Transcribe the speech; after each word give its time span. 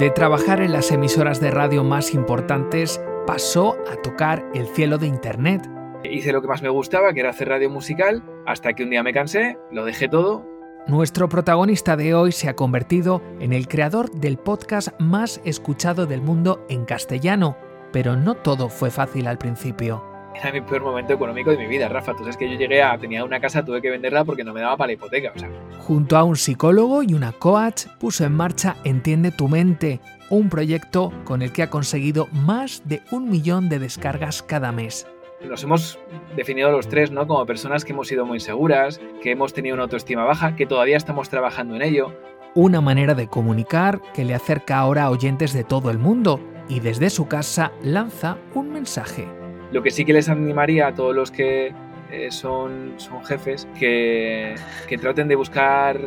De 0.00 0.08
trabajar 0.08 0.62
en 0.62 0.72
las 0.72 0.92
emisoras 0.92 1.42
de 1.42 1.50
radio 1.50 1.84
más 1.84 2.14
importantes, 2.14 2.98
pasó 3.26 3.76
a 3.92 3.96
tocar 3.96 4.48
el 4.54 4.66
cielo 4.68 4.96
de 4.96 5.06
Internet. 5.06 5.68
Hice 6.04 6.32
lo 6.32 6.40
que 6.40 6.48
más 6.48 6.62
me 6.62 6.70
gustaba, 6.70 7.12
que 7.12 7.20
era 7.20 7.28
hacer 7.28 7.50
radio 7.50 7.68
musical, 7.68 8.24
hasta 8.46 8.72
que 8.72 8.82
un 8.82 8.88
día 8.88 9.02
me 9.02 9.12
cansé, 9.12 9.58
lo 9.70 9.84
dejé 9.84 10.08
todo. 10.08 10.48
Nuestro 10.86 11.28
protagonista 11.28 11.96
de 11.96 12.14
hoy 12.14 12.32
se 12.32 12.48
ha 12.48 12.56
convertido 12.56 13.20
en 13.40 13.52
el 13.52 13.68
creador 13.68 14.10
del 14.10 14.38
podcast 14.38 14.98
más 14.98 15.38
escuchado 15.44 16.06
del 16.06 16.22
mundo 16.22 16.64
en 16.70 16.86
castellano, 16.86 17.58
pero 17.92 18.16
no 18.16 18.36
todo 18.36 18.70
fue 18.70 18.90
fácil 18.90 19.26
al 19.26 19.36
principio. 19.36 20.09
Era 20.34 20.52
mi 20.52 20.60
peor 20.60 20.82
momento 20.82 21.12
económico 21.12 21.50
de 21.50 21.58
mi 21.58 21.66
vida, 21.66 21.88
Rafa. 21.88 22.12
Tú 22.12 22.20
sabes 22.20 22.36
que 22.36 22.48
yo 22.50 22.56
llegué 22.56 22.82
a. 22.82 22.96
tenía 22.96 23.24
una 23.24 23.40
casa, 23.40 23.64
tuve 23.64 23.82
que 23.82 23.90
venderla 23.90 24.24
porque 24.24 24.44
no 24.44 24.52
me 24.52 24.60
daba 24.60 24.76
para 24.76 24.88
la 24.88 24.92
hipoteca. 24.92 25.32
O 25.34 25.38
sea. 25.38 25.50
Junto 25.80 26.16
a 26.16 26.24
un 26.24 26.36
psicólogo 26.36 27.02
y 27.02 27.14
una 27.14 27.32
coach, 27.32 27.86
puso 27.98 28.24
en 28.24 28.32
marcha 28.32 28.76
Entiende 28.84 29.32
tu 29.32 29.48
mente, 29.48 30.00
un 30.30 30.48
proyecto 30.48 31.12
con 31.24 31.42
el 31.42 31.52
que 31.52 31.62
ha 31.64 31.70
conseguido 31.70 32.28
más 32.32 32.82
de 32.84 33.02
un 33.10 33.28
millón 33.28 33.68
de 33.68 33.80
descargas 33.80 34.42
cada 34.42 34.72
mes. 34.72 35.06
Nos 35.44 35.64
hemos 35.64 35.98
definido 36.36 36.70
los 36.70 36.88
tres 36.88 37.10
¿no? 37.10 37.26
como 37.26 37.44
personas 37.46 37.84
que 37.84 37.92
hemos 37.92 38.08
sido 38.08 38.26
muy 38.26 38.36
inseguras, 38.36 39.00
que 39.22 39.32
hemos 39.32 39.52
tenido 39.52 39.74
una 39.74 39.84
autoestima 39.84 40.24
baja, 40.24 40.54
que 40.54 40.66
todavía 40.66 40.96
estamos 40.96 41.28
trabajando 41.28 41.74
en 41.74 41.82
ello. 41.82 42.14
Una 42.54 42.80
manera 42.80 43.14
de 43.14 43.26
comunicar 43.26 44.00
que 44.12 44.24
le 44.24 44.34
acerca 44.34 44.78
ahora 44.78 45.04
a 45.04 45.10
oyentes 45.10 45.52
de 45.52 45.64
todo 45.64 45.90
el 45.90 45.98
mundo 45.98 46.40
y 46.68 46.80
desde 46.80 47.10
su 47.10 47.26
casa 47.26 47.72
lanza 47.82 48.36
un 48.54 48.70
mensaje 48.70 49.39
lo 49.72 49.82
que 49.82 49.90
sí 49.90 50.04
que 50.04 50.12
les 50.12 50.28
animaría 50.28 50.88
a 50.88 50.94
todos 50.94 51.14
los 51.14 51.30
que 51.30 51.72
eh, 52.10 52.30
son, 52.30 52.94
son 52.96 53.24
jefes 53.24 53.68
que, 53.78 54.54
que 54.88 54.98
traten 54.98 55.28
de 55.28 55.36
buscar 55.36 55.98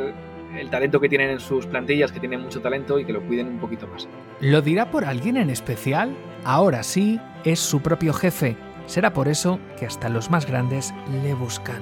el 0.58 0.70
talento 0.70 0.99
que 0.99 1.09
tienen 1.09 1.30
en 1.30 1.39
sus 1.39 1.66
plantillas, 1.66 2.12
que 2.12 2.20
tienen 2.20 2.41
mucho 2.41 2.62
talento 2.62 2.99
y 2.99 3.05
que 3.05 3.13
lo 3.13 3.22
cuiden 3.22 3.48
un 3.48 3.59
poquito 3.59 3.88
más. 3.88 4.08
¿Lo 4.39 4.62
dirá 4.62 4.91
por 4.91 5.05
alguien 5.05 5.38
en 5.38 5.49
especial? 5.49 6.16
Ahora 6.44 6.84
sí, 6.84 7.20
es 7.44 7.59
su 7.59 7.81
propio 7.81 8.14
jefe. 8.14 8.55
Será 8.86 9.14
por 9.14 9.28
eso 9.28 9.59
que 9.80 9.86
hasta 9.86 10.09
los 10.09 10.30
más 10.30 10.45
grandes 10.45 10.94
le 11.23 11.33
buscan. 11.33 11.81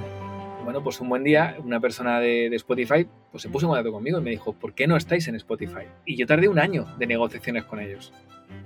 Bueno, 0.63 0.83
pues 0.83 1.01
un 1.01 1.09
buen 1.09 1.23
día 1.23 1.57
una 1.63 1.79
persona 1.79 2.19
de, 2.19 2.49
de 2.49 2.55
Spotify 2.55 3.07
pues 3.31 3.43
se 3.43 3.49
puso 3.49 3.66
en 3.66 3.69
contacto 3.71 3.91
conmigo 3.91 4.19
y 4.19 4.21
me 4.21 4.29
dijo, 4.29 4.53
¿por 4.53 4.73
qué 4.73 4.88
no 4.88 4.95
estáis 4.95 5.27
en 5.27 5.35
Spotify? 5.35 5.88
Y 6.05 6.16
yo 6.16 6.27
tardé 6.27 6.47
un 6.47 6.59
año 6.59 6.85
de 6.97 7.07
negociaciones 7.07 7.63
con 7.63 7.79
ellos. 7.79 8.13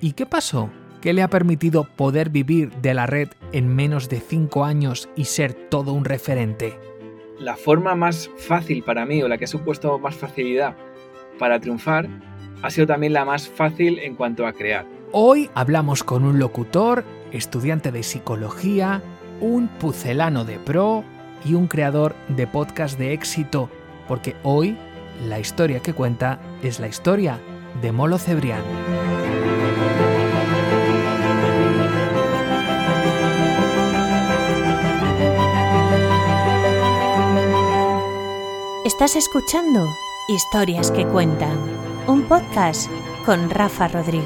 ¿Y 0.02 0.12
qué 0.12 0.26
pasó? 0.26 0.70
¿Qué 1.06 1.14
le 1.14 1.22
ha 1.22 1.30
permitido 1.30 1.84
poder 1.84 2.32
vivir 2.32 2.72
de 2.82 2.96
la 2.96 3.06
red 3.06 3.30
en 3.52 3.68
menos 3.68 4.10
de 4.10 4.20
5 4.20 4.66
años 4.66 5.08
y 5.16 5.26
ser 5.26 5.54
todo 5.54 5.94
un 5.94 6.04
referente? 6.04 6.80
La 7.38 7.56
forma 7.56 7.94
más 7.94 8.32
fácil 8.40 8.82
para 8.82 9.06
mí 9.06 9.22
o 9.22 9.28
la 9.28 9.38
que 9.38 9.46
ha 9.46 9.48
supuesto 9.48 10.00
más 10.00 10.16
facilidad 10.16 10.76
para 11.38 11.60
triunfar 11.60 12.10
ha 12.64 12.72
sido 12.72 12.88
también 12.88 13.14
la 13.14 13.24
más 13.24 13.48
fácil 13.48 14.00
en 14.00 14.16
cuanto 14.16 14.48
a 14.48 14.54
crear. 14.54 14.88
Hoy 15.12 15.52
hablamos 15.54 16.04
con 16.04 16.24
un 16.24 16.40
locutor, 16.40 17.04
estudiante 17.32 17.92
de 17.92 18.02
psicología, 18.02 19.04
un 19.42 19.68
pucelano 19.68 20.44
de 20.44 20.58
pro 20.58 21.04
y 21.46 21.54
un 21.54 21.68
creador 21.68 22.16
de 22.30 22.48
podcast 22.48 22.98
de 22.98 23.14
éxito, 23.14 23.70
porque 24.08 24.36
hoy 24.42 24.76
la 25.28 25.38
historia 25.38 25.82
que 25.82 25.94
cuenta 25.94 26.40
es 26.64 26.80
la 26.80 26.88
historia 26.88 27.38
de 27.80 27.92
Molo 27.92 28.18
Cebrián. 28.18 28.64
Estás 38.86 39.16
escuchando 39.16 39.90
Historias 40.28 40.92
que 40.92 41.08
Cuentan, 41.08 41.58
un 42.06 42.22
podcast 42.28 42.88
con 43.26 43.50
Rafa 43.50 43.88
Rodrigo. 43.88 44.24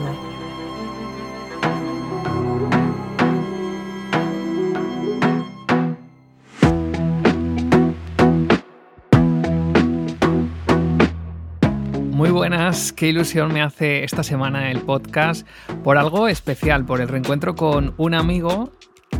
Muy 12.11 12.29
buenas, 12.29 12.91
qué 12.91 13.07
ilusión 13.07 13.53
me 13.53 13.61
hace 13.61 14.03
esta 14.03 14.23
semana 14.23 14.71
el 14.71 14.81
podcast 14.81 15.47
por 15.85 15.97
algo 15.97 16.27
especial, 16.27 16.85
por 16.85 16.99
el 16.99 17.07
reencuentro 17.07 17.55
con 17.55 17.93
un 17.95 18.13
amigo 18.13 18.73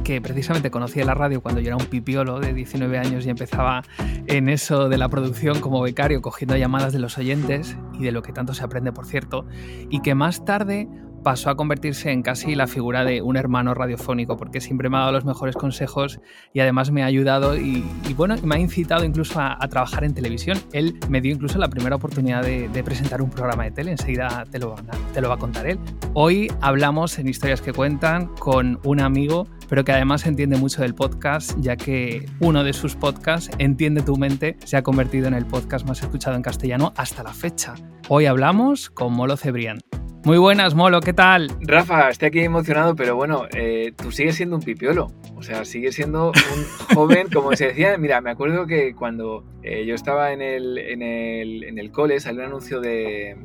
que 0.10 0.22
precisamente 0.22 0.72
conocí 0.72 1.00
en 1.00 1.06
la 1.06 1.14
radio 1.14 1.40
cuando 1.40 1.62
yo 1.62 1.68
era 1.68 1.78
un 1.78 1.86
pipiolo 1.86 2.40
de 2.40 2.52
19 2.52 2.98
años 2.98 3.28
y 3.28 3.30
empezaba 3.30 3.84
en 4.26 4.50
eso 4.50 4.90
de 4.90 4.98
la 4.98 5.08
producción 5.08 5.62
como 5.62 5.82
becario, 5.82 6.24
cogiendo 6.24 6.58
llamadas 6.58 6.94
de 6.94 6.98
los 6.98 7.20
oyentes 7.20 7.78
y 7.94 8.06
de 8.06 8.12
lo 8.12 8.24
que 8.24 8.34
tanto 8.34 8.56
se 8.56 8.64
aprende, 8.64 8.92
por 8.92 9.06
cierto, 9.06 9.46
y 9.92 10.02
que 10.02 10.16
más 10.16 10.46
tarde 10.46 10.88
pasó 11.24 11.50
a 11.50 11.56
convertirse 11.56 12.12
en 12.12 12.22
casi 12.22 12.56
la 12.56 12.68
figura 12.68 13.04
de 13.04 13.22
un 13.22 13.38
hermano 13.38 13.74
radiofónico, 13.74 14.38
porque 14.38 14.62
siempre 14.62 14.90
me 14.90 14.98
ha 14.98 15.02
dado 15.02 15.12
los 15.14 15.26
mejores 15.26 15.56
consejos 15.56 16.20
y 16.54 16.60
además 16.60 16.92
me 16.92 17.04
ha 17.04 17.06
ayudado 17.06 17.58
y, 17.58 17.84
bueno, 18.16 18.36
me 18.44 18.56
ha 18.56 18.60
incitado 18.60 19.04
incluso 19.04 19.40
a, 19.40 19.58
trabajar 19.70 20.04
en 20.04 20.14
televisión. 20.14 20.58
Él 20.74 21.00
me 21.10 21.22
dio 21.22 21.32
incluso 21.32 21.60
la 21.60 21.68
primera 21.68 21.96
oportunidad 21.96 22.44
de, 22.44 22.84
presentar 22.84 23.22
un 23.22 23.30
programa 23.30 23.66
de 23.66 23.72
tele, 23.72 23.92
enseguida 23.92 24.46
te 24.50 24.58
lo, 24.58 24.76
te 25.14 25.22
lo 25.22 25.30
va 25.30 25.36
a 25.36 25.38
contar 25.38 25.68
él. 25.68 25.78
Hoy 26.14 26.52
hablamos 26.62 27.20
en 27.20 27.28
Historias 27.28 27.62
que 27.62 27.74
Cuentan 27.74 28.28
con 28.40 28.80
un 28.84 29.00
amigo, 29.00 29.48
pero 29.68 29.84
que 29.84 29.92
además 29.92 30.26
entiende 30.26 30.58
mucho 30.58 30.82
del 30.82 30.96
podcast, 30.96 31.56
ya 31.60 31.76
que 31.76 32.26
uno 32.40 32.64
de 32.64 32.74
sus 32.74 32.96
podcasts, 32.96 33.50
Entiende 33.60 34.02
tu 34.02 34.16
mente, 34.16 34.58
se 34.64 34.78
ha 34.78 34.84
convertido 34.84 35.28
en 35.28 35.34
el 35.34 35.46
podcast 35.46 35.88
más 35.88 36.02
escuchado 36.02 36.36
en 36.36 36.42
castellano 36.42 36.94
hasta 36.96 37.24
la 37.24 37.34
fecha. 37.34 37.76
Hoy 38.08 38.26
hablamos 38.26 38.90
con 38.90 39.14
Molo 39.14 39.38
Cebrián. 39.38 39.80
Muy 40.26 40.38
buenas, 40.38 40.76
Molo, 40.76 41.00
¿qué 41.00 41.14
tal? 41.14 41.50
Rafa, 41.62 42.10
estoy 42.10 42.28
aquí 42.28 42.40
emocionado, 42.42 42.94
pero 42.94 43.16
bueno, 43.16 43.46
eh, 43.56 43.94
tú 43.96 44.12
sigues 44.12 44.36
siendo 44.36 44.58
un 44.58 44.62
pipiolo. 44.62 45.08
O 45.36 45.42
sea, 45.42 45.64
sigues 45.64 45.96
siendo 45.96 46.28
un 46.32 46.64
joven, 46.96 47.30
como 47.34 47.56
se 47.56 47.68
decía. 47.68 47.98
Mira, 47.98 48.20
me 48.20 48.30
acuerdo 48.30 48.68
que 48.68 48.94
cuando 48.94 49.46
eh, 49.64 49.86
yo 49.86 49.96
estaba 49.96 50.34
en 50.34 50.42
el, 50.42 50.78
en, 50.78 51.02
el, 51.02 51.64
en 51.64 51.78
el 51.78 51.92
cole, 51.92 52.20
salió 52.20 52.42
un 52.42 52.48
anuncio 52.48 52.82
de, 52.82 53.38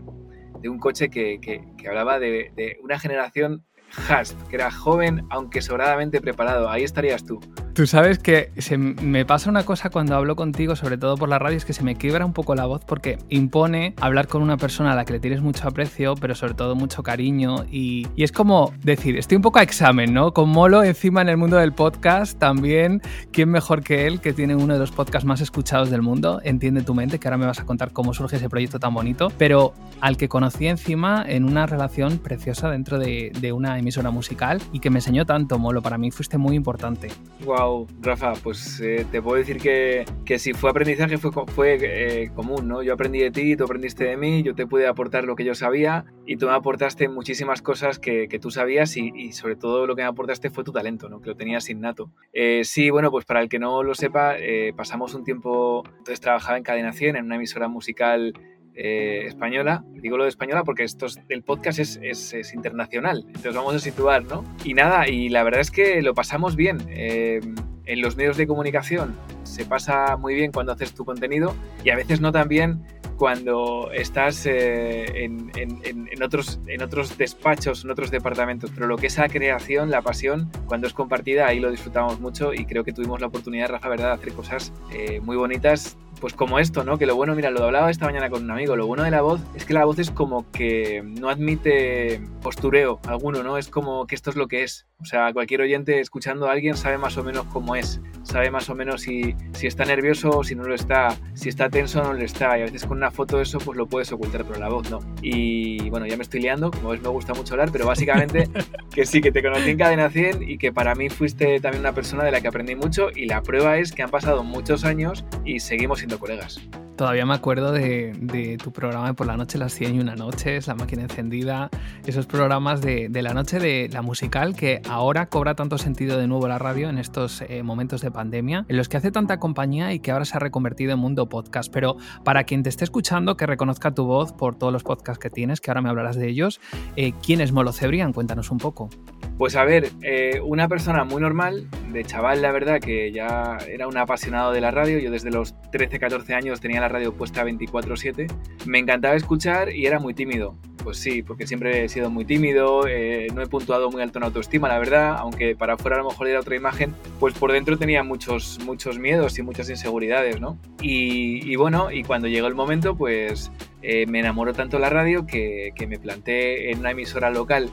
de 0.60 0.68
un 0.68 0.80
coche 0.80 1.10
que, 1.10 1.38
que, 1.40 1.62
que 1.78 1.88
hablaba 1.88 2.18
de, 2.18 2.50
de, 2.56 2.78
una 2.82 2.98
generación 2.98 3.64
Hast, 4.08 4.40
que 4.48 4.56
era 4.56 4.70
joven 4.70 5.26
aunque 5.30 5.62
sobradamente 5.62 6.20
preparado. 6.20 6.68
Ahí 6.68 6.84
estarías 6.84 7.24
tú. 7.24 7.40
Tú 7.74 7.88
sabes 7.88 8.20
que 8.20 8.52
se 8.58 8.78
me 8.78 9.24
pasa 9.26 9.50
una 9.50 9.64
cosa 9.64 9.90
cuando 9.90 10.14
hablo 10.14 10.36
contigo, 10.36 10.76
sobre 10.76 10.96
todo 10.96 11.16
por 11.16 11.28
la 11.28 11.40
radio, 11.40 11.56
es 11.56 11.64
que 11.64 11.72
se 11.72 11.82
me 11.82 11.96
quiebra 11.96 12.24
un 12.24 12.32
poco 12.32 12.54
la 12.54 12.66
voz 12.66 12.84
porque 12.84 13.18
impone 13.30 13.94
hablar 14.00 14.28
con 14.28 14.42
una 14.42 14.56
persona 14.56 14.92
a 14.92 14.94
la 14.94 15.04
que 15.04 15.14
le 15.14 15.18
tienes 15.18 15.42
mucho 15.42 15.66
aprecio, 15.66 16.14
pero 16.14 16.36
sobre 16.36 16.54
todo 16.54 16.76
mucho 16.76 17.02
cariño. 17.02 17.64
Y, 17.68 18.06
y 18.14 18.22
es 18.22 18.30
como 18.30 18.72
decir, 18.84 19.16
estoy 19.18 19.36
un 19.36 19.42
poco 19.42 19.58
a 19.58 19.62
examen, 19.62 20.14
¿no? 20.14 20.32
Con 20.32 20.50
Molo 20.50 20.84
encima 20.84 21.20
en 21.20 21.28
el 21.28 21.36
mundo 21.36 21.56
del 21.56 21.72
podcast 21.72 22.38
también, 22.38 23.02
¿quién 23.32 23.50
mejor 23.50 23.82
que 23.82 24.06
él, 24.06 24.20
que 24.20 24.32
tiene 24.32 24.54
uno 24.54 24.74
de 24.74 24.78
los 24.78 24.92
podcasts 24.92 25.26
más 25.26 25.40
escuchados 25.40 25.90
del 25.90 26.02
mundo? 26.02 26.40
Entiende 26.44 26.82
tu 26.82 26.94
mente, 26.94 27.18
que 27.18 27.26
ahora 27.26 27.38
me 27.38 27.46
vas 27.46 27.58
a 27.58 27.64
contar 27.64 27.92
cómo 27.92 28.14
surge 28.14 28.36
ese 28.36 28.48
proyecto 28.48 28.78
tan 28.78 28.94
bonito, 28.94 29.32
pero 29.36 29.74
al 30.00 30.16
que 30.16 30.28
conocí 30.28 30.68
encima 30.68 31.24
en 31.26 31.44
una 31.44 31.66
relación 31.66 32.18
preciosa 32.18 32.70
dentro 32.70 33.00
de, 33.00 33.32
de 33.40 33.52
una 33.52 33.78
emisora 33.84 34.10
musical 34.10 34.60
y 34.72 34.80
que 34.80 34.90
me 34.90 34.98
enseñó 34.98 35.24
tanto, 35.26 35.58
Molo. 35.58 35.82
Para 35.82 35.98
mí 35.98 36.10
fuiste 36.10 36.38
muy 36.38 36.56
importante. 36.56 37.08
Wow, 37.44 37.86
Rafa, 38.00 38.32
pues 38.42 38.80
eh, 38.80 39.06
te 39.10 39.22
puedo 39.22 39.36
decir 39.36 39.58
que, 39.58 40.04
que, 40.24 40.38
si 40.38 40.54
fue 40.54 40.70
aprendizaje 40.70 41.18
fue, 41.18 41.30
fue 41.46 41.78
eh, 41.80 42.30
común, 42.34 42.66
¿no? 42.66 42.82
Yo 42.82 42.94
aprendí 42.94 43.20
de 43.20 43.30
ti, 43.30 43.56
tú 43.56 43.64
aprendiste 43.64 44.04
de 44.04 44.16
mí, 44.16 44.42
yo 44.42 44.54
te 44.54 44.66
pude 44.66 44.86
aportar 44.86 45.24
lo 45.24 45.36
que 45.36 45.44
yo 45.44 45.54
sabía 45.54 46.06
y 46.26 46.36
tú 46.36 46.46
me 46.46 46.52
aportaste 46.52 47.08
muchísimas 47.08 47.62
cosas 47.62 47.98
que, 47.98 48.28
que 48.28 48.38
tú 48.38 48.50
sabías 48.50 48.96
y, 48.96 49.12
y, 49.14 49.32
sobre 49.32 49.56
todo 49.56 49.86
lo 49.86 49.94
que 49.94 50.02
me 50.02 50.08
aportaste 50.08 50.50
fue 50.50 50.64
tu 50.64 50.72
talento, 50.72 51.08
¿no? 51.08 51.20
Que 51.20 51.30
lo 51.30 51.36
tenías 51.36 51.68
innato. 51.68 52.10
Eh, 52.32 52.62
sí, 52.64 52.90
bueno, 52.90 53.10
pues 53.10 53.24
para 53.24 53.40
el 53.40 53.48
que 53.48 53.58
no 53.58 53.82
lo 53.82 53.94
sepa, 53.94 54.36
eh, 54.38 54.72
pasamos 54.76 55.14
un 55.14 55.24
tiempo, 55.24 55.84
entonces 55.86 56.20
trabajaba 56.20 56.56
en 56.56 56.64
Cadena 56.64 56.92
100, 56.92 57.16
en 57.16 57.24
una 57.26 57.36
emisora 57.36 57.68
musical 57.68 58.32
eh, 58.74 59.24
española. 59.26 59.84
Digo 59.94 60.16
lo 60.16 60.24
de 60.24 60.30
española 60.30 60.64
porque 60.64 60.84
esto 60.84 61.06
es, 61.06 61.20
el 61.28 61.42
podcast 61.42 61.78
es, 61.78 61.98
es, 62.02 62.54
internacional, 62.54 63.24
entonces 63.26 63.54
vamos 63.54 63.74
a 63.74 63.78
situar, 63.78 64.24
¿no? 64.24 64.44
Y 64.64 64.74
nada, 64.74 65.08
y 65.08 65.28
la 65.28 65.42
verdad 65.42 65.60
es 65.60 65.70
que 65.70 66.02
lo 66.02 66.14
pasamos 66.14 66.56
bien. 66.56 66.78
Eh, 66.88 67.40
en 67.86 68.00
los 68.00 68.16
medios 68.16 68.36
de 68.36 68.46
comunicación 68.46 69.14
se 69.42 69.64
pasa 69.66 70.16
muy 70.16 70.34
bien 70.34 70.52
cuando 70.52 70.72
haces 70.72 70.94
tu 70.94 71.04
contenido 71.04 71.54
y 71.84 71.90
a 71.90 71.96
veces 71.96 72.20
no 72.20 72.32
tan 72.32 72.48
bien 72.48 72.82
cuando 73.16 73.90
estás 73.92 74.44
eh, 74.46 75.24
en, 75.24 75.50
en, 75.54 76.08
en, 76.10 76.22
otros, 76.22 76.58
en 76.66 76.82
otros 76.82 77.16
despachos, 77.16 77.84
en 77.84 77.90
otros 77.90 78.10
departamentos, 78.10 78.70
pero 78.74 78.86
lo 78.86 78.96
que 78.96 79.06
es 79.06 79.18
la 79.18 79.28
creación, 79.28 79.90
la 79.90 80.02
pasión, 80.02 80.50
cuando 80.66 80.86
es 80.86 80.94
compartida, 80.94 81.46
ahí 81.46 81.60
lo 81.60 81.70
disfrutamos 81.70 82.20
mucho 82.20 82.52
y 82.52 82.64
creo 82.64 82.82
que 82.84 82.92
tuvimos 82.92 83.20
la 83.20 83.28
oportunidad, 83.28 83.68
Rafa, 83.68 83.88
¿verdad?, 83.88 84.08
de 84.08 84.14
hacer 84.14 84.32
cosas 84.32 84.72
eh, 84.92 85.20
muy 85.20 85.36
bonitas 85.36 85.96
pues 86.24 86.32
como 86.32 86.58
esto, 86.58 86.84
¿no? 86.84 86.96
Que 86.96 87.04
lo 87.04 87.16
bueno, 87.16 87.34
mira, 87.34 87.50
lo 87.50 87.62
hablaba 87.64 87.90
esta 87.90 88.06
mañana 88.06 88.30
con 88.30 88.44
un 88.44 88.50
amigo, 88.50 88.76
lo 88.76 88.86
bueno 88.86 89.02
de 89.02 89.10
la 89.10 89.20
voz 89.20 89.42
es 89.54 89.66
que 89.66 89.74
la 89.74 89.84
voz 89.84 89.98
es 89.98 90.10
como 90.10 90.50
que 90.52 91.02
no 91.04 91.28
admite 91.28 92.18
postureo 92.40 92.98
alguno, 93.06 93.42
¿no? 93.42 93.58
Es 93.58 93.68
como 93.68 94.06
que 94.06 94.14
esto 94.14 94.30
es 94.30 94.36
lo 94.36 94.48
que 94.48 94.62
es. 94.62 94.86
O 95.04 95.06
sea, 95.06 95.34
cualquier 95.34 95.60
oyente 95.60 96.00
escuchando 96.00 96.48
a 96.48 96.52
alguien 96.52 96.78
sabe 96.78 96.96
más 96.96 97.18
o 97.18 97.22
menos 97.22 97.44
cómo 97.52 97.76
es, 97.76 98.00
sabe 98.22 98.50
más 98.50 98.70
o 98.70 98.74
menos 98.74 99.02
si, 99.02 99.36
si 99.52 99.66
está 99.66 99.84
nervioso 99.84 100.30
o 100.30 100.42
si 100.42 100.54
no 100.54 100.64
lo 100.64 100.74
está, 100.74 101.14
si 101.34 101.50
está 101.50 101.68
tenso 101.68 102.00
o 102.00 102.04
no 102.04 102.14
lo 102.14 102.24
está. 102.24 102.58
Y 102.58 102.62
a 102.62 102.64
veces 102.64 102.86
con 102.86 102.96
una 102.96 103.10
foto 103.10 103.38
eso 103.38 103.58
pues 103.58 103.76
lo 103.76 103.86
puedes 103.86 104.10
ocultar, 104.12 104.46
pero 104.46 104.58
la 104.58 104.70
voz 104.70 104.90
no. 104.90 105.00
Y 105.20 105.90
bueno, 105.90 106.06
ya 106.06 106.16
me 106.16 106.22
estoy 106.22 106.40
liando, 106.40 106.70
como 106.70 106.88
ves 106.88 107.02
me 107.02 107.10
gusta 107.10 107.34
mucho 107.34 107.52
hablar, 107.52 107.68
pero 107.70 107.84
básicamente 107.84 108.48
que 108.94 109.04
sí, 109.04 109.20
que 109.20 109.30
te 109.30 109.42
conocí 109.42 109.68
en 109.68 109.76
Cadena 109.76 110.08
100 110.08 110.48
y 110.48 110.56
que 110.56 110.72
para 110.72 110.94
mí 110.94 111.10
fuiste 111.10 111.60
también 111.60 111.80
una 111.80 111.92
persona 111.92 112.24
de 112.24 112.30
la 112.30 112.40
que 112.40 112.48
aprendí 112.48 112.74
mucho 112.74 113.08
y 113.14 113.26
la 113.26 113.42
prueba 113.42 113.76
es 113.76 113.92
que 113.92 114.02
han 114.02 114.10
pasado 114.10 114.42
muchos 114.42 114.86
años 114.86 115.26
y 115.44 115.60
seguimos 115.60 115.98
siendo 115.98 116.18
colegas. 116.18 116.66
Todavía 116.96 117.26
me 117.26 117.34
acuerdo 117.34 117.72
de, 117.72 118.56
tu 118.62 118.72
programa 118.72 119.08
de 119.08 119.14
por 119.14 119.26
la 119.26 119.36
noche, 119.36 119.58
las 119.58 119.72
100 119.74 119.96
y 119.96 120.00
una 120.00 120.14
noches, 120.14 120.68
La 120.68 120.76
máquina 120.76 121.02
encendida, 121.02 121.68
esos 122.06 122.26
programas 122.26 122.80
de, 122.80 123.08
la 123.10 123.34
noche 123.34 123.58
de 123.58 123.88
la 123.92 124.00
musical 124.00 124.54
que 124.54 124.80
ahora 124.88 125.26
cobra 125.26 125.54
tanto 125.54 125.76
sentido 125.76 126.18
de 126.18 126.28
nuevo 126.28 126.46
la 126.46 126.58
radio 126.58 126.88
en 126.88 126.98
estos 126.98 127.42
eh, 127.42 127.62
momentos 127.64 128.00
de 128.00 128.12
pandemia, 128.12 128.64
en 128.68 128.76
los 128.76 128.88
que 128.88 128.96
hace 128.96 129.10
tanta 129.10 129.38
compañía 129.38 129.92
y 129.92 129.98
que 129.98 130.12
ahora 130.12 130.24
se 130.24 130.36
ha 130.36 130.40
reconvertido 130.40 130.92
en 130.92 131.00
mundo 131.00 131.28
podcast. 131.28 131.72
Pero 131.72 131.96
para 132.22 132.44
quien 132.44 132.62
te 132.62 132.68
esté 132.68 132.84
escuchando, 132.84 133.36
que 133.36 133.46
reconozca 133.46 133.92
tu 133.92 134.04
voz 134.04 134.32
por 134.32 134.54
todos 134.54 134.72
los 134.72 134.84
podcasts 134.84 135.20
que 135.20 135.30
tienes, 135.30 135.60
que 135.60 135.70
ahora 135.70 135.82
me 135.82 135.88
hablarás 135.88 136.16
de 136.16 136.28
ellos, 136.28 136.60
eh, 136.94 137.12
¿quién 137.22 137.40
es 137.40 137.50
Molo? 137.50 137.72
Cuéntanos 138.14 138.50
un 138.50 138.58
poco. 138.58 138.88
Pues 139.36 139.56
a 139.56 139.64
ver, 139.64 139.90
eh, 140.02 140.40
una 140.44 140.68
persona 140.68 141.02
muy 141.02 141.20
normal, 141.20 141.68
de 141.92 142.04
chaval, 142.04 142.40
la 142.40 142.52
verdad, 142.52 142.80
que 142.80 143.10
ya 143.10 143.58
era 143.68 143.88
un 143.88 143.96
apasionado 143.96 144.52
de 144.52 144.60
la 144.60 144.70
radio. 144.70 144.98
Yo 145.00 145.10
desde 145.10 145.30
los 145.30 145.54
13, 145.72 145.98
14 145.98 146.34
años 146.34 146.60
tenía 146.60 146.80
la 146.80 146.88
radio 146.88 147.12
puesta 147.12 147.42
24/7. 147.42 148.28
Me 148.66 148.78
encantaba 148.78 149.16
escuchar 149.16 149.74
y 149.74 149.86
era 149.86 149.98
muy 149.98 150.14
tímido. 150.14 150.56
Pues 150.84 150.98
sí, 150.98 151.22
porque 151.22 151.46
siempre 151.46 151.84
he 151.84 151.88
sido 151.88 152.10
muy 152.10 152.26
tímido, 152.26 152.86
eh, 152.86 153.28
no 153.34 153.40
he 153.40 153.46
puntuado 153.46 153.90
muy 153.90 154.02
alto 154.02 154.18
en 154.18 154.24
autoestima, 154.24 154.68
la 154.68 154.78
verdad, 154.78 155.16
aunque 155.18 155.56
para 155.56 155.74
afuera 155.74 155.96
a 155.96 156.02
lo 156.02 156.10
mejor 156.10 156.28
era 156.28 156.40
otra 156.40 156.56
imagen, 156.56 156.94
pues 157.18 157.32
por 157.32 157.52
dentro 157.52 157.78
tenía 157.78 158.02
muchos, 158.02 158.58
muchos 158.66 158.98
miedos 158.98 159.38
y 159.38 159.42
muchas 159.42 159.70
inseguridades, 159.70 160.42
¿no? 160.42 160.58
Y, 160.82 161.56
bueno, 161.56 161.90
y 161.90 162.02
cuando 162.02 162.28
llegó 162.28 162.48
el 162.48 162.54
momento, 162.54 162.96
pues 162.96 163.50
eh, 163.80 164.04
me 164.06 164.20
enamoró 164.20 164.52
tanto 164.52 164.78
la 164.78 164.90
radio 164.90 165.26
que, 165.26 165.72
que 165.74 165.86
me 165.86 165.98
planté 165.98 166.70
en 166.70 166.80
una 166.80 166.90
emisora 166.90 167.30
local 167.30 167.70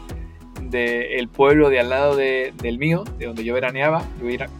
del 0.70 1.28
pueblo 1.30 1.70
de 1.70 1.80
al 1.80 1.90
lado 1.90 2.16
del 2.16 2.78
mío, 2.78 3.04
de 3.18 3.26
donde 3.26 3.44
yo 3.44 3.54
veraneaba. 3.54 4.04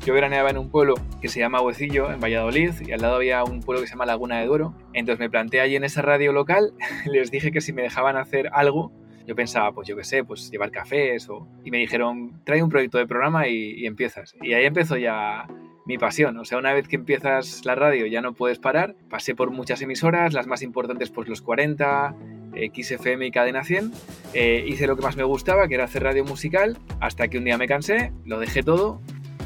Yo, 0.06 0.14
veraneaba 0.14 0.50
en 0.50 0.58
un 0.58 0.70
pueblo 0.70 0.96
que 1.22 1.28
se 1.28 1.40
llama 1.40 1.62
Huecillo, 1.62 2.12
en 2.12 2.20
Valladolid, 2.20 2.74
y 2.86 2.92
al 2.92 3.02
lado 3.02 3.16
había 3.16 3.44
un 3.44 3.62
pueblo 3.62 3.82
que 3.82 3.88
se 3.88 3.94
llama 3.94 4.06
Laguna 4.06 4.40
de 4.40 4.46
Duero. 4.46 4.74
Entonces 4.94 5.20
me 5.20 5.30
planteé 5.30 5.62
allí 5.62 5.76
en 5.76 5.84
esa 5.84 6.02
radio 6.02 6.34
local, 6.34 6.74
les 7.06 7.32
dije 7.32 7.52
que 7.52 7.62
si 7.62 7.74
me 7.74 7.82
dejaban 7.82 8.18
hacer 8.18 8.50
algo, 8.54 8.92
yo 9.28 9.36
pensaba, 9.36 9.72
pues 9.72 9.88
yo 9.88 9.96
qué 9.96 10.04
sé, 10.04 10.24
pues 10.24 10.50
llevar 10.52 10.72
cafés 10.72 11.30
o... 11.30 11.48
Y 11.64 11.72
me 11.72 11.78
dijeron, 11.78 12.42
trae 12.44 12.64
un 12.64 12.70
proyecto 12.70 12.98
de 12.98 13.06
programa 13.06 13.48
y, 13.48 13.74
y 13.78 13.86
empiezas. 13.86 14.36
Y 14.42 14.54
ahí 14.54 14.66
empezó 14.66 14.98
ya 14.98 15.48
mi 15.86 15.98
pasión. 15.98 16.38
O 16.38 16.46
sea, 16.46 16.58
una 16.58 16.74
vez 16.74 16.88
que 16.88 16.96
empiezas 16.96 17.66
la 17.66 17.76
radio 17.76 18.06
ya 18.06 18.22
no 18.22 18.34
puedes 18.34 18.60
parar. 18.60 18.96
Pasé 19.10 19.36
por 19.36 19.52
muchas 19.52 19.82
emisoras, 19.82 20.34
las 20.34 20.48
más 20.48 20.62
importantes 20.62 21.12
pues 21.12 21.28
los 21.28 21.42
40, 21.42 22.16
XFM 22.54 23.28
y 23.28 23.32
Cadena 23.32 23.64
100. 23.64 23.92
Eh, 24.34 24.66
hice 24.68 24.88
lo 24.88 24.96
que 24.96 25.04
más 25.04 25.16
me 25.16 25.24
gustaba, 25.24 25.68
que 25.68 25.76
era 25.76 25.86
hacer 25.86 26.04
radio 26.04 26.24
musical, 26.26 26.78
hasta 27.00 27.28
que 27.28 27.38
un 27.38 27.46
día 27.46 27.58
me 27.58 27.68
cansé, 27.68 28.12
lo 28.26 28.40
dejé 28.40 28.64
todo, 28.64 29.02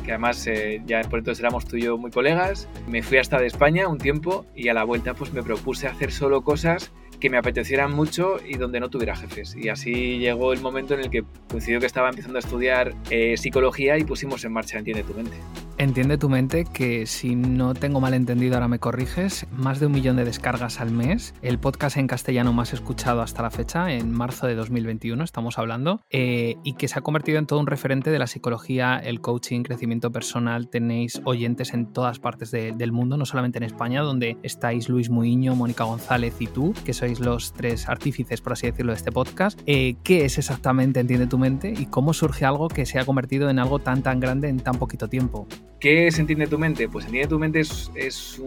que 0.06 0.12
además 0.12 0.46
eh, 0.48 0.82
ya 0.86 1.02
por 1.02 1.20
entonces 1.20 1.42
éramos 1.42 1.66
tú 1.66 1.78
y 1.78 1.82
yo 1.82 1.98
muy 1.98 2.12
colegas. 2.12 2.70
Me 2.88 3.02
fui 3.02 3.18
hasta 3.18 3.40
de 3.40 3.48
España 3.48 3.88
un 3.88 3.98
tiempo 3.98 4.46
y 4.56 4.70
a 4.70 4.74
la 4.74 4.84
vuelta 4.84 5.14
pues 5.14 5.34
me 5.34 5.44
propuse 5.44 5.88
hacer 5.88 6.12
solo 6.12 6.44
cosas 6.44 6.92
que 7.20 7.30
me 7.30 7.38
apetecieran 7.38 7.92
mucho 7.92 8.38
y 8.46 8.58
donde 8.58 8.80
no 8.80 8.90
tuviera 8.90 9.16
jefes. 9.16 9.56
Y 9.56 9.70
así 9.70 10.20
llegó 10.20 10.54
el 10.54 10.62
momento 10.62 10.94
en 10.94 11.00
el 11.00 11.10
que 11.10 11.24
coincidió 11.50 11.80
que 11.80 11.86
estaba 11.86 12.10
empezando 12.10 12.38
a 12.38 12.40
estudiar 12.40 12.94
eh, 13.10 13.36
psicología 13.38 13.98
y 13.98 14.04
pusimos 14.04 14.44
en 14.46 14.54
marcha 14.54 14.78
Entiende 14.78 15.04
tu 15.04 15.14
mente. 15.14 15.38
Entiende 15.78 16.18
tu 16.18 16.30
mente 16.30 16.64
que 16.64 17.06
si 17.06 17.36
no 17.36 17.74
tengo 17.74 18.00
mal 18.00 18.14
entendido, 18.14 18.54
ahora 18.54 18.70
me 18.70 18.80
corriges, 18.80 19.46
más 19.52 19.82
de 19.82 19.88
un 19.88 19.92
millón 19.92 20.16
de 20.16 20.24
descargas 20.24 20.80
al 20.80 20.92
mes, 20.92 21.34
el 21.42 21.60
podcast 21.60 21.98
en 21.98 22.08
castellano 22.08 22.54
más 22.54 22.72
escuchado 22.72 23.22
hasta 23.22 23.42
la 23.42 23.52
fecha, 23.52 23.92
en 23.92 24.10
marzo 24.10 24.48
de 24.48 24.56
2021 24.56 25.22
estamos 25.22 25.60
hablando, 25.60 26.02
eh, 26.10 26.56
y 26.64 26.76
que 26.76 26.88
se 26.88 26.98
ha 26.98 27.02
convertido 27.02 27.40
en 27.40 27.46
todo 27.46 27.60
un 27.60 27.68
referente 27.68 28.10
de 28.10 28.20
la 28.20 28.28
psicología, 28.28 28.98
el 28.98 29.20
coaching, 29.20 29.64
crecimiento 29.64 30.14
personal. 30.14 30.70
Tenéis 30.70 31.22
oyentes 31.26 31.74
en 31.74 31.92
todas 31.92 32.20
partes 32.20 32.52
del 32.52 32.92
mundo, 32.94 33.18
no 33.18 33.26
solamente 33.26 33.58
en 33.58 33.64
España, 33.64 34.02
donde 34.02 34.38
estáis 34.44 34.88
Luis 34.88 35.10
Muiño, 35.10 35.56
Mónica 35.56 35.84
González 35.84 36.36
y 36.40 36.48
tú, 36.48 36.74
que 36.86 36.94
sois 36.94 37.20
los 37.20 37.52
tres 37.52 37.90
artífices, 37.90 38.40
por 38.40 38.54
así 38.54 38.68
decirlo, 38.68 38.94
de 38.94 38.98
este 38.98 39.12
podcast. 39.12 39.60
Eh, 39.66 39.98
¿Qué 40.04 40.24
es 40.24 40.38
exactamente 40.38 41.02
Entiende 41.02 41.28
tu 41.28 41.38
mente 41.38 41.74
y 41.78 41.88
cómo 41.88 42.14
surge 42.14 42.46
algo 42.46 42.70
que 42.70 42.86
se 42.86 42.98
ha 42.98 43.06
convertido 43.06 43.50
en 43.50 43.60
algo 43.60 43.80
tan 43.80 44.04
tan 44.04 44.22
grande 44.22 44.48
en 44.48 44.60
tan 44.60 44.76
poquito 44.76 45.10
tiempo? 45.10 45.48
¿Qué 45.86 46.08
es 46.08 46.18
Entiende 46.18 46.48
tu 46.48 46.58
mente? 46.58 46.90
Pues 46.90 47.06
Entiende 47.06 47.28
tu 47.28 47.38
mente 47.38 47.60
es, 47.60 48.42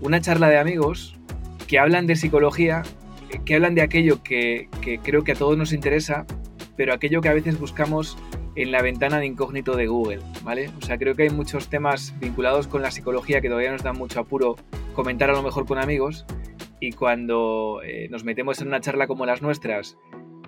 una 0.00 0.20
charla 0.20 0.48
de 0.48 0.58
amigos 0.58 1.16
que 1.66 1.80
hablan 1.80 2.06
de 2.06 2.14
psicología, 2.14 2.84
que 3.44 3.56
hablan 3.56 3.74
de 3.74 3.82
aquello 3.82 4.22
que, 4.22 4.68
creo 5.02 5.24
que 5.24 5.32
a 5.32 5.34
todos 5.34 5.58
nos 5.58 5.72
interesa, 5.72 6.24
pero 6.76 6.94
aquello 6.94 7.20
que 7.20 7.28
a 7.28 7.32
veces 7.32 7.58
buscamos 7.58 8.16
en 8.54 8.70
la 8.70 8.80
ventana 8.80 9.18
de 9.18 9.26
incógnito 9.26 9.74
de 9.74 9.88
Google, 9.88 10.20
¿vale? 10.44 10.70
O 10.80 10.82
sea, 10.82 10.96
creo 10.96 11.16
que 11.16 11.24
hay 11.24 11.30
muchos 11.30 11.66
temas 11.66 12.14
vinculados 12.20 12.68
con 12.68 12.80
la 12.80 12.92
psicología 12.92 13.40
que 13.40 13.48
todavía 13.48 13.72
nos 13.72 13.82
dan 13.82 13.98
mucho 13.98 14.20
apuro 14.20 14.54
comentar 14.94 15.30
a 15.30 15.32
lo 15.32 15.42
mejor 15.42 15.66
con 15.66 15.78
amigos 15.78 16.24
y 16.78 16.92
cuando 16.92 17.80
eh, 17.84 18.06
nos 18.08 18.22
metemos 18.22 18.60
en 18.60 18.68
una 18.68 18.80
charla 18.80 19.08
como 19.08 19.26
las 19.26 19.42
nuestras 19.42 19.98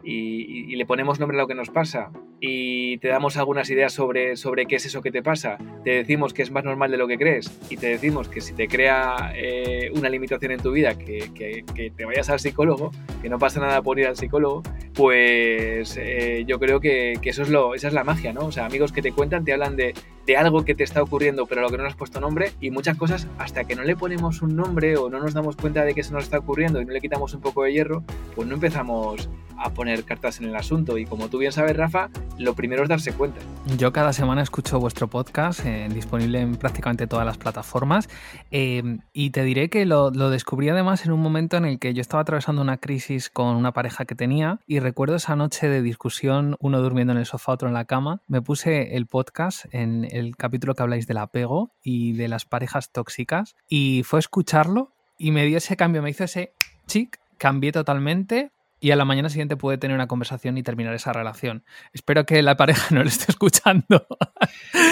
y, 0.06 0.72
y, 0.72 0.76
le 0.76 0.86
ponemos 0.86 1.18
nombre 1.18 1.36
a 1.36 1.40
lo 1.40 1.48
que 1.48 1.54
nos 1.54 1.70
pasa 1.70 2.12
y 2.40 2.98
te 2.98 3.08
damos 3.08 3.36
algunas 3.36 3.68
ideas 3.70 3.92
sobre, 3.92 4.36
sobre 4.36 4.66
qué 4.66 4.76
es 4.76 4.86
eso 4.86 5.02
que 5.02 5.10
te 5.10 5.22
pasa, 5.22 5.58
te 5.84 5.90
decimos 5.90 6.32
que 6.32 6.42
es 6.42 6.50
más 6.50 6.64
normal 6.64 6.90
de 6.90 6.96
lo 6.96 7.08
que 7.08 7.18
crees 7.18 7.50
y 7.70 7.76
te 7.76 7.88
decimos 7.88 8.28
que 8.28 8.40
si 8.40 8.54
te 8.54 8.68
crea 8.68 9.32
eh, 9.34 9.90
una 9.94 10.08
limitación 10.08 10.52
en 10.52 10.60
tu 10.60 10.70
vida, 10.70 10.96
que, 10.96 11.30
que, 11.34 11.90
te 11.96 12.04
vayas 12.04 12.30
al 12.30 12.38
psicólogo, 12.38 12.92
que 13.20 13.28
no 13.28 13.38
pasa 13.38 13.60
nada 13.60 13.82
por 13.82 13.98
ir 13.98 14.06
al 14.06 14.16
psicólogo, 14.16 14.62
pues 14.94 15.96
eh, 15.96 16.44
yo 16.46 16.58
creo 16.58 16.78
que, 16.80 17.18
eso 17.22 17.42
es 17.42 17.48
lo, 17.48 17.74
esa 17.74 17.88
es 17.88 17.94
la 17.94 18.04
magia, 18.04 18.32
¿no? 18.32 18.46
O 18.46 18.52
sea, 18.52 18.66
amigos 18.66 18.92
que 18.92 19.02
te 19.02 19.12
cuentan, 19.12 19.44
te 19.44 19.52
hablan 19.52 19.76
de, 19.76 19.94
de 20.26 20.36
algo 20.36 20.64
que 20.64 20.74
te 20.74 20.84
está 20.84 21.02
ocurriendo, 21.02 21.46
pero 21.46 21.62
a 21.62 21.64
lo 21.64 21.70
que 21.70 21.78
no 21.78 21.82
le 21.82 21.88
has 21.88 21.96
puesto 21.96 22.20
nombre, 22.20 22.52
y 22.60 22.70
muchas 22.70 22.96
cosas, 22.96 23.26
hasta 23.38 23.64
que 23.64 23.74
no 23.74 23.82
le 23.82 23.96
ponemos 23.96 24.42
un 24.42 24.54
nombre 24.54 24.96
o 24.96 25.10
no 25.10 25.18
nos 25.18 25.34
damos 25.34 25.56
cuenta 25.56 25.84
de 25.84 25.94
que 25.94 26.02
eso 26.02 26.12
nos 26.12 26.24
está 26.24 26.38
ocurriendo 26.38 26.80
y 26.80 26.84
no 26.84 26.92
le 26.92 27.00
quitamos 27.00 27.34
un 27.34 27.40
poco 27.40 27.64
de 27.64 27.72
hierro, 27.72 28.04
pues 28.34 28.46
no 28.46 28.54
empezamos 28.54 29.28
a 29.58 29.70
poner 29.70 29.95
cartas 30.04 30.40
en 30.40 30.46
el 30.46 30.56
asunto. 30.56 30.98
Y 30.98 31.06
como 31.06 31.28
tú 31.28 31.38
bien 31.38 31.52
sabes, 31.52 31.76
Rafa, 31.76 32.10
lo 32.38 32.54
primero 32.54 32.82
es 32.82 32.88
darse 32.88 33.12
cuenta. 33.12 33.40
Yo 33.76 33.92
cada 33.92 34.12
semana 34.12 34.42
escucho 34.42 34.78
vuestro 34.78 35.08
podcast, 35.08 35.64
eh, 35.64 35.88
disponible 35.92 36.40
en 36.40 36.56
prácticamente 36.56 37.06
todas 37.06 37.26
las 37.26 37.38
plataformas, 37.38 38.08
eh, 38.50 38.98
y 39.12 39.30
te 39.30 39.42
diré 39.42 39.68
que 39.68 39.86
lo, 39.86 40.10
lo, 40.10 40.30
descubrí 40.30 40.68
además 40.68 41.04
en 41.06 41.12
un 41.12 41.20
momento 41.20 41.56
en 41.56 41.64
el 41.64 41.78
que 41.78 41.94
yo 41.94 42.00
estaba 42.00 42.22
atravesando 42.22 42.62
una 42.62 42.78
crisis 42.78 43.30
con 43.30 43.56
una 43.56 43.72
pareja 43.72 44.04
que 44.04 44.14
tenía, 44.14 44.60
y 44.66 44.80
recuerdo 44.80 45.16
esa 45.16 45.36
noche 45.36 45.68
de 45.68 45.82
discusión, 45.82 46.56
uno 46.60 46.80
durmiendo 46.80 47.12
en 47.12 47.18
el 47.18 47.26
sofá, 47.26 47.52
otro 47.52 47.68
en 47.68 47.74
la 47.74 47.84
cama, 47.84 48.20
me 48.26 48.42
puse 48.42 48.96
el 48.96 49.06
podcast 49.06 49.66
en 49.72 50.06
el 50.10 50.36
capítulo 50.36 50.74
que 50.74 50.82
habláis 50.82 51.06
del 51.06 51.18
apego 51.18 51.70
y 51.82 52.12
de 52.12 52.28
las 52.28 52.44
parejas 52.44 52.90
tóxicas, 52.90 53.56
y 53.68 54.02
fue 54.04 54.18
escucharlo 54.18 54.92
y 55.18 55.30
me 55.30 55.46
dio 55.46 55.58
ese 55.58 55.76
cambio, 55.76 56.02
me 56.02 56.10
hizo 56.10 56.24
ese 56.24 56.52
chic, 56.86 57.18
cambié 57.38 57.72
totalmente, 57.72 58.50
y 58.78 58.90
a 58.90 58.96
la 58.96 59.04
mañana 59.04 59.28
siguiente 59.28 59.56
puede 59.56 59.78
tener 59.78 59.94
una 59.94 60.06
conversación 60.06 60.58
y 60.58 60.62
terminar 60.62 60.94
esa 60.94 61.12
relación. 61.12 61.64
Espero 61.92 62.26
que 62.26 62.42
la 62.42 62.56
pareja 62.56 62.86
no 62.94 63.02
lo 63.02 63.08
esté 63.08 63.26
escuchando. 63.28 64.06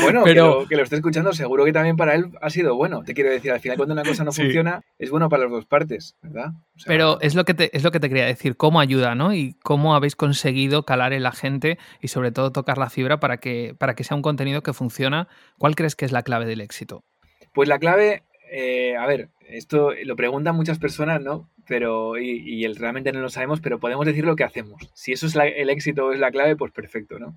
Bueno, 0.03 0.23
pero... 0.25 0.67
que, 0.69 0.77
lo, 0.77 0.83
esté 0.83 0.97
escuchando 0.97 1.33
seguro 1.33 1.65
que 1.65 1.73
también 1.73 1.97
para 1.97 2.15
él 2.15 2.31
ha 2.41 2.51
sido 2.51 2.75
bueno. 2.77 3.03
Te 3.05 3.15
quiero 3.15 3.31
decir, 3.31 3.53
al 3.53 3.61
final 3.61 3.77
cuando 3.77 3.93
una 3.95 4.03
cosa 4.03 4.25
no 4.25 4.33
funciona 4.33 4.81
es 4.99 5.11
bueno 5.11 5.29
para 5.29 5.45
las 5.45 5.53
dos 5.53 5.67
partes, 5.67 6.17
¿verdad? 6.23 6.53
pero 6.87 7.21
es 7.21 7.35
lo, 7.35 7.45
que 7.45 7.55
te, 7.55 7.77
es 7.77 7.85
lo 7.85 7.91
que 7.91 8.01
te 8.01 8.09
quería 8.09 8.27
decir, 8.27 8.57
cómo 8.57 8.81
ayuda, 8.81 9.15
¿no? 9.15 9.35
Y 9.35 9.55
cómo 9.63 9.95
habéis 9.95 10.17
conseguido 10.17 10.85
calar 10.85 11.13
en 11.13 11.23
la 11.23 11.33
gente 11.33 11.79
y 12.01 12.09
sobre 12.09 12.33
todo 12.33 12.53
tocar 12.53 12.79
la 12.79 12.91
fibra 12.91 13.21
para 13.21 13.39
que, 13.39 13.75
para 13.79 13.95
que 13.95 14.05
sea 14.05 14.17
un 14.17 14.23
contenido 14.23 14.63
que 14.63 14.73
funciona. 14.73 15.29
¿Cuál 15.59 15.77
crees 15.77 15.97
que 15.97 16.05
es 16.05 16.13
la 16.13 16.23
clave 16.23 16.47
del 16.47 16.61
éxito? 16.61 17.05
Pues 17.53 17.69
la 17.69 17.79
clave, 17.79 18.25
eh, 18.51 18.97
a 18.97 19.07
ver, 19.07 19.29
esto 19.49 19.93
lo 20.05 20.17
preguntan 20.17 20.57
muchas 20.57 20.79
personas, 20.79 21.21
¿no? 21.21 21.49
pero 21.67 22.19
y, 22.19 22.65
el, 22.65 22.77
realmente 22.77 23.13
no 23.13 23.21
lo 23.21 23.29
sabemos, 23.31 23.61
pero 23.61 23.79
podemos 23.79 24.07
decir 24.07 24.25
lo 24.25 24.37
que 24.37 24.45
hacemos. 24.45 24.91
Si 24.95 25.13
eso 25.13 25.27
es 25.27 25.35
el 25.37 25.71
éxito 25.71 26.13
es 26.13 26.19
la 26.19 26.31
clave, 26.31 26.57
pues 26.57 26.73
perfecto, 26.73 27.19
¿no? 27.19 27.37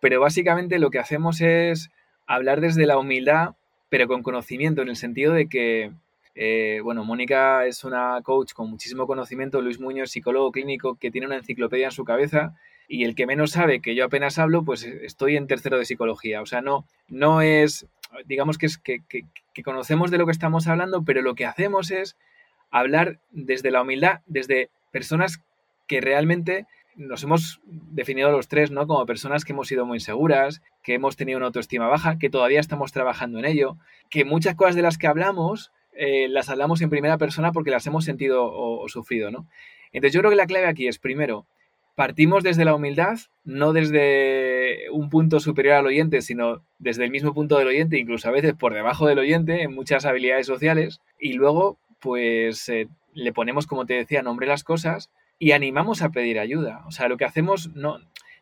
Pero 0.00 0.20
básicamente 0.20 0.78
lo 0.78 0.90
que 0.90 0.98
hacemos 0.98 1.40
es 1.40 1.90
hablar 2.26 2.60
desde 2.60 2.86
la 2.86 2.98
humildad, 2.98 3.54
pero 3.88 4.06
con 4.06 4.22
conocimiento, 4.22 4.82
en 4.82 4.88
el 4.88 4.96
sentido 4.96 5.32
de 5.32 5.48
que, 5.48 5.92
eh, 6.34 6.80
bueno, 6.82 7.04
Mónica 7.04 7.66
es 7.66 7.84
una 7.84 8.20
coach 8.22 8.52
con 8.52 8.70
muchísimo 8.70 9.06
conocimiento, 9.06 9.60
Luis 9.60 9.80
Muñoz, 9.80 10.10
psicólogo 10.10 10.52
clínico, 10.52 10.96
que 10.96 11.10
tiene 11.10 11.26
una 11.26 11.36
enciclopedia 11.36 11.86
en 11.86 11.92
su 11.92 12.04
cabeza, 12.04 12.54
y 12.86 13.04
el 13.04 13.14
que 13.14 13.26
menos 13.26 13.52
sabe 13.52 13.80
que 13.80 13.94
yo 13.94 14.04
apenas 14.04 14.38
hablo, 14.38 14.62
pues 14.64 14.84
estoy 14.84 15.36
en 15.36 15.46
tercero 15.46 15.78
de 15.78 15.86
psicología. 15.86 16.42
O 16.42 16.46
sea, 16.46 16.60
no, 16.60 16.86
no 17.08 17.40
es, 17.40 17.86
digamos 18.24 18.58
que 18.58 18.66
es 18.66 18.78
que, 18.78 19.00
que 19.08 19.62
conocemos 19.62 20.10
de 20.10 20.18
lo 20.18 20.26
que 20.26 20.32
estamos 20.32 20.66
hablando, 20.66 21.04
pero 21.04 21.22
lo 21.22 21.34
que 21.34 21.46
hacemos 21.46 21.90
es 21.90 22.16
hablar 22.70 23.18
desde 23.30 23.70
la 23.70 23.82
humildad, 23.82 24.20
desde 24.26 24.70
personas 24.90 25.42
que 25.86 26.00
realmente 26.00 26.66
nos 26.96 27.22
hemos 27.24 27.60
definido 27.64 28.30
los 28.30 28.48
tres, 28.48 28.70
¿no? 28.70 28.86
Como 28.86 29.04
personas 29.06 29.44
que 29.44 29.52
hemos 29.52 29.68
sido 29.68 29.84
muy 29.84 29.96
inseguras, 29.96 30.62
que 30.82 30.94
hemos 30.94 31.16
tenido 31.16 31.38
una 31.38 31.46
autoestima 31.46 31.88
baja, 31.88 32.18
que 32.18 32.30
todavía 32.30 32.60
estamos 32.60 32.92
trabajando 32.92 33.38
en 33.38 33.44
ello, 33.44 33.76
que 34.10 34.24
muchas 34.24 34.54
cosas 34.54 34.76
de 34.76 34.82
las 34.82 34.98
que 34.98 35.06
hablamos 35.06 35.72
eh, 35.96 36.28
las 36.28 36.48
hablamos 36.48 36.80
en 36.80 36.90
primera 36.90 37.18
persona 37.18 37.52
porque 37.52 37.70
las 37.70 37.86
hemos 37.86 38.04
sentido 38.04 38.44
o, 38.44 38.88
sufrido, 38.88 39.30
¿no? 39.30 39.46
Entonces 39.92 40.12
yo 40.12 40.20
creo 40.20 40.30
que 40.30 40.36
la 40.36 40.46
clave 40.46 40.66
aquí 40.66 40.88
es, 40.88 40.98
primero, 40.98 41.46
partimos 41.94 42.42
desde 42.42 42.64
la 42.64 42.74
humildad, 42.74 43.18
no 43.44 43.72
desde 43.72 44.53
un 44.90 45.10
punto 45.10 45.40
superior 45.40 45.74
al 45.76 45.86
oyente, 45.86 46.22
sino 46.22 46.62
desde 46.78 47.04
el 47.04 47.10
mismo 47.10 47.34
punto 47.34 47.58
del 47.58 47.68
oyente, 47.68 47.98
incluso 47.98 48.28
a 48.28 48.32
veces 48.32 48.54
por 48.54 48.74
debajo 48.74 49.06
del 49.06 49.18
oyente, 49.18 49.62
en 49.62 49.74
muchas 49.74 50.04
habilidades 50.04 50.46
sociales, 50.46 51.00
y 51.18 51.34
luego, 51.34 51.78
pues, 52.00 52.68
eh, 52.68 52.88
le 53.14 53.32
ponemos, 53.32 53.66
como 53.66 53.86
te 53.86 53.94
decía, 53.94 54.22
nombre 54.22 54.46
las 54.46 54.64
cosas 54.64 55.10
y 55.38 55.52
animamos 55.52 56.02
a 56.02 56.10
pedir 56.10 56.38
ayuda. 56.38 56.82
O 56.86 56.90
sea, 56.90 57.08
lo 57.08 57.16
que 57.16 57.24
hacemos, 57.24 57.74
no, 57.74 57.98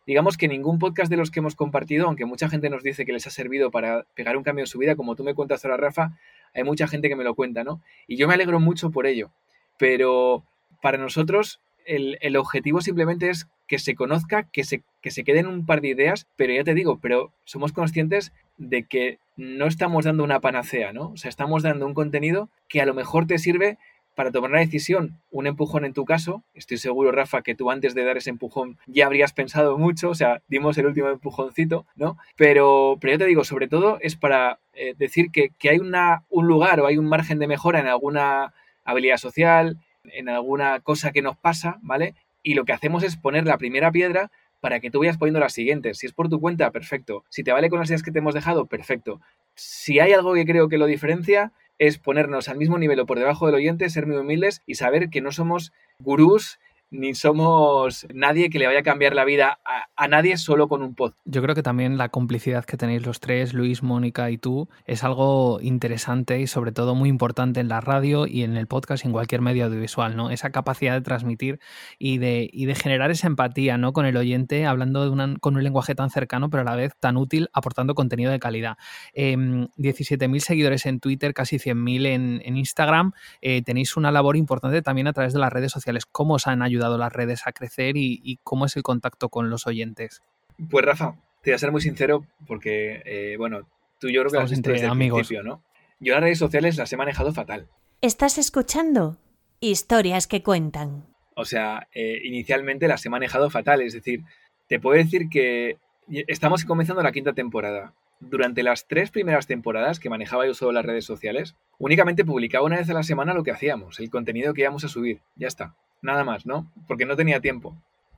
digamos 0.07 0.37
que 0.37 0.49
ningún 0.49 0.79
podcast 0.79 1.11
de 1.11 1.17
los 1.17 1.31
que 1.31 1.41
hemos 1.41 1.55
compartido, 1.55 2.07
aunque 2.07 2.25
mucha 2.25 2.49
gente 2.49 2.71
nos 2.71 2.83
dice 2.83 3.05
que 3.05 3.13
les 3.13 3.27
ha 3.27 3.31
servido 3.31 3.71
para 3.71 4.05
pegar 4.15 4.37
un 4.37 4.43
cambio 4.43 4.63
en 4.63 4.67
su 4.67 4.79
vida, 4.79 4.97
como 4.97 5.15
tú 5.15 5.25
me 5.25 5.35
cuentas 5.35 5.65
ahora, 5.65 5.77
Rafa, 5.77 6.19
hay 6.55 6.65
mucha 6.65 6.87
gente 6.87 7.09
que 7.09 7.17
me 7.17 7.25
lo 7.25 7.35
cuenta, 7.35 7.65
¿no? 7.65 7.83
Y 8.07 8.17
yo 8.17 8.29
me 8.29 8.35
alegro 8.35 8.61
mucho 8.61 8.91
por 8.91 9.07
ello. 9.07 9.31
Pero 9.79 10.45
para 10.81 10.99
nosotros 10.99 11.61
el, 11.87 12.19
el 12.21 12.37
objetivo 12.37 12.81
simplemente 12.81 13.31
es 13.31 13.49
que 13.67 13.79
se 13.79 13.95
conozca, 13.95 14.45
que 14.51 14.65
se, 14.65 14.83
que 15.01 15.11
se 15.11 15.25
queden 15.25 15.47
un 15.47 15.65
par 15.65 15.81
de 15.81 15.89
ideas, 15.89 16.27
pero 16.37 16.53
ya 16.53 16.65
te 16.65 16.75
digo, 16.75 16.99
pero 17.01 17.33
somos 17.45 17.73
conscientes 17.73 18.33
de 18.59 18.85
que 18.85 19.19
no 19.37 19.67
estamos 19.67 20.05
dando 20.05 20.25
una 20.25 20.41
panacea, 20.41 20.93
¿no? 20.93 21.11
O 21.11 21.17
sea, 21.17 21.29
estamos 21.29 21.63
dando 21.63 21.87
un 21.87 21.95
contenido 21.95 22.51
que 22.69 22.81
a 22.81 22.87
lo 22.87 22.95
mejor 22.95 23.27
te 23.27 23.39
sirve 23.39 23.79
para 24.15 24.31
tomar 24.31 24.51
una 24.51 24.61
decisión, 24.61 25.19
un 25.31 25.47
empujón 25.47 25.85
en 25.85 25.95
tu 25.95 26.05
caso, 26.05 26.45
estoy 26.55 26.77
seguro, 26.77 27.13
Rafa, 27.13 27.43
que 27.43 27.55
tú 27.55 27.71
antes 27.71 27.95
de 27.95 28.05
dar 28.05 28.19
ese 28.19 28.31
empujón 28.31 28.79
ya 28.87 29.07
habrías 29.07 29.33
pensado 29.33 29.79
mucho, 29.79 30.11
o 30.11 30.15
sea, 30.15 30.43
dimos 30.49 30.77
el 30.77 30.87
último 30.87 31.09
empujoncito, 31.09 31.87
¿no? 31.97 32.19
Pero, 32.37 32.99
pero 33.01 33.15
yo 33.15 33.19
te 33.19 33.27
digo, 33.27 33.45
sobre 33.45 33.69
todo 33.69 33.99
es 34.03 34.17
para 34.17 34.59
eh, 34.75 34.95
decir 34.99 35.31
que, 35.33 35.49
que, 35.59 35.71
hay 35.71 35.79
una, 35.79 36.25
un 36.29 36.47
lugar 36.47 36.81
o 36.81 36.87
hay 36.87 36.99
un 36.99 37.07
margen 37.07 37.39
de 37.39 37.47
mejora 37.47 37.81
en 37.81 37.87
alguna 37.87 38.53
habilidad 38.85 39.17
social, 39.17 39.79
en 40.05 40.29
alguna 40.29 40.81
cosa 40.81 41.13
que 41.13 41.23
nos 41.23 41.37
pasa, 41.37 41.79
¿vale? 41.83 42.15
Y 42.43 42.55
lo 42.55 42.65
que 42.65 42.73
hacemos 42.73 43.03
es 43.03 43.17
poner 43.17 43.47
la 43.47 43.59
primera 43.59 43.91
piedra 43.91 44.31
para 44.61 44.81
que 44.81 44.91
tú 44.91 45.01
vayas 45.01 45.19
poniendo 45.19 45.41
las 45.41 45.53
siguientes. 45.53 45.99
Si 45.99 46.07
es 46.07 46.13
por 46.13 46.29
tu 46.29 46.41
cuenta, 46.41 46.71
perfecto. 46.71 47.25
Si 47.29 47.43
te 47.43 47.53
vale 47.53 47.69
con 47.69 47.79
las 47.79 47.89
ideas 47.89 48.03
que 48.03 48.13
te 48.13 48.19
hemos 48.19 48.35
dejado, 48.35 48.67
perfecto. 48.67 49.21
Si 49.55 49.99
hay 49.99 50.13
algo 50.13 50.35
que 50.35 50.47
creo 50.47 50.69
que 50.69 50.79
lo 50.79 50.87
diferencia, 50.87 51.53
es 51.79 51.99
ponernos 51.99 52.49
al 52.49 52.59
mismo 52.59 52.79
nivel 52.79 53.01
o 53.01 53.07
por 53.07 53.19
debajo 53.19 53.47
del 53.47 53.57
oyente, 53.57 53.91
ser 53.91 54.07
muy 54.07 54.17
humildes 54.17 54.63
y 54.67 54.77
saber 54.77 55.11
que 55.11 55.21
no 55.21 55.33
somos 55.33 55.73
gurús 55.99 56.59
ni 56.93 57.15
somos 57.15 58.07
nadie 58.15 58.51
que 58.51 58.59
le 58.59 58.67
vaya 58.67 58.81
a 58.81 58.83
cambiar 58.83 59.15
la 59.15 59.25
vida 59.25 59.59
a, 59.97 60.09
nadie 60.09 60.37
solo 60.37 60.69
con 60.69 60.83
un 60.83 60.95
pod. 60.95 61.15
Yo 61.25 61.43
creo 61.43 61.55
que 61.55 61.63
también 61.63 61.97
la 61.97 62.11
complicidad 62.11 62.65
que 62.65 62.77
tenéis 62.77 63.07
los 63.07 63.21
tres, 63.21 63.55
Luis, 63.55 63.83
Mónica 63.83 64.31
y 64.31 64.39
tú, 64.39 64.69
es 64.85 65.03
algo 65.03 65.59
interesante 65.63 66.41
y 66.41 66.47
sobre 66.47 66.73
todo 66.73 66.95
muy 66.95 67.09
importante 67.09 67.61
en 67.61 67.69
la 67.69 67.81
radio 67.81 68.27
y 68.27 68.43
en 68.43 68.57
el 68.57 68.67
podcast 68.67 69.05
y 69.05 69.09
en 69.09 69.13
cualquier 69.13 69.41
medio 69.41 69.65
audiovisual, 69.67 70.17
¿no? 70.17 70.31
Esa 70.31 70.51
capacidad 70.51 70.93
de 70.95 71.01
transmitir 71.01 71.61
y 71.99 72.19
de, 72.19 72.49
y 72.53 72.67
de 72.67 72.75
generar 72.75 73.11
esa 73.11 73.27
empatía, 73.27 73.79
¿no? 73.79 73.93
Con 73.93 74.07
el 74.07 74.17
oyente, 74.17 74.67
hablando 74.67 75.11
con 75.41 75.57
un 75.57 75.65
lenguaje 75.65 75.95
tan 75.95 76.11
cercano, 76.11 76.51
pero 76.51 76.61
a 76.63 76.65
la 76.65 76.77
vez 76.77 76.95
tan 77.01 77.17
útil, 77.17 77.49
aportando 77.53 77.95
contenido 77.95 78.31
de 78.31 78.39
calidad. 78.39 78.77
Eh, 79.15 79.33
em, 79.33 79.69
17.000 79.77 80.41
seguidores 80.41 80.85
en 80.87 81.01
Twitter, 81.01 81.33
casi 81.33 81.59
100.000 81.59 82.07
en, 82.07 82.43
en, 82.45 82.57
Instagram. 82.57 83.13
Eh, 83.41 83.63
tenéis 83.63 83.97
una 83.97 84.11
labor 84.11 84.37
importante 84.37 84.83
también 84.83 85.07
a 85.07 85.13
través 85.13 85.33
de 85.33 85.39
las 85.39 85.53
redes 85.53 85.73
sociales. 85.73 86.07
¿Cómo 86.07 86.35
os 86.35 86.47
han 86.47 86.61
ayudado? 86.63 86.82
Las 86.89 87.13
redes 87.13 87.47
a 87.47 87.53
crecer 87.53 87.97
y, 87.97 88.39
cómo 88.43 88.67
es 88.67 88.77
el 88.77 88.83
contacto 88.83 89.29
con 89.29 89.51
los 89.51 89.67
oyentes? 89.67 90.23
Pues 90.71 90.85
Rafa, 90.85 91.17
te 91.43 91.51
voy 91.51 91.55
a 91.55 91.59
ser 91.59 91.73
muy 91.73 91.81
sincero 91.81 92.27
porque, 92.47 93.03
eh, 93.05 93.37
bueno, 93.37 93.69
tú 93.99 94.09
yo 94.09 94.21
creo 94.23 94.33
que 94.33 94.39
las 94.39 94.63
desde 94.63 94.87
amigos. 94.87 95.21
principio, 95.21 95.43
¿no? 95.43 95.63
Yo 96.01 96.15
las 96.15 96.23
redes 96.23 96.39
sociales 96.39 96.77
las 96.77 96.93
he 96.93 96.97
manejado 96.97 97.33
fatal. 97.33 97.69
¿Estás 98.01 98.39
escuchando? 98.39 99.19
Historias 99.61 100.27
que 100.27 100.43
cuentan. 100.43 101.07
O 101.37 101.45
sea, 101.45 101.89
eh, 101.95 102.21
inicialmente 102.25 102.89
las 102.89 103.07
he 103.07 103.09
manejado 103.09 103.51
fatal, 103.51 103.81
es 103.81 103.93
decir, 103.93 104.23
te 104.67 104.81
puedo 104.81 104.97
decir 104.97 105.29
que 105.31 105.79
estamos 106.27 106.65
comenzando 106.65 107.03
la 107.03 107.13
quinta 107.13 107.33
temporada. 107.33 107.95
Durante 108.19 108.63
las 108.63 108.87
tres 108.87 109.11
primeras 109.11 109.47
temporadas 109.47 109.99
que 109.99 110.11
manejaba 110.11 110.47
yo 110.47 110.55
solo 110.55 110.73
las 110.73 110.85
redes 110.85 111.05
sociales, 111.05 111.57
únicamente 111.79 112.25
publicaba 112.25 112.67
una 112.67 112.77
vez 112.77 112.89
a 112.91 112.95
la 112.95 113.03
semana 113.03 113.35
lo 113.35 113.43
que 113.43 113.51
hacíamos, 113.51 113.99
el 114.01 114.11
contenido 114.11 114.55
que 114.55 114.63
íbamos 114.63 114.85
a 114.85 114.89
subir. 114.89 115.21
Ya 115.37 115.49
está 115.49 115.75
nada 116.03 116.25
más, 116.25 116.45
¿no? 116.45 116.71
Porque 116.87 117.07
no 117.07 117.17
tenía 117.17 117.41
tiempo. 117.41 117.77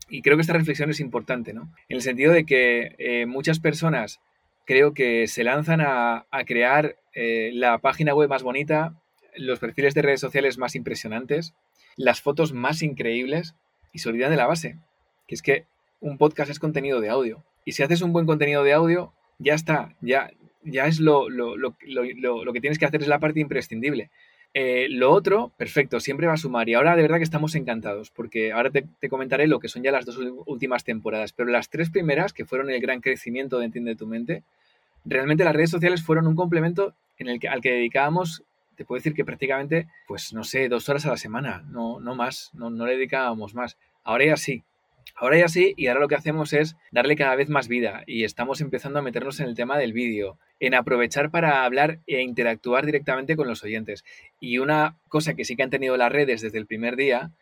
Y 0.08 0.22
creo 0.22 0.36
que 0.36 0.42
esta 0.42 0.52
reflexión 0.52 0.90
es 0.90 1.00
importante, 1.00 1.52
¿no? 1.52 1.62
En 1.88 1.96
el 1.96 2.02
sentido 2.02 2.32
de 2.32 2.44
que 2.44 2.94
eh, 2.98 3.26
muchas 3.26 3.60
personas 3.60 4.20
creo 4.64 4.94
que 4.94 5.26
se 5.28 5.44
lanzan 5.44 5.80
a, 5.80 6.26
crear 6.46 6.96
eh, 7.14 7.50
la 7.54 7.78
página 7.78 8.14
web 8.14 8.28
más 8.28 8.42
bonita, 8.42 8.94
los 9.36 9.58
perfiles 9.58 9.94
de 9.94 10.02
redes 10.02 10.20
sociales 10.20 10.58
más 10.58 10.74
impresionantes, 10.74 11.54
las 11.96 12.20
fotos 12.20 12.52
más 12.52 12.82
increíbles 12.82 13.54
y 13.92 13.98
se 13.98 14.08
olvidan 14.08 14.30
de 14.30 14.36
la 14.36 14.46
base, 14.46 14.78
que 15.26 15.34
es 15.34 15.42
que 15.42 15.66
un 16.00 16.18
podcast 16.18 16.50
es 16.50 16.58
contenido 16.58 17.00
de 17.00 17.10
audio. 17.10 17.42
Y 17.64 17.72
si 17.72 17.82
haces 17.82 18.02
un 18.02 18.12
buen 18.12 18.26
contenido 18.26 18.62
de 18.62 18.72
audio, 18.72 19.12
ya 19.38 19.54
está, 19.54 19.94
ya, 20.00 20.30
ya 20.62 20.86
es 20.86 21.00
lo, 21.00 21.28
lo, 21.28 21.56
lo, 21.56 21.74
lo 22.44 22.52
que 22.52 22.60
tienes 22.60 22.78
que 22.78 22.86
hacer, 22.86 23.02
es 23.02 23.08
la 23.08 23.20
parte 23.20 23.40
imprescindible. 23.40 24.10
Eh, 24.56 24.86
lo 24.88 25.10
otro, 25.10 25.52
perfecto, 25.56 25.98
siempre 25.98 26.28
va 26.28 26.34
a 26.34 26.38
sumar. 26.38 26.68
Y 26.68 26.74
ahora 26.74 26.94
de 26.94 27.02
verdad 27.02 27.18
que 27.18 27.24
estamos 27.24 27.56
encantados, 27.56 28.10
porque 28.10 28.52
ahora 28.52 28.70
te, 28.70 29.08
comentaré 29.08 29.48
lo 29.48 29.58
que 29.58 29.68
son 29.68 29.82
ya 29.82 29.90
las 29.90 30.06
dos 30.06 30.18
últimas 30.46 30.84
temporadas. 30.84 31.32
Pero 31.32 31.50
las 31.50 31.68
tres 31.68 31.90
primeras, 31.90 32.32
que 32.32 32.44
fueron 32.44 32.70
el 32.70 32.80
gran 32.80 33.00
crecimiento 33.00 33.58
de 33.58 33.66
Entiende 33.66 33.96
tu 33.96 34.06
mente, 34.06 34.44
realmente 35.04 35.44
las 35.44 35.54
redes 35.54 35.70
sociales 35.70 36.04
fueron 36.04 36.28
un 36.28 36.36
complemento 36.36 36.94
en 37.18 37.28
el 37.28 37.40
que, 37.40 37.48
al 37.48 37.60
que 37.60 37.72
dedicábamos, 37.72 38.44
te 38.76 38.84
puedo 38.84 38.98
decir 38.98 39.14
que 39.14 39.24
prácticamente, 39.24 39.88
pues 40.06 40.32
no 40.32 40.44
sé, 40.44 40.68
dos 40.68 40.88
horas 40.88 41.04
a 41.06 41.10
la 41.10 41.16
semana, 41.16 41.64
no, 41.68 42.00
no 42.00 42.14
más, 42.14 42.50
no, 42.54 42.70
no 42.70 42.86
le 42.86 42.94
dedicábamos 42.94 43.54
más. 43.54 43.76
Ahora 44.04 44.24
ya 44.24 44.36
sí, 44.36 44.62
Ahora 45.16 45.38
ya 45.38 45.48
sí, 45.48 45.74
y 45.76 45.86
ahora 45.86 46.00
lo 46.00 46.08
que 46.08 46.16
hacemos 46.16 46.52
es 46.52 46.76
darle 46.90 47.14
cada 47.14 47.36
vez 47.36 47.48
más 47.48 47.68
vida 47.68 48.02
y 48.06 48.24
estamos 48.24 48.60
empezando 48.60 48.98
a 48.98 49.02
meternos 49.02 49.38
en 49.38 49.46
el 49.46 49.54
tema 49.54 49.78
del 49.78 49.92
vídeo, 49.92 50.38
en 50.60 50.74
aprovechar 50.74 51.30
para 51.30 51.64
hablar 51.64 51.98
e 52.06 52.22
interactuar 52.22 52.86
directamente 52.86 53.36
con 53.36 53.48
los 53.48 53.62
oyentes. 53.62 54.04
Y 54.40 54.58
una 54.58 54.96
cosa 55.08 55.34
que 55.34 55.44
sí 55.44 55.56
que 55.56 55.62
han 55.62 55.70
tenido 55.70 55.96
las 55.96 56.12
redes 56.12 56.40
desde 56.40 56.58
el 56.58 56.66
primer 56.66 56.96
día 56.96 57.32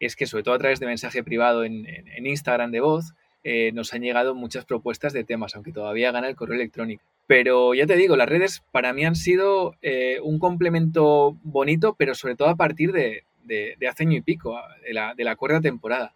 es 0.00 0.16
que, 0.16 0.26
sobre 0.26 0.42
todo 0.42 0.54
a 0.54 0.58
través 0.58 0.80
de 0.80 0.86
mensaje 0.86 1.22
privado 1.22 1.64
en, 1.64 1.86
Instagram 2.24 2.70
de 2.70 2.80
voz, 2.80 3.14
eh, 3.44 3.72
nos 3.72 3.92
han 3.94 4.02
llegado 4.02 4.34
muchas 4.34 4.64
propuestas 4.64 5.12
de 5.12 5.24
temas, 5.24 5.54
aunque 5.54 5.72
todavía 5.72 6.10
gana 6.12 6.28
el 6.28 6.36
correo 6.36 6.56
electrónico. 6.56 7.02
Pero 7.26 7.74
ya 7.74 7.86
te 7.86 7.96
digo, 7.96 8.16
las 8.16 8.28
redes 8.28 8.62
para 8.72 8.92
mí 8.92 9.04
han 9.04 9.16
sido 9.16 9.76
eh, 9.82 10.18
un 10.22 10.38
complemento 10.38 11.36
bonito, 11.42 11.94
pero 11.98 12.14
sobre 12.14 12.36
todo 12.36 12.48
a 12.48 12.56
partir 12.56 12.92
de, 12.92 13.24
hace 13.88 14.02
año 14.02 14.16
y 14.16 14.22
pico, 14.22 14.58
de 14.84 14.92
la, 14.94 15.14
de 15.14 15.24
la 15.24 15.36
cuarta 15.36 15.60
temporada 15.60 16.14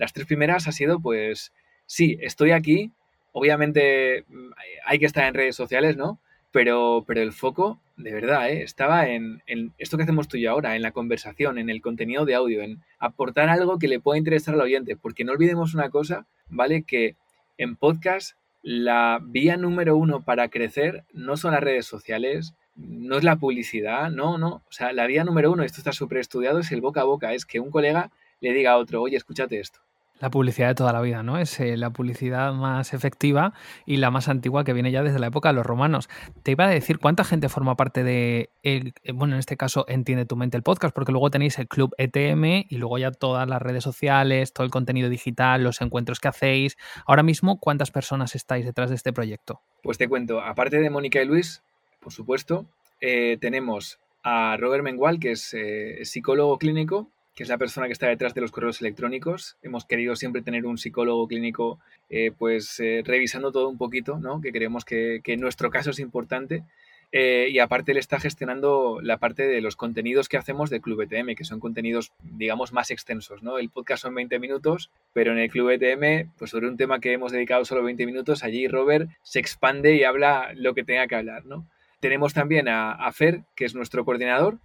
las 0.00 0.14
tres 0.14 0.26
primeras 0.26 0.66
ha 0.66 0.72
sido, 0.72 0.98
pues, 1.00 1.52
sí, 1.84 2.16
estoy 2.22 2.52
aquí, 2.52 2.90
obviamente 3.32 4.24
mm, 4.28 4.50
hay 4.86 4.98
que 4.98 5.06
estar 5.06 5.24
en 5.24 5.34
redes 5.34 5.56
sociales, 5.56 5.96
¿no? 5.96 6.18
Pero, 6.52 7.04
pero 7.06 7.22
el 7.22 7.32
foco, 7.32 7.80
de 7.96 8.12
verdad, 8.12 8.50
¿eh? 8.50 8.62
estaba 8.62 9.08
en, 9.08 9.42
esto 9.78 9.96
que 9.96 10.02
hacemos 10.02 10.26
tú 10.26 10.36
y 10.36 10.42
yo 10.42 10.50
ahora, 10.50 10.74
en 10.74 10.82
la 10.82 10.90
conversación, 10.90 11.58
en 11.58 11.70
el 11.70 11.80
contenido 11.80 12.24
de 12.24 12.34
audio, 12.34 12.62
en 12.62 12.82
aportar 12.98 13.48
algo 13.48 13.78
que 13.78 13.86
le 13.86 14.00
pueda 14.00 14.18
interesar 14.18 14.54
al 14.54 14.62
oyente. 14.62 14.96
Porque 14.96 15.24
no 15.24 15.32
olvidemos 15.32 15.74
una 15.74 15.90
cosa, 15.90 16.26
¿vale? 16.48 16.82
Que 16.82 17.14
en 17.56 17.76
podcast 17.76 18.36
la 18.62 19.20
vía 19.22 19.56
número 19.56 19.96
uno 19.96 20.24
para 20.24 20.48
crecer 20.48 21.04
no 21.12 21.36
son 21.36 21.52
las 21.52 21.62
redes 21.62 21.86
sociales, 21.86 22.54
no 22.74 23.16
es 23.16 23.24
la 23.24 23.36
publicidad, 23.36 24.10
no, 24.10 24.38
no. 24.38 24.62
O 24.68 24.72
sea, 24.72 24.92
la 24.92 25.06
vía 25.06 25.24
número 25.24 25.52
uno, 25.52 25.62
esto 25.62 25.78
está 25.78 25.92
súper 25.92 26.18
estudiado, 26.18 26.58
es 26.58 26.72
el 26.72 26.80
boca 26.80 27.02
a 27.02 27.04
boca, 27.04 27.32
es 27.32 27.46
que 27.46 27.60
un 27.60 27.70
colega 27.70 28.10
le 28.40 28.52
diga 28.52 28.72
a 28.72 28.78
otro, 28.78 29.02
oye, 29.02 29.16
escúchate 29.16 29.60
esto. 29.60 29.80
La 30.20 30.30
publicidad 30.30 30.68
de 30.68 30.74
toda 30.74 30.92
la 30.92 31.00
vida, 31.00 31.22
¿no? 31.22 31.38
Es 31.38 31.58
eh, 31.60 31.78
la 31.78 31.90
publicidad 31.90 32.52
más 32.52 32.92
efectiva 32.92 33.54
y 33.86 33.96
la 33.96 34.10
más 34.10 34.28
antigua 34.28 34.64
que 34.64 34.74
viene 34.74 34.90
ya 34.90 35.02
desde 35.02 35.18
la 35.18 35.28
época 35.28 35.48
de 35.48 35.54
los 35.54 35.64
romanos. 35.64 36.10
Te 36.42 36.50
iba 36.50 36.66
a 36.66 36.68
decir 36.68 36.98
cuánta 36.98 37.24
gente 37.24 37.48
forma 37.48 37.74
parte 37.74 38.04
de, 38.04 38.50
el, 38.62 38.92
eh, 39.02 39.12
bueno, 39.12 39.34
en 39.34 39.40
este 39.40 39.56
caso, 39.56 39.86
Entiende 39.88 40.26
tu 40.26 40.36
mente 40.36 40.58
el 40.58 40.62
podcast, 40.62 40.94
porque 40.94 41.10
luego 41.10 41.30
tenéis 41.30 41.58
el 41.58 41.68
club 41.68 41.94
ETM 41.96 42.66
y 42.68 42.76
luego 42.76 42.98
ya 42.98 43.10
todas 43.12 43.48
las 43.48 43.62
redes 43.62 43.82
sociales, 43.82 44.52
todo 44.52 44.64
el 44.64 44.70
contenido 44.70 45.08
digital, 45.08 45.64
los 45.64 45.80
encuentros 45.80 46.20
que 46.20 46.28
hacéis. 46.28 46.76
Ahora 47.06 47.22
mismo, 47.22 47.58
¿cuántas 47.58 47.90
personas 47.90 48.34
estáis 48.34 48.66
detrás 48.66 48.90
de 48.90 48.96
este 48.96 49.12
proyecto? 49.12 49.62
Pues 49.82 49.96
te 49.96 50.06
cuento, 50.06 50.40
aparte 50.42 50.78
de 50.78 50.90
Mónica 50.90 51.22
y 51.22 51.24
Luis, 51.24 51.62
por 51.98 52.12
supuesto, 52.12 52.66
eh, 53.00 53.38
tenemos 53.40 53.98
a 54.22 54.56
Robert 54.58 54.84
Mengual, 54.84 55.18
que 55.18 55.32
es 55.32 55.56
psicólogo 56.04 56.58
clínico 56.58 57.08
que 57.40 57.44
es 57.44 57.48
la 57.48 57.56
persona 57.56 57.86
que 57.86 57.94
está 57.94 58.06
detrás 58.06 58.34
de 58.34 58.42
los 58.42 58.50
correos 58.50 58.82
electrónicos. 58.82 59.56
Hemos 59.62 59.86
querido 59.86 60.14
siempre 60.14 60.42
tener 60.42 60.66
un 60.66 60.76
psicólogo 60.76 61.26
clínico, 61.26 61.80
eh, 62.10 62.32
pues 62.36 62.78
eh, 62.80 63.02
revisando 63.02 63.50
todo 63.50 63.70
un 63.70 63.78
poquito, 63.78 64.18
¿no? 64.18 64.42
que 64.42 64.52
creemos 64.52 64.84
que, 64.84 65.22
en 65.24 65.40
nuestro 65.40 65.70
caso 65.70 65.88
es 65.88 66.00
importante. 66.00 66.64
Eh, 67.12 67.48
y 67.50 67.58
aparte 67.58 67.92
él 67.92 67.96
está 67.96 68.20
gestionando 68.20 69.00
la 69.02 69.16
parte 69.16 69.46
de 69.46 69.62
los 69.62 69.74
contenidos 69.74 70.28
que 70.28 70.36
hacemos 70.36 70.68
de 70.68 70.82
Club 70.82 71.00
ETM, 71.00 71.34
que 71.34 71.44
son 71.44 71.60
contenidos, 71.60 72.12
digamos, 72.22 72.74
más 72.74 72.90
extensos, 72.90 73.42
¿no? 73.42 73.56
El 73.56 73.70
podcast 73.70 74.02
son 74.02 74.14
20 74.14 74.38
minutos, 74.38 74.90
pero 75.14 75.32
en 75.32 75.38
el 75.38 75.48
Club 75.48 75.70
ETM, 75.70 76.30
pues 76.36 76.50
sobre 76.50 76.68
un 76.68 76.76
tema 76.76 77.00
que 77.00 77.14
hemos 77.14 77.32
dedicado 77.32 77.64
solo 77.64 77.82
20 77.82 78.04
minutos, 78.04 78.44
allí 78.44 78.68
Robert 78.68 79.08
se 79.22 79.38
expande 79.38 79.96
y 79.96 80.04
habla 80.04 80.50
lo 80.56 80.74
que 80.74 80.84
tenga 80.84 81.06
que 81.06 81.16
hablar, 81.16 81.46
¿no? 81.46 81.66
Tenemos 82.00 82.32
también 82.32 82.66
a, 82.68 83.10
Fer, 83.12 83.44
que 83.54 83.66
es 83.66 83.74
nuestro 83.74 84.04
coordinador, 84.06 84.58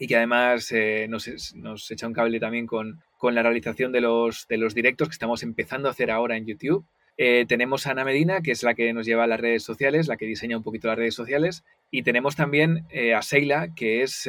y 0.00 0.06
que 0.06 0.16
además 0.16 0.72
eh, 0.72 1.06
nos, 1.10 1.54
nos, 1.54 1.90
echa 1.90 2.06
un 2.06 2.14
cable 2.14 2.40
también 2.40 2.66
con, 2.66 3.02
con 3.18 3.34
la 3.34 3.42
realización 3.42 3.92
de 3.92 4.00
los, 4.00 4.46
de 4.48 4.56
los 4.56 4.74
directos 4.74 5.08
que 5.08 5.12
estamos 5.12 5.42
empezando 5.42 5.88
a 5.88 5.90
hacer 5.90 6.10
ahora 6.10 6.38
en 6.38 6.46
YouTube. 6.46 6.86
Eh, 7.18 7.44
tenemos 7.46 7.86
a 7.86 7.90
Ana 7.90 8.06
Medina, 8.06 8.40
que 8.40 8.52
es 8.52 8.62
la 8.62 8.72
que 8.72 8.94
nos 8.94 9.04
lleva 9.04 9.24
a 9.24 9.26
las 9.26 9.38
redes 9.38 9.62
sociales, 9.62 10.08
la 10.08 10.16
que 10.16 10.24
diseña 10.24 10.56
un 10.56 10.62
poquito 10.62 10.88
las 10.88 10.96
redes 10.96 11.14
sociales. 11.14 11.64
Y 11.90 12.02
tenemos 12.02 12.34
también 12.34 12.86
eh, 12.88 13.12
a 13.12 13.20
Seila, 13.20 13.74
que 13.74 14.02
es, 14.02 14.26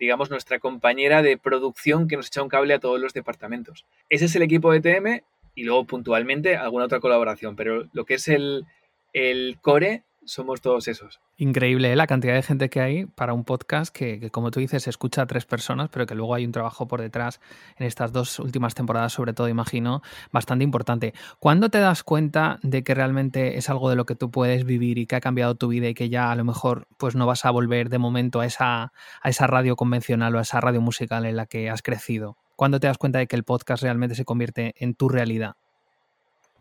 digamos, 0.00 0.30
nuestra 0.30 0.58
compañera 0.58 1.22
de 1.22 1.38
producción 1.38 2.08
que 2.08 2.16
nos 2.16 2.26
echa 2.26 2.42
un 2.42 2.48
cable 2.48 2.74
a 2.74 2.80
todos 2.80 3.00
los 3.00 3.14
departamentos. 3.14 3.86
Ese 4.08 4.24
es 4.24 4.34
el 4.34 4.42
equipo 4.42 4.72
de 4.72 4.80
TM 4.80 5.22
y 5.54 5.62
luego 5.62 5.84
puntualmente 5.84 6.56
alguna 6.56 6.86
otra 6.86 6.98
colaboración, 6.98 7.54
pero 7.54 7.88
lo 7.92 8.04
que 8.04 8.14
es 8.14 8.26
el, 8.26 8.64
el 9.12 9.58
core 9.60 10.02
somos 10.24 10.60
todos 10.60 10.88
esos. 10.88 11.20
Increíble 11.36 11.92
¿eh? 11.92 11.96
la 11.96 12.06
cantidad 12.06 12.34
de 12.34 12.42
gente 12.42 12.70
que 12.70 12.80
hay 12.80 13.06
para 13.06 13.32
un 13.32 13.44
podcast 13.44 13.94
que, 13.94 14.30
como 14.30 14.50
tú 14.50 14.60
dices, 14.60 14.86
escucha 14.88 15.22
a 15.22 15.26
tres 15.26 15.44
personas, 15.44 15.88
pero 15.90 16.06
que 16.06 16.14
luego 16.14 16.34
hay 16.34 16.44
un 16.44 16.52
trabajo 16.52 16.86
por 16.86 17.00
detrás 17.00 17.40
en 17.76 17.86
estas 17.86 18.12
dos 18.12 18.38
últimas 18.38 18.74
temporadas, 18.74 19.12
sobre 19.12 19.32
todo, 19.32 19.48
imagino, 19.48 20.02
bastante 20.30 20.64
importante. 20.64 21.14
¿Cuándo 21.38 21.70
te 21.70 21.78
das 21.78 22.02
cuenta 22.02 22.58
de 22.62 22.82
que 22.82 22.94
realmente 22.94 23.58
es 23.58 23.68
algo 23.70 23.90
de 23.90 23.96
lo 23.96 24.06
que 24.06 24.14
tú 24.14 24.30
puedes 24.30 24.64
vivir 24.64 24.98
y 24.98 25.06
que 25.06 25.16
ha 25.16 25.20
cambiado 25.20 25.54
tu 25.54 25.68
vida 25.68 25.88
y 25.88 25.94
que 25.94 26.08
ya 26.08 26.30
a 26.30 26.36
lo 26.36 26.44
mejor 26.44 26.86
pues 26.98 27.14
no 27.14 27.26
vas 27.26 27.44
a 27.44 27.50
volver 27.50 27.88
de 27.88 27.98
momento 27.98 28.40
a 28.40 28.46
esa, 28.46 28.92
a 29.22 29.28
esa 29.28 29.46
radio 29.46 29.76
convencional 29.76 30.34
o 30.34 30.38
a 30.38 30.42
esa 30.42 30.60
radio 30.60 30.80
musical 30.80 31.24
en 31.24 31.36
la 31.36 31.46
que 31.46 31.70
has 31.70 31.82
crecido? 31.82 32.36
¿Cuándo 32.56 32.78
te 32.80 32.86
das 32.86 32.98
cuenta 32.98 33.18
de 33.18 33.26
que 33.26 33.36
el 33.36 33.44
podcast 33.44 33.82
realmente 33.82 34.14
se 34.14 34.24
convierte 34.24 34.74
en 34.76 34.94
tu 34.94 35.08
realidad? 35.08 35.54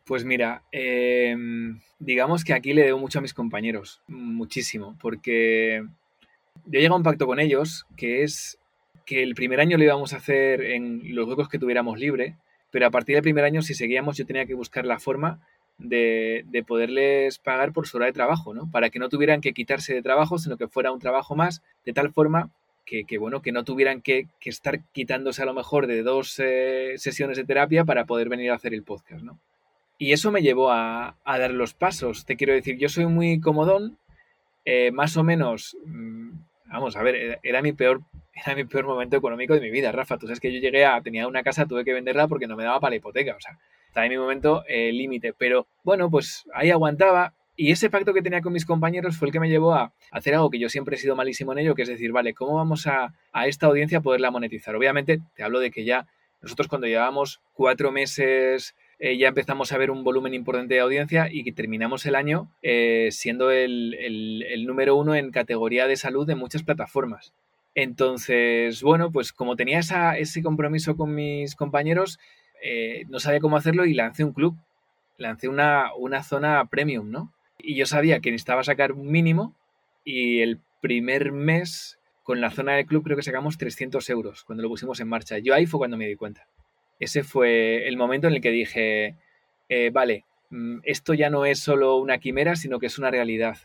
Pues 0.05 0.25
mira, 0.25 0.63
em, 0.72 1.79
digamos 2.00 2.43
que 2.43 2.53
aquí 2.53 2.74
le 2.74 2.84
debo 2.84 3.00
mucho 3.00 3.20
a 3.20 3.22
mis 3.22 3.34
compañeros, 3.34 4.01
muchísimo, 4.08 4.98
porque 5.00 5.84
yo 6.65 6.72
llegué 6.72 6.88
a 6.88 6.96
un 6.96 7.03
pacto 7.03 7.27
con 7.27 7.39
ellos 7.39 7.86
que 7.96 8.24
es 8.24 8.58
que 9.05 9.24
el 9.24 9.36
primer 9.36 9.60
año 9.60 9.77
lo 9.77 9.84
íbamos 9.84 10.13
a 10.13 10.17
hacer 10.17 10.62
en 10.62 11.15
los 11.15 11.27
huecos 11.27 11.50
que 11.50 11.60
tuviéramos 11.60 12.00
libre, 12.00 12.38
pero 12.72 12.88
a 12.88 12.91
partir 12.91 13.15
del 13.15 13.24
primer 13.24 13.43
año, 13.43 13.62
si 13.62 13.74
seguíamos, 13.74 14.17
yo 14.17 14.25
tenía 14.25 14.46
que 14.46 14.53
buscar 14.53 14.86
la 14.86 15.00
forma 15.00 15.39
de, 15.77 16.63
poderles 16.67 17.39
pagar 17.39 17.74
por 17.74 17.88
su 17.88 17.98
hora 17.98 18.05
de 18.05 18.13
trabajo, 18.13 18.53
¿no? 18.53 18.70
Para 18.72 18.89
que 18.89 19.00
no 19.00 19.10
tuvieran 19.10 19.41
que 19.41 19.53
quitarse 19.53 19.93
de 19.93 20.01
trabajo, 20.01 20.38
sino 20.38 20.58
que 20.58 20.67
fuera 20.67 20.91
un 20.91 21.00
trabajo 21.00 21.36
más, 21.36 21.62
de 21.86 21.93
tal 21.93 22.12
forma 22.12 22.51
que, 22.86 23.17
bueno, 23.17 23.41
que 23.41 23.53
no 23.53 23.63
tuvieran 23.63 24.01
que, 24.01 24.27
estar 24.43 24.84
quitándose 24.91 25.41
a 25.41 25.46
lo 25.46 25.53
mejor 25.53 25.88
de 25.88 26.03
dos 26.03 26.39
eh, 26.39 26.96
sesiones 26.98 27.38
de 27.38 27.46
terapia 27.46 27.86
para 27.86 28.05
poder 28.05 28.27
venir 28.27 28.51
a 28.51 28.55
hacer 28.55 28.74
el 28.74 28.84
podcast, 28.84 29.24
¿no? 29.24 29.39
Y 30.01 30.13
eso 30.13 30.31
me 30.31 30.41
llevó 30.41 30.72
a, 30.72 31.15
dar 31.24 31.51
los 31.51 31.75
pasos. 31.75 32.25
Te 32.25 32.36
quiero 32.36 32.53
decir, 32.53 32.75
yo 32.75 32.89
soy 32.89 33.05
muy 33.05 33.39
comodón, 33.39 34.00
eh, 34.65 34.89
más 34.89 35.15
o 35.15 35.24
menos, 35.24 35.77
mm, 35.86 36.31
vamos 36.72 36.96
a 36.96 37.03
ver, 37.03 37.39
era, 37.43 37.62
mi 37.62 37.72
peor, 37.74 38.01
era 38.34 38.55
mi 38.55 38.63
peor 38.63 38.88
momento 38.88 39.15
económico 39.15 39.53
de 39.53 39.62
mi 39.62 39.70
vida, 39.70 39.91
Rafa. 39.91 40.17
Tú 40.17 40.25
sabes 40.25 40.39
que 40.39 40.51
yo 40.51 40.60
llegué 40.60 40.86
a, 40.86 41.00
tenía 41.01 41.27
una 41.27 41.43
casa, 41.43 41.67
tuve 41.67 41.86
que 41.86 41.93
venderla 41.93 42.27
porque 42.27 42.48
no 42.48 42.55
me 42.55 42.63
daba 42.63 42.79
para 42.79 42.89
la 42.89 42.96
hipoteca, 42.96 43.36
o 43.36 43.39
sea, 43.39 43.60
estaba 43.86 44.08
en 44.08 44.13
mi 44.13 44.17
momento 44.17 44.63
eh, 44.67 44.91
límite. 44.91 45.34
Pero 45.38 45.67
bueno, 45.84 46.10
pues 46.10 46.46
ahí 46.55 46.72
aguantaba. 46.72 47.36
Y 47.55 47.70
ese 47.70 47.91
pacto 47.91 48.12
que 48.12 48.24
tenía 48.24 48.41
con 48.41 48.53
mis 48.53 48.65
compañeros 48.65 49.17
fue 49.17 49.27
el 49.27 49.31
que 49.31 49.39
me 49.39 49.50
llevó 49.50 49.75
a 49.75 49.93
hacer 50.10 50.34
algo 50.34 50.50
que 50.50 50.58
yo 50.58 50.67
siempre 50.67 50.96
he 50.96 51.00
sido 51.00 51.15
malísimo 51.15 51.51
en 51.51 51.60
ello, 51.60 51.75
que 51.75 51.84
es 51.84 51.89
decir, 51.89 52.12
vale, 52.12 52.34
¿cómo 52.34 52.55
vamos 52.55 52.88
a, 52.88 53.13
a 53.34 53.46
esta 53.46 53.67
audiencia 53.67 54.01
poderla 54.01 54.31
monetizar? 54.31 54.75
Obviamente, 54.75 55.20
te 55.36 55.43
hablo 55.43 55.60
de 55.60 55.70
que 55.70 55.86
ya 55.86 56.08
nosotros 56.41 56.67
cuando 56.67 56.88
llevábamos 56.88 57.39
cuatro 57.53 57.91
meses 57.91 58.74
eh, 59.03 59.17
ya 59.17 59.29
empezamos 59.29 59.72
a 59.72 59.79
ver 59.79 59.89
un 59.89 60.03
volumen 60.03 60.36
importante 60.36 60.75
de 60.75 60.79
audiencia 60.79 61.27
y 61.31 61.51
terminamos 61.53 62.05
el 62.05 62.13
año 62.13 62.51
eh, 62.62 63.10
siendo 63.10 63.50
el, 63.50 64.63
número 64.67 64.96
uno 64.96 65.15
en 65.15 65.31
categoría 65.31 65.88
de 65.88 65.96
salud 65.96 66.27
de 66.27 66.36
muchas 66.36 66.62
plataformas. 66.62 67.34
Entonces, 67.74 68.84
bueno, 68.84 69.12
pues 69.12 69.34
como 69.34 69.55
tenía 69.55 69.79
ese 69.79 70.43
compromiso 70.43 70.96
con 70.98 71.15
mis 71.15 71.55
compañeros, 71.55 72.20
eh, 72.63 73.05
no 73.10 73.20
sabía 73.20 73.39
cómo 73.39 73.58
hacerlo 73.58 73.88
y 73.88 73.96
lancé 73.96 74.24
un 74.24 74.34
club, 74.34 74.55
lancé 75.17 75.48
una, 75.48 75.96
una 75.98 76.22
zona 76.22 76.63
premium, 76.65 77.10
¿no? 77.10 77.34
Y 77.58 77.74
yo 77.74 77.88
sabía 77.88 78.19
que 78.19 78.30
necesitaba 78.30 78.63
sacar 78.63 78.91
un 78.91 79.10
mínimo 79.10 79.56
y 80.06 80.41
el 80.41 80.60
primer 80.80 81.32
mes 81.32 81.97
con 82.21 82.39
la 82.39 82.52
zona 82.52 82.73
del 82.73 82.86
club 82.86 83.04
creo 83.04 83.17
que 83.17 83.23
sacamos 83.23 83.58
300 83.58 84.08
euros 84.12 84.43
cuando 84.43 84.62
lo 84.62 84.69
pusimos 84.69 84.99
en 84.99 85.08
marcha. 85.08 85.39
Yo 85.39 85.56
ahí 85.56 85.65
fue 85.65 85.80
cuando 85.80 85.97
me 85.97 86.08
di 86.08 86.15
cuenta 86.15 86.45
ese 87.01 87.23
fue 87.23 87.87
el 87.87 87.97
momento 87.97 88.27
en 88.27 88.35
el 88.35 88.41
que 88.41 88.51
dije, 88.51 89.15
eh, 89.69 89.89
vale, 89.91 90.23
mm, 90.51 90.81
esto 90.83 91.15
ya 91.15 91.31
no 91.31 91.45
es 91.45 91.59
solo 91.59 91.97
una 91.97 92.19
quimera, 92.19 92.55
sino 92.55 92.79
que 92.79 92.85
es 92.85 92.99
una 92.99 93.09
realidad. 93.09 93.57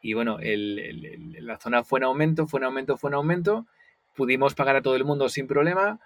Y 0.00 0.12
bueno, 0.12 0.38
la 0.40 1.58
zona 1.58 1.82
fue 1.82 1.98
en 1.98 2.04
aumento, 2.04 2.46
fue 2.46 2.60
en 2.60 2.64
aumento, 2.64 2.96
fue 2.96 3.10
en 3.10 3.14
aumento. 3.14 3.66
Pudimos 4.14 4.54
pagar 4.54 4.76
a 4.76 4.82
todo 4.82 4.94
el 4.94 5.04
mundo 5.04 5.28
sin 5.28 5.48
problema 5.48 5.98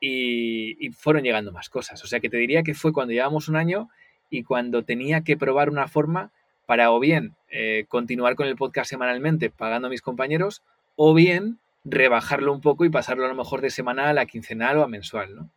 y, 0.00 0.90
fueron 0.90 1.22
llegando 1.22 1.52
más 1.52 1.68
cosas. 1.68 2.02
O 2.02 2.08
sea 2.08 2.18
que 2.18 2.28
te 2.28 2.36
diría 2.36 2.64
que 2.64 2.74
fue 2.74 2.92
cuando 2.92 3.12
llevamos 3.12 3.48
un 3.48 3.54
año 3.54 3.88
y 4.28 4.42
cuando 4.42 4.82
tenía 4.82 5.22
que 5.22 5.36
probar 5.36 5.70
una 5.70 5.86
forma 5.86 6.32
para 6.66 6.90
o 6.90 6.98
bien 6.98 7.36
eh, 7.48 7.84
continuar 7.88 8.34
con 8.34 8.48
el 8.48 8.56
podcast 8.56 8.90
semanalmente 8.90 9.50
pagando 9.50 9.86
a 9.86 9.90
mis 9.90 10.02
compañeros 10.02 10.62
o 10.96 11.14
bien 11.14 11.58
rebajarlo 11.84 12.52
un 12.52 12.60
poco 12.60 12.84
y 12.84 12.90
pasarlo 12.90 13.24
a 13.24 13.28
lo 13.28 13.34
mejor 13.36 13.60
de 13.60 13.70
semanal 13.70 14.18
a 14.18 14.26
quincenal 14.26 14.78
o 14.78 14.82
a 14.82 14.88
mensual, 14.88 15.36
¿no? 15.36 15.50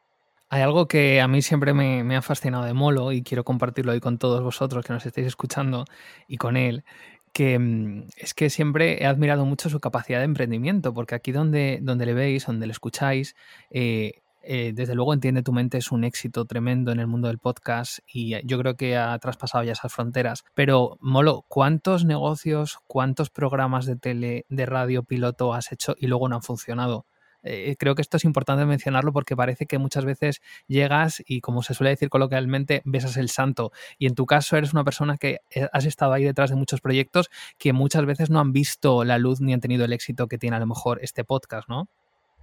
Hay 0.50 0.62
algo 0.62 0.88
que 0.88 1.20
a 1.20 1.28
mí 1.28 1.42
siempre 1.42 1.74
me, 1.74 2.16
ha 2.16 2.22
fascinado 2.22 2.64
de 2.64 2.74
Molo 2.74 3.12
y 3.12 3.22
quiero 3.22 3.44
compartirlo 3.44 3.92
hoy 3.92 4.00
con 4.00 4.18
todos 4.18 4.42
vosotros 4.42 4.86
que 4.86 4.94
nos 4.94 5.06
estáis 5.06 5.28
escuchando 5.28 5.84
y 6.26 6.38
con 6.38 6.56
él, 6.56 6.86
que 7.34 7.60
mm, 7.60 8.08
es 8.16 8.34
que 8.34 8.50
siempre 8.50 9.04
he 9.04 9.06
admirado 9.06 9.46
mucho 9.46 9.70
su 9.70 9.82
capacidad 9.82 10.20
de 10.20 10.26
emprendimiento, 10.26 10.94
porque 10.94 11.16
aquí 11.16 11.34
donde, 11.34 11.80
donde 11.82 12.06
le 12.06 12.14
veis, 12.14 12.46
donde 12.46 12.66
le 12.66 12.72
escucháis, 12.72 13.36
eh, 13.72 14.22
eh, 14.42 14.72
desde 14.74 14.96
luego 14.96 15.14
entiende 15.14 15.44
tu 15.44 15.52
mente 15.52 15.78
es 15.80 15.92
un 15.92 16.06
éxito 16.06 16.46
tremendo 16.46 16.94
en 16.94 17.02
el 17.02 17.08
mundo 17.08 17.28
del 17.28 17.40
podcast 17.40 18.00
y 18.08 18.36
yo 18.48 18.58
creo 18.58 18.78
que 18.78 18.96
ha 18.96 19.20
traspasado 19.20 19.66
ya 19.66 19.74
esas 19.74 19.92
fronteras. 19.92 20.46
Pero, 20.54 20.98
Molo, 21.02 21.44
¿cuántos 21.50 22.06
negocios, 22.06 22.80
cuántos 22.88 23.30
programas 23.30 23.86
de 23.86 23.98
tele, 23.98 24.46
de 24.48 24.66
radio 24.66 25.04
piloto 25.04 25.54
has 25.54 25.74
hecho 25.74 25.96
y 26.00 26.08
luego 26.08 26.30
no 26.30 26.38
han 26.38 26.44
funcionado? 26.44 27.06
Eh, 27.48 27.76
creo 27.78 27.96
que 27.96 28.02
esto 28.02 28.18
es 28.18 28.26
importante 28.26 28.66
mencionarlo 28.66 29.14
porque 29.14 29.36
parece 29.36 29.66
que 29.66 29.78
muchas 29.78 30.06
veces 30.06 30.42
llegas 30.68 31.24
y, 31.26 31.42
como 31.42 31.64
se 31.64 31.74
suele 31.74 31.92
decir 31.92 32.10
coloquialmente, 32.10 32.82
besas 32.86 33.18
el 33.18 33.30
santo. 33.30 33.72
Y 33.98 34.08
en 34.08 34.16
tu 34.16 34.26
caso 34.26 34.58
eres 34.58 34.74
una 34.74 34.84
persona 34.84 35.18
que 35.18 35.40
eh, 35.52 35.68
has 35.72 35.86
estado 35.86 36.14
ahí 36.14 36.24
detrás 36.24 36.50
de 36.50 36.56
muchos 36.56 36.82
proyectos 36.82 37.30
que 37.58 37.74
muchas 37.74 38.06
veces 38.06 38.30
no 38.30 38.40
han 38.40 38.52
visto 38.52 39.04
la 39.04 39.18
luz 39.18 39.40
ni 39.40 39.54
han 39.54 39.62
tenido 39.62 39.86
el 39.86 39.94
éxito 39.94 40.28
que 40.28 40.38
tiene 40.38 40.58
a 40.58 40.60
lo 40.60 40.68
mejor 40.68 41.00
este 41.02 41.24
podcast, 41.24 41.70
¿no? 41.70 41.88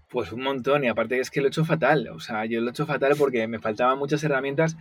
Pues 0.09 0.33
un 0.33 0.43
montón, 0.43 0.85
y 0.85 0.89
aparte 0.89 1.19
es 1.19 1.31
que 1.31 1.41
lo 1.41 1.47
he 1.47 1.51
hecho 1.51 1.65
fatal. 1.65 2.09
O 2.09 2.21
sea, 2.21 2.45
yo 2.47 2.61
lo 2.61 2.69
he 2.69 2.71
hecho 2.71 2.87
fatal 2.87 3.15
porque 3.19 3.47
me 3.49 3.59
faltaban 3.59 3.99
muchas 3.99 4.23
herramientas 4.25 4.77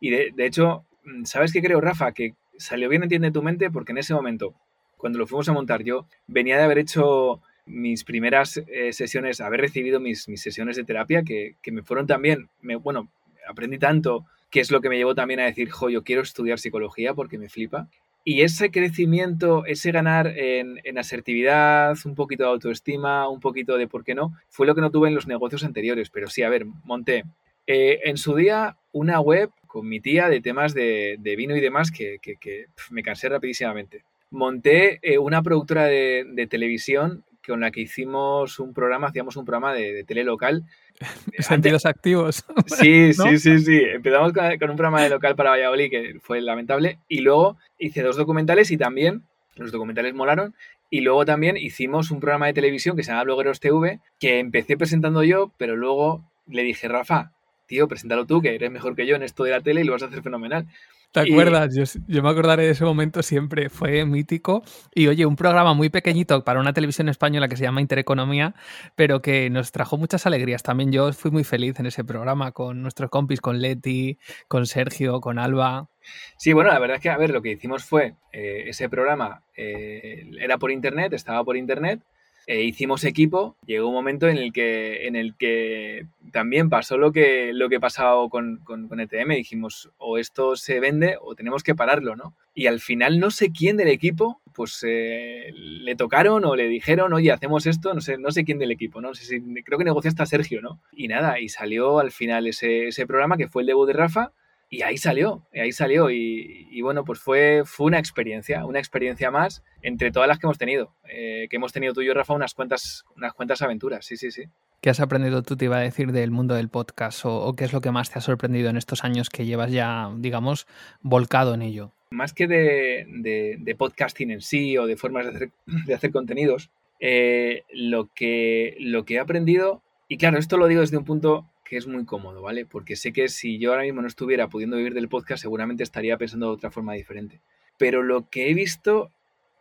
y 0.00 0.10
de, 0.10 0.32
de 0.34 0.46
hecho, 0.46 0.84
mm, 1.04 1.24
¿sabes 1.24 1.52
qué 1.52 1.60
creo, 1.60 1.80
Rafa? 1.80 2.12
Que 2.12 2.34
salió 2.58 2.88
bien 2.88 3.02
Entiende 3.02 3.30
tu 3.30 3.42
mente 3.42 3.70
porque 3.70 3.92
en 3.92 3.98
ese 3.98 4.14
momento, 4.14 4.54
cuando 4.96 5.18
lo 5.18 5.26
fuimos 5.26 5.48
a 5.48 5.52
montar 5.52 5.82
yo, 5.82 6.06
venía 6.26 6.56
de 6.56 6.64
haber 6.64 6.78
hecho 6.78 7.42
mis 7.66 8.04
primeras 8.04 8.62
eh, 8.68 8.92
sesiones, 8.92 9.40
haber 9.40 9.60
recibido 9.60 10.00
mis, 10.00 10.28
mis 10.28 10.40
sesiones 10.40 10.76
de 10.76 10.84
terapia 10.84 11.22
que, 11.22 11.56
que 11.62 11.72
me 11.72 11.82
fueron 11.82 12.06
también, 12.06 12.48
me, 12.62 12.76
bueno, 12.76 13.10
aprendí 13.48 13.78
tanto 13.78 14.24
que 14.50 14.60
es 14.60 14.70
lo 14.70 14.80
que 14.80 14.88
me 14.88 14.96
llevó 14.96 15.14
también 15.14 15.40
a 15.40 15.44
decir, 15.44 15.70
jo, 15.70 15.90
yo 15.90 16.02
quiero 16.04 16.22
estudiar 16.22 16.58
psicología 16.58 17.14
porque 17.14 17.38
me 17.38 17.48
flipa. 17.48 17.88
Y 18.24 18.42
ese 18.42 18.70
crecimiento, 18.70 19.64
ese 19.66 19.92
ganar 19.92 20.26
en, 20.26 20.80
en, 20.82 20.98
asertividad, 20.98 21.96
un 22.04 22.14
poquito 22.14 22.44
de 22.44 22.50
autoestima, 22.50 23.28
un 23.28 23.40
poquito 23.40 23.76
de 23.76 23.86
por 23.86 24.02
qué 24.02 24.14
no, 24.14 24.32
fue 24.48 24.66
lo 24.66 24.74
que 24.74 24.80
no 24.80 24.90
tuve 24.90 25.08
en 25.08 25.14
los 25.14 25.28
negocios 25.28 25.62
anteriores. 25.62 26.10
Pero 26.10 26.28
sí, 26.28 26.42
a 26.42 26.48
ver, 26.48 26.66
monté 26.84 27.24
eh, 27.66 28.00
en 28.04 28.16
su 28.16 28.34
día 28.34 28.78
una 28.92 29.20
web 29.20 29.50
con 29.66 29.88
mi 29.88 30.00
tía 30.00 30.28
de 30.28 30.40
temas 30.40 30.74
de, 30.74 31.16
de 31.20 31.36
vino 31.36 31.54
y 31.56 31.60
demás 31.60 31.90
que, 31.90 32.18
que, 32.20 32.66
me 32.90 33.02
cansé 33.02 33.28
rapidísimamente. 33.28 34.04
Monté 34.30 34.98
eh, 35.02 35.18
una 35.18 35.42
productora 35.42 35.84
de, 35.84 36.24
de 36.32 36.46
televisión 36.46 37.24
con 37.46 37.60
la 37.60 37.70
que 37.70 37.82
hicimos 37.82 38.58
un 38.58 38.74
programa, 38.74 39.08
hacíamos 39.08 39.36
un 39.36 39.44
programa 39.44 39.72
de, 39.72 40.04
tele 40.04 40.24
local. 40.24 40.64
Sentidos 41.38 41.86
activos. 41.86 42.44
Sí, 42.66 43.12
sí, 43.14 43.38
sí, 43.38 43.58
sí. 43.60 43.80
Empezamos 43.84 44.32
con, 44.32 44.70
un 44.70 44.76
programa 44.76 45.02
de 45.02 45.10
local 45.10 45.36
para 45.36 45.50
Valladolid 45.50 45.90
que 45.90 46.18
fue 46.20 46.40
lamentable 46.40 46.98
y 47.08 47.20
luego 47.20 47.56
hice 47.78 48.02
dos 48.02 48.16
documentales 48.16 48.70
y 48.70 48.76
también 48.76 49.22
los 49.54 49.72
documentales 49.72 50.14
molaron 50.14 50.54
y 50.90 51.00
luego 51.00 51.24
también 51.24 51.56
hicimos 51.56 52.10
un 52.10 52.20
programa 52.20 52.46
de 52.46 52.52
televisión 52.52 52.96
que 52.96 53.02
se 53.02 53.10
llama 53.10 53.24
Blogueros 53.24 53.60
TV 53.60 54.00
que 54.18 54.38
empecé 54.38 54.76
presentando 54.76 55.22
yo, 55.22 55.52
pero 55.56 55.76
luego 55.76 56.24
le 56.46 56.62
dije, 56.62 56.88
Rafa, 56.88 57.32
tío, 57.66 57.88
preséntalo 57.88 58.26
tú, 58.26 58.40
que 58.40 58.54
eres 58.54 58.70
mejor 58.70 58.94
que 58.94 59.06
yo 59.06 59.16
en 59.16 59.22
esto 59.22 59.44
de 59.44 59.50
la 59.50 59.60
tele 59.60 59.80
y 59.80 59.84
lo 59.84 59.92
vas 59.92 60.02
a 60.02 60.06
hacer 60.06 60.22
fenomenal. 60.22 60.66
¿Te 61.12 61.20
acuerdas? 61.20 61.74
Yo, 62.06 62.22
me 62.22 62.28
acordaré 62.28 62.64
de 62.64 62.70
ese 62.70 62.84
momento 62.84 63.22
siempre, 63.22 63.70
fue 63.70 64.04
mítico. 64.04 64.62
Y 64.94 65.06
oye, 65.08 65.24
un 65.24 65.36
programa 65.36 65.72
muy 65.72 65.88
pequeñito 65.88 66.44
para 66.44 66.60
una 66.60 66.72
televisión 66.72 67.08
española 67.08 67.48
que 67.48 67.56
se 67.56 67.62
llama 67.62 67.80
Intereconomía, 67.80 68.54
pero 68.96 69.22
que 69.22 69.48
nos 69.48 69.72
trajo 69.72 69.96
muchas 69.96 70.26
alegrías. 70.26 70.62
También 70.62 70.92
yo 70.92 71.12
fui 71.12 71.30
muy 71.30 71.44
feliz 71.44 71.80
en 71.80 71.86
ese 71.86 72.04
programa 72.04 72.52
con 72.52 72.82
nuestros 72.82 73.08
compis, 73.10 73.40
con 73.40 73.60
Leti, 73.60 74.18
con 74.48 74.66
Sergio, 74.66 75.20
con 75.20 75.38
Alba. 75.38 75.88
Sí, 76.36 76.52
bueno, 76.52 76.70
la 76.70 76.78
verdad 76.78 76.96
es 76.96 77.02
que, 77.02 77.10
a 77.10 77.16
ver, 77.16 77.30
lo 77.30 77.42
que 77.42 77.52
hicimos 77.52 77.84
fue, 77.84 78.14
eh, 78.32 78.64
ese 78.66 78.88
programa 78.88 79.42
eh, 79.56 80.30
era 80.38 80.58
por 80.58 80.70
internet, 80.70 81.12
estaba 81.14 81.42
por 81.44 81.56
internet, 81.56 82.02
e 82.46 82.62
hicimos 82.62 83.02
equipo, 83.02 83.56
llegó 83.66 83.88
un 83.88 83.94
momento 83.94 84.28
en 84.28 84.38
el 84.38 84.52
que, 84.52 85.08
en 85.08 85.16
el 85.16 85.34
que 85.36 86.06
también 86.32 86.70
pasó 86.70 86.96
lo 86.96 87.10
que, 87.10 87.52
lo 87.52 87.68
que 87.68 87.80
pasaba 87.80 88.28
con, 88.28 88.58
con, 88.58 89.00
ETM. 89.00 89.30
Dijimos, 89.30 89.90
o 89.98 90.16
esto 90.16 90.54
se 90.54 90.78
vende 90.78 91.16
o 91.20 91.34
tenemos 91.34 91.64
que 91.64 91.74
pararlo, 91.74 92.14
¿no? 92.14 92.36
Y 92.54 92.68
al 92.68 92.78
final 92.78 93.18
no 93.18 93.32
sé 93.32 93.50
quién 93.50 93.76
del 93.76 93.88
equipo, 93.88 94.40
pues 94.54 94.84
eh, 94.86 95.52
le 95.54 95.96
tocaron 95.96 96.44
o 96.44 96.54
le 96.54 96.68
dijeron, 96.68 97.12
oye, 97.12 97.32
hacemos 97.32 97.66
esto, 97.66 97.94
no 97.94 98.00
sé, 98.00 98.16
no 98.16 98.30
sé 98.30 98.44
quién 98.44 98.58
del 98.58 98.70
equipo, 98.70 99.00
¿no? 99.00 99.12
sé 99.14 99.24
si, 99.24 99.40
creo 99.64 99.78
que 99.78 99.84
negocia 99.84 100.08
hasta 100.08 100.24
Sergio, 100.24 100.62
¿no? 100.62 100.80
Y 100.92 101.08
nada, 101.08 101.40
y 101.40 101.48
salió 101.48 101.98
al 101.98 102.12
final 102.12 102.46
ese, 102.46 102.88
ese 102.88 103.06
programa 103.06 103.36
que 103.36 103.48
fue 103.48 103.62
el 103.62 103.66
debut 103.66 103.88
de 103.88 103.92
Rafa 103.92 104.32
y 104.68 104.82
ahí 104.82 104.96
salió, 104.96 105.46
ahí 105.54 105.72
salió. 105.72 106.10
Y, 106.10 106.80
bueno, 106.82 107.04
pues 107.04 107.20
fue, 107.20 107.62
fue 107.64 107.86
una 107.86 107.98
experiencia, 107.98 108.64
una 108.64 108.78
experiencia 108.78 109.30
más 109.30 109.62
entre 109.82 110.10
todas 110.10 110.28
las 110.28 110.38
que 110.38 110.46
hemos 110.46 110.58
tenido. 110.58 110.94
Eh, 111.08 111.46
que 111.48 111.56
hemos 111.56 111.72
tenido 111.72 111.94
tú 111.94 112.02
y 112.02 112.06
yo, 112.06 112.14
Rafa, 112.14 112.34
unas 112.34 112.54
cuantas, 112.54 113.04
unas 113.16 113.32
cuantas 113.32 113.62
aventuras, 113.62 114.04
sí, 114.04 114.16
sí, 114.16 114.30
sí. 114.30 114.44
¿Qué 114.80 114.90
has 114.90 115.00
aprendido 115.00 115.42
tú, 115.42 115.56
te 115.56 115.64
iba 115.64 115.78
a 115.78 115.80
decir, 115.80 116.12
del 116.12 116.30
mundo 116.30 116.54
del 116.54 116.68
podcast? 116.68 117.22
O, 117.24 117.54
qué 117.56 117.64
es 117.64 117.72
lo 117.72 117.80
que 117.80 117.90
más 117.90 118.10
te 118.10 118.18
ha 118.18 118.22
sorprendido 118.22 118.68
en 118.68 118.76
estos 118.76 119.04
años 119.04 119.30
que 119.30 119.46
llevas 119.46 119.72
ya, 119.72 120.12
digamos, 120.16 120.66
volcado 121.00 121.54
en 121.54 121.62
ello? 121.62 121.92
Más 122.10 122.32
que 122.32 122.46
de, 122.46 123.74
podcasting 123.78 124.30
en 124.30 124.40
sí 124.40 124.76
o 124.78 124.86
de 124.86 124.96
formas 124.96 125.26
de 125.26 125.30
hacer, 125.34 125.50
de 125.86 125.94
hacer 125.94 126.12
contenidos, 126.12 126.70
eh, 127.00 127.64
lo, 127.72 128.12
que, 128.14 128.76
lo 128.80 129.04
que 129.04 129.14
he 129.14 129.18
aprendido, 129.18 129.82
y 130.08 130.18
claro, 130.18 130.38
esto 130.38 130.56
lo 130.56 130.68
digo 130.68 130.82
desde 130.82 130.98
un 130.98 131.04
punto 131.04 131.50
que 131.68 131.76
es 131.76 131.86
muy 131.86 132.04
cómodo, 132.04 132.42
¿vale? 132.42 132.64
Porque 132.64 132.96
sé 132.96 133.12
que 133.12 133.28
si 133.28 133.58
yo 133.58 133.70
ahora 133.70 133.82
mismo 133.82 134.00
no 134.00 134.06
estuviera 134.06 134.48
pudiendo 134.48 134.76
vivir 134.76 134.94
del 134.94 135.08
podcast, 135.08 135.42
seguramente 135.42 135.82
estaría 135.82 136.16
pensando 136.16 136.46
de 136.46 136.52
otra 136.52 136.70
forma 136.70 136.94
diferente. 136.94 137.40
Pero 137.76 138.02
lo 138.02 138.30
que 138.30 138.48
he 138.48 138.54
visto 138.54 139.10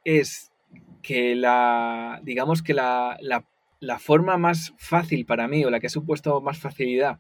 es 0.04 0.52
que 1.02 1.36
la, 1.36 2.20
digamos 2.24 2.62
que 2.62 2.74
la, 2.74 3.18
la, 3.22 4.00
forma 4.00 4.38
más 4.38 4.74
fácil 4.78 5.26
para 5.26 5.48
mí 5.48 5.66
o 5.66 5.70
la 5.70 5.80
que 5.80 5.88
ha 5.88 5.90
supuesto 5.90 6.42
más 6.42 6.60
facilidad 6.60 7.20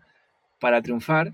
para 0.60 0.82
triunfar 0.82 1.34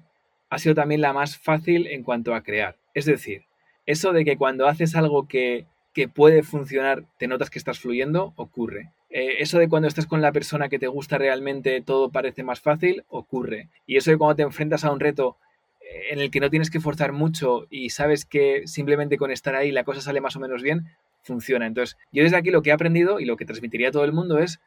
ha 0.50 0.58
sido 0.58 0.76
también 0.76 1.02
la 1.02 1.14
más 1.14 1.38
fácil 1.38 1.88
en 1.88 2.04
cuanto 2.04 2.34
a 2.34 2.44
crear. 2.44 2.78
Es 2.94 3.06
decir, 3.06 3.46
eso 3.86 4.14
de 4.14 4.26
que 4.26 4.38
cuando 4.38 4.68
haces 4.68 4.96
algo 4.96 5.28
que, 5.28 5.66
que 5.94 6.08
puede 6.08 6.44
funcionar, 6.44 7.06
te 7.18 7.28
notas 7.28 7.50
que 7.50 7.60
estás 7.60 7.80
fluyendo, 7.80 8.34
ocurre. 8.36 8.92
Eh, 9.12 9.41
eso 9.41 9.60
de 9.60 9.67
cuando 9.67 9.89
estás 9.89 10.08
con 10.08 10.21
la 10.21 10.32
persona 10.32 10.69
que 10.69 10.80
te 10.80 10.88
gusta 10.88 11.17
realmente 11.17 11.82
todo 11.82 12.10
parece 12.10 12.43
más 12.43 12.62
fácil, 12.62 13.04
ocurre. 13.10 13.67
Y 13.86 13.97
eso 13.97 14.10
de 14.10 14.17
cuando 14.17 14.38
te 14.38 14.43
enfrentas 14.43 14.86
a 14.86 14.91
un 14.91 15.02
reto 15.02 15.38
eh, 15.82 16.13
en 16.13 16.19
el 16.19 16.32
que 16.32 16.39
no 16.39 16.50
tienes 16.50 16.69
que 16.69 16.80
forzar 16.80 17.12
mucho 17.12 17.67
y 17.69 17.89
sabes 17.89 18.26
que 18.26 18.67
simplemente 18.67 19.17
con 19.17 19.32
estar 19.32 19.54
ahí 19.56 19.71
la 19.71 19.84
cosa 19.84 20.00
sale 20.00 20.21
más 20.21 20.38
o 20.38 20.39
menos 20.39 20.63
bien, 20.63 20.88
funciona. 21.24 21.67
Entonces, 21.67 21.97
yo 22.13 22.24
desde 22.24 22.38
aquí 22.38 22.52
lo 22.52 22.62
que 22.62 22.69
he 22.69 22.74
aprendido 22.74 23.19
y 23.19 23.26
lo 23.26 23.36
que 23.36 23.45
transmitiría 23.45 23.89
a 23.89 23.91
todo 23.91 24.06
el 24.06 24.13
mundo 24.13 24.39
es 24.39 24.62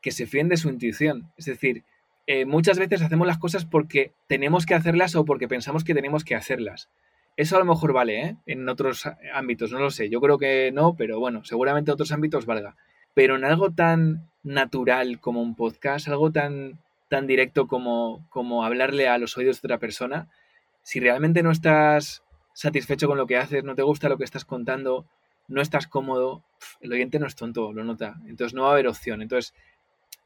que 0.00 0.12
se 0.12 0.26
fíen 0.26 0.48
de 0.48 0.56
su 0.56 0.68
intuición. 0.68 1.32
Es 1.36 1.46
decir, 1.46 1.82
eh, 2.28 2.44
muchas 2.44 2.78
veces 2.78 3.02
hacemos 3.02 3.26
las 3.26 3.38
cosas 3.38 3.64
porque 3.64 4.12
tenemos 4.28 4.64
que 4.64 4.74
hacerlas 4.74 5.16
o 5.16 5.24
porque 5.24 5.48
pensamos 5.48 5.82
que 5.82 5.94
tenemos 5.94 6.24
que 6.24 6.36
hacerlas. 6.36 6.88
Eso 7.36 7.56
a 7.56 7.58
lo 7.58 7.64
mejor 7.64 7.92
vale, 7.92 8.20
¿eh? 8.20 8.36
En 8.46 8.68
otros 8.68 9.08
ámbitos, 9.32 9.72
no 9.72 9.80
lo 9.80 9.90
sé. 9.90 10.08
Yo 10.08 10.20
creo 10.20 10.38
que 10.38 10.70
no, 10.72 10.94
pero 10.96 11.18
bueno, 11.18 11.44
seguramente 11.44 11.90
en 11.90 11.94
otros 11.94 12.12
ámbitos 12.12 12.46
valga 12.46 12.76
pero 13.18 13.34
en 13.34 13.44
algo 13.44 13.72
tan 13.72 14.30
natural 14.44 15.18
como 15.18 15.42
un 15.42 15.56
podcast, 15.56 16.06
algo 16.06 16.30
tan, 16.30 16.78
tan 17.08 17.26
directo 17.26 17.66
como, 17.66 18.24
como 18.30 18.64
hablarle 18.64 19.08
a 19.08 19.18
los 19.18 19.36
oídos 19.36 19.60
de 19.60 19.66
otra 19.66 19.78
persona, 19.78 20.28
si 20.82 21.00
realmente 21.00 21.42
no 21.42 21.50
estás 21.50 22.22
satisfecho 22.52 23.08
con 23.08 23.18
lo 23.18 23.26
que 23.26 23.36
haces, 23.36 23.64
no 23.64 23.74
te 23.74 23.82
gusta 23.82 24.08
lo 24.08 24.18
que 24.18 24.22
estás 24.22 24.44
contando, 24.44 25.04
no 25.48 25.60
estás 25.60 25.88
cómodo, 25.88 26.44
el 26.80 26.92
oyente 26.92 27.18
no 27.18 27.26
es 27.26 27.34
tonto, 27.34 27.72
lo 27.72 27.82
nota. 27.82 28.14
Entonces 28.28 28.54
no 28.54 28.62
va 28.62 28.68
a 28.68 28.72
haber 28.74 28.86
opción. 28.86 29.20
Entonces, 29.20 29.52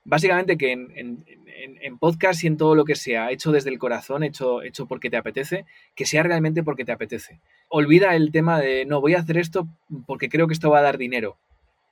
básicamente 0.04 0.58
que 0.58 0.72
en, 0.72 1.98
podcast 1.98 2.44
y 2.44 2.48
en 2.48 2.58
todo 2.58 2.74
lo 2.74 2.84
que 2.84 2.94
sea, 2.94 3.30
hecho 3.30 3.52
desde 3.52 3.70
el 3.70 3.78
corazón, 3.78 4.22
hecho, 4.22 4.60
hecho 4.62 4.84
porque 4.84 5.08
te 5.08 5.16
apetece, 5.16 5.64
que 5.94 6.04
sea 6.04 6.24
realmente 6.24 6.62
porque 6.62 6.84
te 6.84 6.92
apetece. 6.92 7.40
Olvida 7.70 8.14
el 8.16 8.32
tema 8.32 8.60
de, 8.60 8.84
no, 8.84 9.00
voy 9.00 9.14
a 9.14 9.20
hacer 9.20 9.38
esto 9.38 9.66
porque 10.06 10.28
creo 10.28 10.46
que 10.46 10.52
esto 10.52 10.68
va 10.68 10.80
a 10.80 10.82
dar 10.82 10.98
dinero 10.98 11.38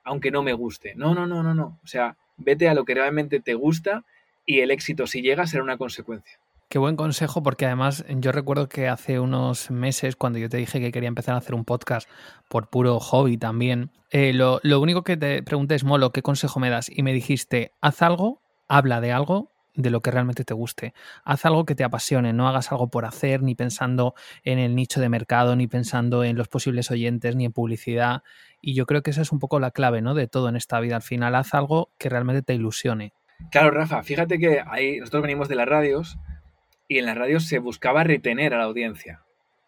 aunque 0.04 0.30
no 0.30 0.42
me 0.42 0.52
guste. 0.52 0.94
No, 0.96 1.14
no, 1.14 1.26
no, 1.26 1.42
no, 1.42 1.54
no. 1.54 1.78
O 1.82 1.86
sea, 1.86 2.16
vete 2.36 2.68
a 2.68 2.74
lo 2.74 2.84
que 2.84 2.94
realmente 2.94 3.40
te 3.40 3.54
gusta 3.54 4.04
y 4.46 4.60
el 4.60 4.70
éxito, 4.70 5.06
si 5.06 5.22
llega, 5.22 5.46
será 5.46 5.62
una 5.62 5.78
consecuencia. 5.78 6.38
Qué 6.68 6.78
buen 6.78 6.94
consejo, 6.94 7.42
porque 7.42 7.66
además 7.66 8.04
yo 8.08 8.30
recuerdo 8.30 8.68
que 8.68 8.86
hace 8.86 9.18
unos 9.18 9.72
meses, 9.72 10.14
cuando 10.14 10.38
yo 10.38 10.48
te 10.48 10.56
dije 10.56 10.80
que 10.80 10.92
quería 10.92 11.08
empezar 11.08 11.34
a 11.34 11.38
hacer 11.38 11.54
un 11.54 11.64
podcast 11.64 12.08
por 12.48 12.68
puro 12.68 13.00
hobby 13.00 13.36
también, 13.36 13.90
eh, 14.10 14.32
lo, 14.32 14.60
lo, 14.62 14.80
único 14.80 15.02
que 15.02 15.16
te 15.16 15.42
pregunté 15.42 15.74
es, 15.74 15.82
Molo, 15.82 16.12
¿qué 16.12 16.22
consejo 16.22 16.60
me 16.60 16.70
das? 16.70 16.88
Y 16.88 17.02
me 17.02 17.12
dijiste, 17.12 17.72
haz 17.80 18.02
algo, 18.02 18.40
habla 18.68 19.00
de 19.00 19.10
algo 19.10 19.50
de 19.74 19.90
lo 19.90 20.00
que 20.00 20.10
realmente 20.10 20.44
te 20.44 20.54
guste. 20.54 20.94
Haz 21.24 21.44
algo 21.46 21.64
que 21.64 21.74
te 21.74 21.84
apasione, 21.84 22.32
no 22.32 22.48
hagas 22.48 22.72
algo 22.72 22.88
por 22.88 23.04
hacer, 23.04 23.42
ni 23.42 23.54
pensando 23.54 24.14
en 24.44 24.58
el 24.58 24.74
nicho 24.74 25.00
de 25.00 25.08
mercado, 25.08 25.56
ni 25.56 25.66
pensando 25.66 26.24
en 26.24 26.36
los 26.36 26.48
posibles 26.48 26.90
oyentes, 26.90 27.36
ni 27.36 27.44
en 27.44 27.52
publicidad. 27.52 28.22
Y 28.60 28.74
yo 28.74 28.86
creo 28.86 29.02
que 29.02 29.10
esa 29.10 29.22
es 29.22 29.32
un 29.32 29.38
poco 29.38 29.60
la 29.60 29.70
clave, 29.70 30.02
¿no? 30.02 30.14
De 30.14 30.26
todo 30.26 30.48
en 30.48 30.56
esta 30.56 30.80
vida. 30.80 30.96
Al 30.96 31.02
final, 31.02 31.34
haz 31.34 31.54
algo 31.54 31.90
que 31.98 32.08
realmente 32.08 32.42
te 32.42 32.54
ilusione. 32.54 33.12
Claro, 33.50 33.70
Rafa, 33.70 34.02
fíjate 34.02 34.38
que 34.38 34.62
ahí 34.66 34.98
nosotros 34.98 35.22
venimos 35.22 35.48
de 35.48 35.54
las 35.54 35.68
radios 35.68 36.18
y 36.88 36.98
en 36.98 37.06
las 37.06 37.16
radios 37.16 37.46
se 37.46 37.58
buscaba 37.58 38.04
retener 38.04 38.52
a 38.54 38.58
la 38.58 38.64
audiencia. 38.64 39.22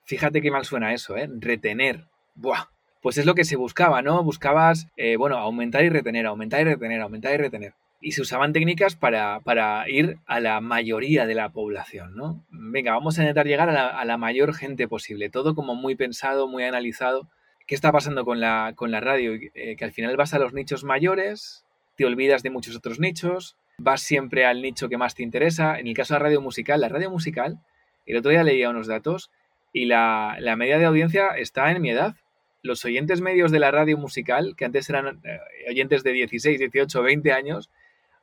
Fíjate 0.04 0.42
qué 0.42 0.50
mal 0.50 0.64
suena 0.64 0.92
eso, 0.92 1.16
¿eh? 1.16 1.28
Retener. 1.38 2.06
Buah. 2.34 2.66
Pues 3.00 3.18
es 3.18 3.26
lo 3.26 3.34
que 3.34 3.44
se 3.44 3.56
buscaba, 3.56 4.02
¿no? 4.02 4.22
Buscabas, 4.22 4.88
eh, 4.96 5.16
bueno, 5.16 5.36
aumentar 5.36 5.84
y 5.84 5.88
retener, 5.88 6.26
aumentar 6.26 6.60
y 6.60 6.64
retener, 6.64 7.00
aumentar 7.00 7.34
y 7.34 7.36
retener 7.36 7.74
y 8.02 8.12
se 8.12 8.20
usaban 8.20 8.52
técnicas 8.52 8.96
para, 8.96 9.40
ir 9.88 10.18
a 10.26 10.40
la 10.40 10.60
mayoría 10.60 11.24
de 11.24 11.36
la 11.36 11.50
población, 11.50 12.16
¿no? 12.16 12.44
Venga, 12.50 12.92
vamos 12.92 13.16
a 13.16 13.22
intentar 13.22 13.46
llegar 13.46 13.70
a 13.70 14.04
la, 14.04 14.16
mayor 14.18 14.54
gente 14.54 14.88
posible, 14.88 15.30
todo 15.30 15.54
como 15.54 15.76
muy 15.76 15.94
pensado, 15.94 16.48
muy 16.48 16.64
analizado. 16.64 17.28
¿Qué 17.64 17.76
está 17.76 17.92
pasando 17.92 18.24
con 18.24 18.40
la, 18.40 18.72
con 18.74 18.90
la 18.90 19.00
radio? 19.00 19.34
Eh, 19.54 19.76
que 19.76 19.84
al 19.84 19.92
final 19.92 20.16
vas 20.16 20.34
a 20.34 20.40
los 20.40 20.52
nichos 20.52 20.82
mayores, 20.82 21.64
te 21.96 22.04
olvidas 22.04 22.42
de 22.42 22.50
muchos 22.50 22.74
otros 22.74 22.98
nichos, 22.98 23.56
vas 23.78 24.02
siempre 24.02 24.46
al 24.46 24.62
nicho 24.62 24.88
que 24.88 24.98
más 24.98 25.14
te 25.14 25.22
interesa. 25.22 25.78
En 25.78 25.86
el 25.86 25.94
caso 25.94 26.14
de 26.14 26.18
la 26.18 26.24
radio 26.24 26.40
musical, 26.40 26.80
la 26.80 26.88
radio 26.88 27.08
musical, 27.08 27.60
el 28.04 28.16
otro 28.16 28.32
día 28.32 28.42
leía 28.42 28.68
unos 28.68 28.88
datos 28.88 29.30
y 29.72 29.84
la, 29.84 30.36
la 30.40 30.56
media 30.56 30.76
de 30.76 30.86
audiencia 30.86 31.28
está 31.36 31.70
en 31.70 31.80
mi 31.80 31.90
edad. 31.90 32.16
Los 32.62 32.84
oyentes 32.84 33.20
medios 33.20 33.52
de 33.52 33.60
la 33.60 33.70
radio 33.70 33.96
musical, 33.96 34.54
que 34.56 34.64
antes 34.64 34.90
eran 34.90 35.20
eh, 35.22 35.38
oyentes 35.70 36.02
de 36.02 36.12
16, 36.12 36.58
18, 36.58 37.00
20 37.00 37.32
años, 37.32 37.70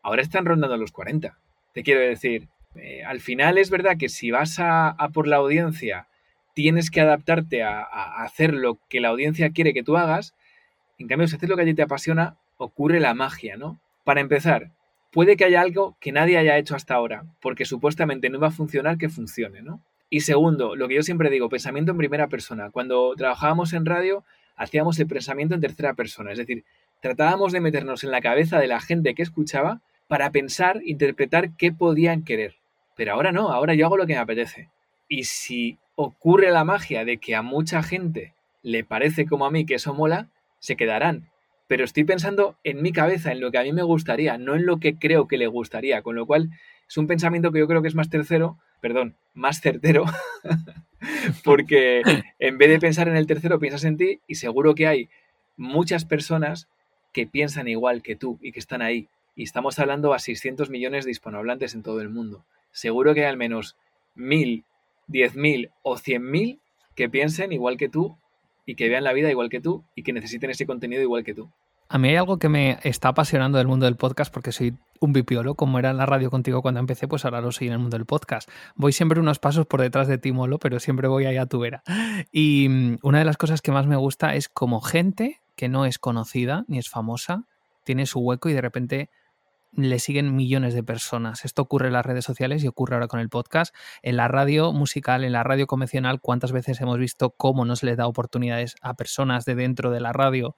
ahora 0.01 0.21
están 0.21 0.45
rondando 0.45 0.77
los 0.77 0.91
40. 0.91 1.37
Te 1.73 1.83
quiero 1.83 2.01
decir, 2.01 2.47
eh, 2.75 3.03
al 3.03 3.19
final 3.19 3.57
es 3.57 3.69
verdad 3.69 3.97
que 3.97 4.09
si 4.09 4.31
vas 4.31 4.57
a, 4.59 4.95
por 5.13 5.27
la 5.27 5.37
audiencia, 5.37 6.07
tienes 6.53 6.91
que 6.91 7.01
adaptarte 7.01 7.63
a, 7.63 7.81
hacer 8.23 8.53
lo 8.53 8.79
que 8.89 8.99
la 8.99 9.09
audiencia 9.09 9.51
quiere 9.51 9.73
que 9.73 9.83
tú 9.83 9.97
hagas. 9.97 10.35
En 10.97 11.07
cambio, 11.07 11.27
si 11.27 11.35
haces 11.35 11.49
lo 11.49 11.55
que 11.55 11.63
a 11.63 11.65
ti 11.65 11.73
te 11.73 11.83
apasiona, 11.83 12.37
ocurre 12.57 12.99
la 12.99 13.13
magia, 13.13 13.57
¿no? 13.57 13.79
Para 14.03 14.21
empezar, 14.21 14.71
puede 15.11 15.37
que 15.37 15.45
haya 15.45 15.61
algo 15.61 15.97
que 15.99 16.11
nadie 16.11 16.37
haya 16.37 16.57
hecho 16.57 16.75
hasta 16.75 16.95
ahora, 16.95 17.25
porque 17.41 17.65
supuestamente 17.65 18.29
no 18.29 18.39
va 18.39 18.47
a 18.47 18.51
funcionar 18.51 18.97
que 18.97 19.09
funcione, 19.09 19.61
¿no? 19.61 19.81
Y 20.09 20.21
segundo, 20.21 20.75
lo 20.75 20.87
que 20.87 20.95
yo 20.95 21.03
siempre 21.03 21.29
digo, 21.29 21.49
pensamiento 21.49 21.91
en 21.91 21.97
primera 21.97 22.27
persona. 22.27 22.71
Cuando 22.71 23.13
trabajábamos 23.15 23.73
en 23.73 23.85
radio, 23.85 24.23
hacíamos 24.55 24.99
el 24.99 25.07
pensamiento 25.07 25.55
en 25.55 25.61
tercera 25.61 25.93
persona, 25.93 26.31
es 26.31 26.37
decir, 26.37 26.65
tratábamos 26.99 27.53
de 27.53 27.61
meternos 27.61 28.03
en 28.03 28.11
la 28.11 28.19
cabeza 28.19 28.59
de 28.59 28.67
la 28.67 28.81
gente 28.81 29.13
que 29.13 29.21
escuchaba 29.21 29.81
para 30.09 30.31
pensar, 30.31 30.81
interpretar 30.83 31.55
qué 31.55 31.71
podían 31.71 32.23
querer. 32.23 32.55
Pero 32.97 33.13
ahora 33.13 33.31
no, 33.31 33.51
ahora 33.51 33.75
yo 33.75 33.85
hago 33.85 33.95
lo 33.95 34.07
que 34.07 34.13
me 34.13 34.19
apetece. 34.19 34.67
Y 35.07 35.25
si 35.25 35.77
ocurre 35.95 36.49
la 36.49 36.65
magia 36.65 37.05
de 37.05 37.17
que 37.17 37.35
a 37.35 37.43
mucha 37.43 37.83
gente 37.83 38.33
le 38.63 38.83
parece 38.83 39.27
como 39.27 39.45
a 39.45 39.51
mí 39.51 39.67
que 39.67 39.75
eso 39.75 39.93
mola, 39.93 40.27
se 40.57 40.75
quedarán. 40.75 41.29
Pero 41.67 41.85
estoy 41.85 42.05
pensando 42.05 42.57
en 42.63 42.81
mi 42.81 42.91
cabeza, 42.91 43.31
en 43.31 43.39
lo 43.39 43.51
que 43.51 43.59
a 43.59 43.63
mí 43.63 43.71
me 43.71 43.83
gustaría, 43.83 44.39
no 44.39 44.55
en 44.55 44.65
lo 44.65 44.79
que 44.79 44.95
creo 44.97 45.27
que 45.27 45.37
le 45.37 45.45
gustaría. 45.45 46.01
Con 46.01 46.15
lo 46.15 46.25
cual 46.25 46.49
es 46.87 46.97
un 46.97 47.05
pensamiento 47.05 47.51
que 47.51 47.59
yo 47.59 47.67
creo 47.67 47.83
que 47.83 47.87
es 47.87 47.95
más 47.95 48.09
tercero, 48.09 48.57
perdón, 48.81 49.15
más 49.35 49.61
certero, 49.61 50.05
porque 51.43 52.01
en 52.39 52.57
vez 52.57 52.69
de 52.69 52.79
pensar 52.79 53.07
en 53.07 53.15
el 53.15 53.27
tercero, 53.27 53.59
piensas 53.59 53.83
en 53.83 53.97
ti 53.97 54.21
y 54.25 54.35
seguro 54.35 54.73
que 54.73 54.87
hay 54.87 55.09
muchas 55.55 56.03
personas 56.03 56.67
que 57.13 57.27
piensan 57.27 57.67
igual 57.67 58.01
que 58.01 58.15
tú 58.15 58.39
y 58.41 58.51
que 58.51 58.59
están 58.59 58.81
ahí. 58.81 59.07
Y 59.39 59.43
estamos 59.43 59.79
hablando 59.79 60.13
a 60.13 60.19
600 60.19 60.69
millones 60.69 61.05
de 61.05 61.11
hispanohablantes 61.11 61.73
en 61.73 61.81
todo 61.81 62.01
el 62.01 62.09
mundo. 62.09 62.43
Seguro 62.73 63.13
que 63.13 63.21
hay 63.21 63.29
al 63.29 63.37
menos 63.37 63.77
mil, 64.13 64.65
diez 65.07 65.33
mil 65.33 65.71
o 65.81 65.95
cien 65.95 66.29
mil 66.29 66.59
que 66.93 67.07
piensen 67.07 67.53
igual 67.53 67.77
que 67.77 67.87
tú 67.87 68.17
y 68.65 68.75
que 68.75 68.89
vean 68.89 69.05
la 69.05 69.13
vida 69.13 69.31
igual 69.31 69.47
que 69.47 69.61
tú 69.61 69.85
y 69.95 70.03
que 70.03 70.11
necesiten 70.11 70.49
ese 70.49 70.65
contenido 70.65 71.01
igual 71.01 71.23
que 71.23 71.33
tú. 71.33 71.49
A 71.87 71.97
mí 71.97 72.09
hay 72.09 72.17
algo 72.17 72.37
que 72.37 72.49
me 72.49 72.79
está 72.83 73.07
apasionando 73.07 73.59
del 73.59 73.67
mundo 73.69 73.85
del 73.85 73.95
podcast 73.95 74.29
porque 74.33 74.51
soy 74.51 74.73
un 74.99 75.13
bipiolo, 75.13 75.55
como 75.55 75.79
era 75.79 75.91
en 75.91 75.97
la 75.97 76.05
radio 76.05 76.29
contigo 76.29 76.61
cuando 76.61 76.81
empecé, 76.81 77.07
pues 77.07 77.23
ahora 77.23 77.39
lo 77.39 77.53
soy 77.53 77.67
en 77.67 77.73
el 77.73 77.79
mundo 77.79 77.95
del 77.95 78.05
podcast. 78.05 78.49
Voy 78.75 78.91
siempre 78.91 79.21
unos 79.21 79.39
pasos 79.39 79.65
por 79.65 79.79
detrás 79.79 80.09
de 80.09 80.17
ti, 80.17 80.33
Molo, 80.33 80.59
pero 80.59 80.81
siempre 80.81 81.07
voy 81.07 81.27
ahí 81.27 81.37
a 81.37 81.45
tu 81.45 81.59
vera. 81.59 81.81
Y 82.33 82.67
mm, 82.67 82.97
una 83.03 83.19
de 83.19 83.25
las 83.25 83.37
cosas 83.37 83.61
que 83.61 83.71
más 83.71 83.87
me 83.87 83.95
gusta 83.95 84.35
es 84.35 84.49
como 84.49 84.81
gente 84.81 85.39
que 85.55 85.69
no 85.69 85.85
es 85.85 85.97
conocida 85.97 86.65
ni 86.67 86.77
es 86.77 86.89
famosa, 86.89 87.45
tiene 87.85 88.05
su 88.05 88.19
hueco 88.19 88.49
y 88.49 88.53
de 88.53 88.61
repente 88.61 89.09
le 89.71 89.99
siguen 89.99 90.35
millones 90.35 90.73
de 90.73 90.83
personas. 90.83 91.45
Esto 91.45 91.61
ocurre 91.61 91.87
en 91.87 91.93
las 91.93 92.05
redes 92.05 92.25
sociales 92.25 92.63
y 92.63 92.67
ocurre 92.67 92.95
ahora 92.95 93.07
con 93.07 93.19
el 93.19 93.29
podcast. 93.29 93.75
En 94.01 94.17
la 94.17 94.27
radio 94.27 94.71
musical, 94.73 95.23
en 95.23 95.31
la 95.31 95.43
radio 95.43 95.67
convencional, 95.67 96.21
¿cuántas 96.21 96.51
veces 96.51 96.81
hemos 96.81 96.97
visto 96.97 97.31
cómo 97.31 97.65
no 97.65 97.75
se 97.75 97.85
les 97.85 97.97
da 97.97 98.07
oportunidades 98.07 98.75
a 98.81 98.95
personas 98.95 99.45
de 99.45 99.55
dentro 99.55 99.91
de 99.91 99.99
la 99.99 100.13
radio 100.13 100.55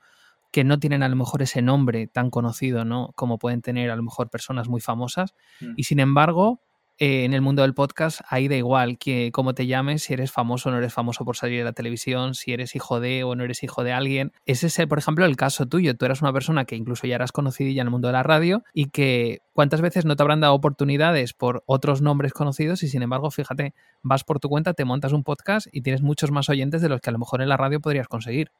que 0.51 0.63
no 0.63 0.79
tienen 0.79 1.01
a 1.01 1.09
lo 1.09 1.15
mejor 1.15 1.41
ese 1.41 1.61
nombre 1.61 2.07
tan 2.07 2.29
conocido, 2.29 2.83
¿no? 2.83 3.11
Como 3.15 3.39
pueden 3.39 3.61
tener 3.61 3.89
a 3.89 3.95
lo 3.95 4.03
mejor 4.03 4.29
personas 4.29 4.67
muy 4.67 4.81
famosas. 4.81 5.33
Mm. 5.61 5.73
Y 5.77 5.83
sin 5.83 5.99
embargo, 5.99 6.61
eh, 6.97 7.25
en 7.25 7.33
el 7.33 7.41
mundo 7.41 7.63
del 7.63 7.73
podcast 7.73 8.21
ahí 8.27 8.47
da 8.47 8.55
igual 8.55 8.97
que 8.97 9.31
cómo 9.31 9.53
te 9.53 9.65
llames, 9.65 10.03
si 10.03 10.13
eres 10.13 10.31
famoso 10.31 10.69
o 10.69 10.71
no 10.71 10.77
eres 10.77 10.93
famoso 10.93 11.25
por 11.25 11.35
salir 11.35 11.59
de 11.59 11.63
la 11.63 11.73
televisión, 11.73 12.35
si 12.35 12.53
eres 12.53 12.75
hijo 12.75 12.99
de 12.99 13.23
o 13.23 13.35
no 13.35 13.43
eres 13.43 13.63
hijo 13.63 13.83
de 13.83 13.91
alguien. 13.91 14.31
Ese 14.45 14.67
es, 14.67 14.87
por 14.87 14.97
ejemplo, 14.99 15.25
el 15.25 15.35
caso 15.35 15.65
tuyo. 15.65 15.95
Tú 15.95 16.05
eras 16.05 16.21
una 16.21 16.31
persona 16.33 16.65
que 16.65 16.75
incluso 16.75 17.07
ya 17.07 17.15
eras 17.15 17.31
conocidilla 17.31 17.81
en 17.81 17.87
el 17.87 17.91
mundo 17.91 18.07
de 18.07 18.13
la 18.13 18.23
radio 18.23 18.63
y 18.73 18.89
que 18.89 19.41
cuántas 19.53 19.81
veces 19.81 20.05
no 20.05 20.15
te 20.15 20.23
habrán 20.23 20.41
dado 20.41 20.53
oportunidades 20.53 21.33
por 21.33 21.63
otros 21.65 22.01
nombres 22.01 22.33
conocidos 22.33 22.83
y 22.83 22.87
sin 22.87 23.01
embargo, 23.01 23.31
fíjate, 23.31 23.73
vas 24.03 24.23
por 24.23 24.39
tu 24.39 24.49
cuenta, 24.49 24.73
te 24.73 24.85
montas 24.85 25.13
un 25.13 25.23
podcast 25.23 25.67
y 25.71 25.81
tienes 25.81 26.01
muchos 26.01 26.31
más 26.31 26.49
oyentes 26.49 26.81
de 26.81 26.89
los 26.89 27.01
que 27.01 27.09
a 27.09 27.13
lo 27.13 27.19
mejor 27.19 27.41
en 27.41 27.49
la 27.49 27.57
radio 27.57 27.79
podrías 27.79 28.07
conseguir. 28.07 28.51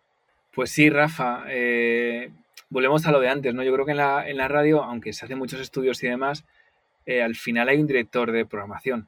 Pues 0.54 0.72
sí, 0.72 0.90
Rafa. 0.90 1.44
Eh, 1.48 2.32
volvemos 2.70 3.06
a 3.06 3.12
lo 3.12 3.20
de 3.20 3.30
antes, 3.30 3.54
¿no? 3.54 3.64
Yo 3.64 3.74
creo 3.74 3.86
que 3.86 3.92
en 3.92 3.98
la, 3.98 4.28
en 4.28 4.38
la 4.38 4.48
radio, 4.48 4.84
aunque 4.84 5.14
se 5.14 5.26
hacen 5.26 5.38
muchos 5.38 5.60
estudios 5.60 6.02
y 6.04 6.08
demás, 6.08 6.44
eh, 7.18 7.24
al 7.24 7.36
final 7.36 7.70
hay 7.70 7.80
un 7.80 7.88
director 7.88 8.32
de 8.32 8.46
programación 8.46 9.08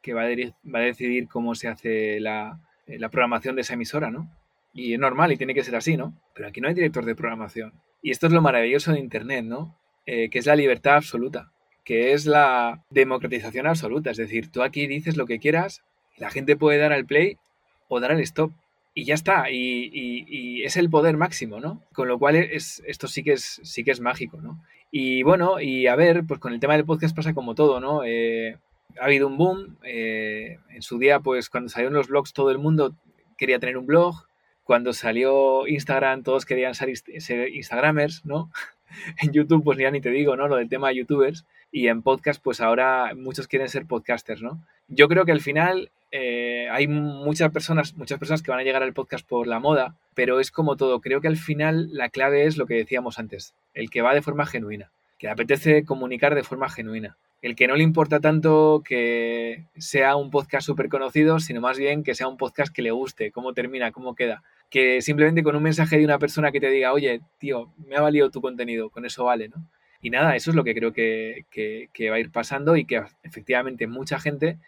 que 0.00 0.14
va 0.14 0.22
a, 0.22 0.80
decidir 0.80 1.28
cómo 1.28 1.54
se 1.54 1.68
hace 1.68 2.20
la, 2.20 2.60
eh, 2.86 2.98
la, 2.98 3.08
programación 3.08 3.54
de 3.54 3.62
esa 3.62 3.74
emisora, 3.74 4.10
¿no? 4.10 4.28
Y 4.74 4.94
es 4.94 4.98
normal 4.98 5.32
y 5.32 5.36
tiene 5.36 5.54
que 5.54 5.62
ser 5.62 5.76
así, 5.76 5.96
¿no? 5.96 6.14
Pero 6.34 6.48
aquí 6.48 6.60
no 6.60 6.68
hay 6.68 6.74
director 6.74 7.04
de 7.04 7.14
programación. 7.14 7.72
Y 8.00 8.10
esto 8.10 8.26
es 8.26 8.32
lo 8.32 8.42
maravilloso 8.42 8.92
de 8.92 8.98
Internet, 8.98 9.44
¿no? 9.44 9.78
que 10.04 10.30
es 10.32 10.46
la 10.46 10.56
libertad 10.56 10.96
absoluta, 10.96 11.52
que 11.84 12.12
es 12.12 12.26
la 12.26 12.82
democratización 12.90 13.68
absoluta. 13.68 14.10
Es 14.10 14.16
decir, 14.16 14.50
tú 14.50 14.64
aquí 14.64 14.88
dices 14.88 15.16
lo 15.16 15.26
que 15.26 15.38
quieras, 15.38 15.84
la 16.16 16.28
gente 16.28 16.56
puede 16.56 16.78
dar 16.78 16.92
al 16.92 17.06
play 17.06 17.38
o 17.86 18.00
dar 18.00 18.10
al 18.10 18.20
stop 18.20 18.52
y 18.94 19.04
ya 19.04 19.14
está, 19.14 19.50
y, 19.50 20.62
es 20.64 20.76
el 20.76 20.90
poder 20.90 21.16
máximo, 21.16 21.60
¿no? 21.60 21.82
Con 21.92 22.08
lo 22.08 22.18
cual 22.18 22.36
es, 22.36 22.82
esto 22.86 23.08
sí 23.08 23.22
que 23.24 23.32
es, 23.32 24.00
mágico, 24.00 24.40
¿no? 24.40 24.62
Y 24.90 25.22
bueno, 25.22 25.60
y 25.60 25.86
a 25.86 25.96
ver, 25.96 26.24
pues 26.26 26.38
con 26.38 26.52
el 26.52 26.60
tema 26.60 26.74
del 26.74 26.84
podcast 26.84 27.16
pasa 27.16 27.34
como 27.34 27.54
todo, 27.54 27.80
¿no? 27.80 28.04
Eh, 28.04 28.58
ha 29.00 29.04
habido 29.04 29.26
un 29.26 29.38
boom, 29.38 29.78
eh, 29.82 30.58
en 30.70 30.82
su 30.82 30.98
día, 30.98 31.20
pues 31.20 31.48
cuando 31.48 31.70
salieron 31.70 31.94
los 31.94 32.08
blogs 32.08 32.32
todo 32.32 32.50
el 32.50 32.58
mundo 32.58 32.94
quería 33.38 33.58
tener 33.58 33.78
un 33.78 33.86
blog, 33.86 34.26
cuando 34.64 34.92
salió 34.92 35.66
Instagram 35.66 36.22
todos 36.22 36.44
querían 36.44 36.74
ser, 36.74 36.96
ser 36.96 37.48
Instagramers, 37.48 38.24
¿no? 38.24 38.50
en 39.22 39.32
YouTube, 39.32 39.64
pues 39.64 39.78
ya 39.78 39.90
ni 39.90 40.00
te 40.00 40.10
digo, 40.10 40.36
¿no? 40.36 40.48
Lo 40.48 40.56
del 40.56 40.68
tema 40.68 40.88
de 40.88 40.96
YouTubers. 40.96 41.44
Y 41.70 41.88
en 41.88 42.02
podcast, 42.02 42.42
pues 42.42 42.60
ahora 42.60 43.12
muchos 43.16 43.48
quieren 43.48 43.68
ser 43.68 43.86
podcasters, 43.86 44.42
¿no? 44.42 44.62
Yo 44.88 45.08
creo 45.08 45.24
que 45.24 45.32
al 45.32 45.40
final 45.40 45.90
eh, 46.14 46.68
hay 46.70 46.88
muchas 46.88 47.50
personas, 47.52 47.96
muchas 47.96 48.18
personas 48.18 48.42
que 48.42 48.50
van 48.50 48.60
a 48.60 48.64
llegar 48.64 48.82
al 48.82 48.92
podcast 48.92 49.26
por 49.26 49.46
la 49.46 49.58
moda, 49.58 49.96
pero 50.14 50.40
es 50.40 50.50
como 50.50 50.76
todo. 50.76 51.00
Creo 51.00 51.22
que 51.22 51.28
al 51.28 51.38
final 51.38 51.88
la 51.94 52.10
clave 52.10 52.44
es 52.44 52.58
lo 52.58 52.66
que 52.66 52.74
decíamos 52.74 53.18
antes, 53.18 53.54
el 53.72 53.88
que 53.88 54.02
va 54.02 54.14
de 54.14 54.20
forma 54.20 54.44
genuina, 54.44 54.92
que 55.18 55.26
le 55.26 55.32
apetece 55.32 55.86
comunicar 55.86 56.34
de 56.34 56.42
forma 56.42 56.68
genuina. 56.68 57.16
El 57.40 57.56
que 57.56 57.66
no 57.66 57.74
le 57.76 57.82
importa 57.82 58.20
tanto 58.20 58.82
que 58.84 59.64
sea 59.76 60.14
un 60.14 60.30
podcast 60.30 60.66
súper 60.66 60.90
conocido, 60.90 61.40
sino 61.40 61.62
más 61.62 61.78
bien 61.78 62.04
que 62.04 62.14
sea 62.14 62.28
un 62.28 62.36
podcast 62.36 62.72
que 62.72 62.82
le 62.82 62.90
guste, 62.90 63.32
cómo 63.32 63.54
termina, 63.54 63.90
cómo 63.90 64.14
queda. 64.14 64.42
Que 64.68 65.00
simplemente 65.00 65.42
con 65.42 65.56
un 65.56 65.62
mensaje 65.62 65.98
de 65.98 66.04
una 66.04 66.18
persona 66.18 66.52
que 66.52 66.60
te 66.60 66.70
diga, 66.70 66.92
oye, 66.92 67.22
tío, 67.38 67.72
me 67.88 67.96
ha 67.96 68.02
valido 68.02 68.30
tu 68.30 68.42
contenido, 68.42 68.90
con 68.90 69.06
eso 69.06 69.24
vale, 69.24 69.48
¿no? 69.48 69.66
Y 70.02 70.10
nada, 70.10 70.36
eso 70.36 70.50
es 70.50 70.56
lo 70.56 70.62
que 70.62 70.74
creo 70.74 70.92
que, 70.92 71.46
que 71.50 72.10
va 72.10 72.16
a 72.16 72.20
ir 72.20 72.30
pasando 72.30 72.76
y 72.76 72.84
que 72.84 73.02
efectivamente 73.22 73.86
mucha 73.86 74.20
gente 74.20 74.58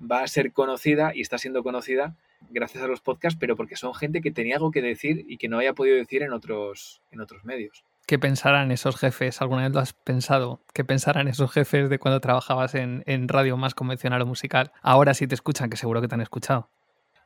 va 0.00 0.22
a 0.22 0.28
ser 0.28 0.52
conocida 0.52 1.12
y 1.14 1.20
está 1.20 1.38
siendo 1.38 1.62
conocida 1.62 2.16
gracias 2.50 2.82
a 2.82 2.86
los 2.86 3.00
podcasts, 3.00 3.38
pero 3.38 3.56
porque 3.56 3.76
son 3.76 3.94
gente 3.94 4.20
que 4.20 4.30
tenía 4.30 4.56
algo 4.56 4.70
que 4.70 4.82
decir 4.82 5.24
y 5.28 5.38
que 5.38 5.48
no 5.48 5.56
había 5.56 5.72
podido 5.72 5.96
decir 5.96 6.22
en 6.22 6.32
otros, 6.32 7.02
en 7.10 7.20
otros 7.20 7.44
medios. 7.44 7.84
¿Qué 8.06 8.18
pensarán 8.18 8.70
esos 8.70 8.96
jefes? 8.96 9.42
¿Alguna 9.42 9.64
vez 9.64 9.72
lo 9.72 9.80
has 9.80 9.92
pensado? 9.92 10.62
¿Qué 10.72 10.82
pensarán 10.82 11.28
esos 11.28 11.52
jefes 11.52 11.90
de 11.90 11.98
cuando 11.98 12.20
trabajabas 12.20 12.74
en, 12.74 13.28
radio 13.28 13.58
más 13.58 13.74
convencional 13.74 14.22
o 14.22 14.26
musical? 14.26 14.72
Ahora 14.80 15.12
sí 15.12 15.26
te 15.26 15.34
escuchan, 15.34 15.68
que 15.68 15.76
seguro 15.76 16.00
que 16.00 16.08
te 16.08 16.14
han 16.14 16.22
escuchado. 16.22 16.70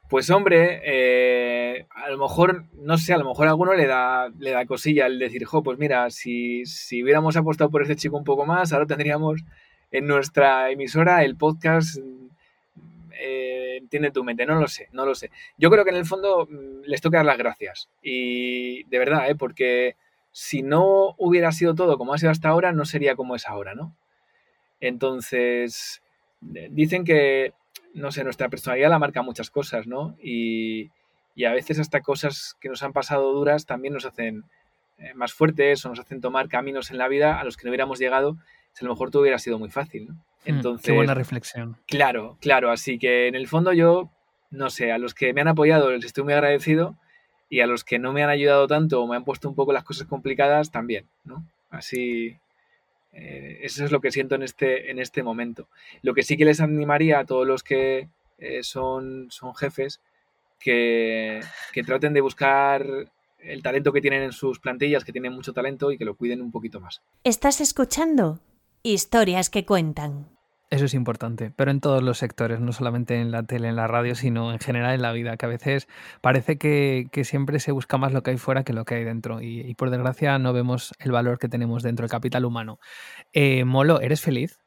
Pues 0.08 0.28
hombre, 0.30 0.80
eh, 0.84 1.86
a 1.90 2.10
lo 2.10 2.18
mejor, 2.18 2.64
no 2.74 2.98
sé, 2.98 3.14
a 3.14 3.18
lo 3.18 3.24
mejor 3.24 3.46
a 3.46 3.50
alguno 3.50 3.74
le 3.74 3.86
da, 3.86 4.28
le 4.40 4.50
da 4.50 4.66
cosilla 4.66 5.06
el 5.06 5.20
decir, 5.20 5.44
jo, 5.44 5.62
pues 5.62 5.78
mira, 5.78 6.10
si, 6.10 6.66
si 6.66 7.02
hubiéramos 7.02 7.36
apostado 7.36 7.70
por 7.70 7.82
este 7.82 7.94
chico 7.94 8.16
un 8.16 8.24
poco 8.24 8.44
más, 8.44 8.72
ahora 8.72 8.86
tendríamos 8.86 9.44
en 9.92 10.06
nuestra 10.06 10.70
emisora 10.70 11.22
el 11.22 11.36
podcast 11.36 11.96
eh, 13.18 13.76
entiende 13.78 14.10
tu 14.10 14.24
mente, 14.24 14.46
no 14.46 14.60
lo 14.60 14.68
sé, 14.68 14.88
no 14.92 15.06
lo 15.06 15.14
sé. 15.14 15.30
Yo 15.58 15.70
creo 15.70 15.84
que 15.84 15.90
en 15.90 15.96
el 15.96 16.06
fondo 16.06 16.46
mm, 16.48 16.82
les 16.84 17.00
toca 17.00 17.18
dar 17.18 17.26
las 17.26 17.38
gracias 17.38 17.88
y 18.02 18.84
de 18.84 18.98
verdad, 18.98 19.30
¿eh? 19.30 19.34
porque 19.34 19.96
si 20.32 20.62
no 20.62 21.14
hubiera 21.18 21.52
sido 21.52 21.74
todo 21.74 21.98
como 21.98 22.14
ha 22.14 22.18
sido 22.18 22.32
hasta 22.32 22.48
ahora, 22.48 22.72
no 22.72 22.84
sería 22.84 23.14
como 23.16 23.36
es 23.36 23.46
ahora, 23.46 23.74
¿no? 23.74 23.94
Entonces, 24.80 26.02
dicen 26.40 27.04
que, 27.04 27.52
no 27.94 28.10
sé, 28.10 28.24
nuestra 28.24 28.48
personalidad 28.48 28.90
la 28.90 28.98
marca 28.98 29.22
muchas 29.22 29.50
cosas, 29.50 29.86
¿no? 29.86 30.16
Y, 30.20 30.90
a 31.46 31.52
veces 31.52 31.78
hasta 31.78 32.02
cosas 32.02 32.56
que 32.60 32.68
nos 32.68 32.82
han 32.82 32.92
pasado 32.92 33.32
duras 33.32 33.64
también 33.64 33.94
nos 33.94 34.04
hacen 34.04 34.44
eh, 34.98 35.14
más 35.14 35.32
fuertes 35.32 35.84
o 35.84 35.88
nos 35.88 35.98
hacen 35.98 36.20
tomar 36.20 36.48
caminos 36.48 36.90
en 36.90 36.98
la 36.98 37.08
vida 37.08 37.40
a 37.40 37.44
los 37.44 37.56
que 37.56 37.64
no 37.64 37.70
hubiéramos 37.70 37.98
llegado 37.98 38.36
si 38.74 38.84
a 38.84 38.88
lo 38.88 38.94
mejor 38.94 39.10
todo 39.10 39.22
hubiera 39.22 39.38
sido 39.38 39.58
muy 39.58 39.70
fácil, 39.70 40.08
¿no? 40.08 40.24
Hmm, 40.44 40.56
Entonces, 40.56 40.86
qué 40.86 40.92
buena 40.92 41.14
reflexión. 41.14 41.76
Claro, 41.86 42.36
claro. 42.40 42.70
Así 42.70 42.98
que 42.98 43.28
en 43.28 43.34
el 43.34 43.48
fondo 43.48 43.72
yo, 43.72 44.10
no 44.50 44.70
sé, 44.70 44.92
a 44.92 44.98
los 44.98 45.14
que 45.14 45.32
me 45.32 45.40
han 45.40 45.48
apoyado 45.48 45.90
les 45.90 46.04
estoy 46.04 46.24
muy 46.24 46.32
agradecido 46.32 46.96
y 47.48 47.60
a 47.60 47.66
los 47.66 47.84
que 47.84 47.98
no 47.98 48.12
me 48.12 48.22
han 48.22 48.30
ayudado 48.30 48.66
tanto 48.66 49.02
o 49.02 49.06
me 49.06 49.16
han 49.16 49.24
puesto 49.24 49.48
un 49.48 49.54
poco 49.54 49.72
las 49.72 49.84
cosas 49.84 50.06
complicadas 50.06 50.70
también, 50.70 51.06
¿no? 51.24 51.44
Así, 51.70 52.36
eh, 53.12 53.58
eso 53.62 53.84
es 53.84 53.92
lo 53.92 54.00
que 54.00 54.10
siento 54.10 54.34
en 54.34 54.42
este, 54.42 54.90
en 54.90 54.98
este 54.98 55.22
momento. 55.22 55.68
Lo 56.02 56.14
que 56.14 56.22
sí 56.22 56.36
que 56.36 56.44
les 56.44 56.60
animaría 56.60 57.20
a 57.20 57.24
todos 57.26 57.46
los 57.46 57.62
que 57.62 58.08
eh, 58.38 58.62
son, 58.62 59.26
son 59.30 59.54
jefes 59.54 60.00
que, 60.58 61.40
que 61.72 61.82
traten 61.82 62.14
de 62.14 62.20
buscar 62.20 62.86
el 63.38 63.62
talento 63.62 63.92
que 63.92 64.00
tienen 64.00 64.22
en 64.22 64.32
sus 64.32 64.58
plantillas, 64.58 65.04
que 65.04 65.12
tienen 65.12 65.32
mucho 65.32 65.52
talento 65.52 65.92
y 65.92 65.98
que 65.98 66.04
lo 66.04 66.14
cuiden 66.14 66.40
un 66.40 66.52
poquito 66.52 66.80
más. 66.80 67.02
¿Estás 67.24 67.60
escuchando? 67.60 68.40
Historias 68.84 69.48
que 69.48 69.64
cuentan. 69.64 70.26
Eso 70.68 70.86
es 70.86 70.94
importante, 70.94 71.52
pero 71.54 71.70
en 71.70 71.80
todos 71.80 72.02
los 72.02 72.18
sectores, 72.18 72.58
no 72.58 72.72
solamente 72.72 73.20
en 73.20 73.30
la 73.30 73.44
tele, 73.44 73.68
en 73.68 73.76
la 73.76 73.86
radio, 73.86 74.16
sino 74.16 74.52
en 74.52 74.58
general 74.58 74.94
en 74.94 75.02
la 75.02 75.12
vida, 75.12 75.36
que 75.36 75.46
a 75.46 75.48
veces 75.48 75.86
parece 76.20 76.58
que, 76.58 77.06
siempre 77.22 77.60
se 77.60 77.70
busca 77.70 77.96
más 77.96 78.12
lo 78.12 78.24
que 78.24 78.32
hay 78.32 78.38
fuera 78.38 78.64
que 78.64 78.72
lo 78.72 78.84
que 78.84 78.96
hay 78.96 79.04
dentro 79.04 79.40
y, 79.40 79.72
por 79.74 79.90
desgracia 79.90 80.36
no 80.40 80.52
vemos 80.52 80.94
el 80.98 81.12
valor 81.12 81.38
que 81.38 81.48
tenemos 81.48 81.84
dentro, 81.84 82.06
el 82.06 82.10
capital 82.10 82.44
humano. 82.44 82.80
Eh, 83.32 83.64
Molo, 83.64 84.00
¿eres 84.00 84.20
feliz? 84.20 84.58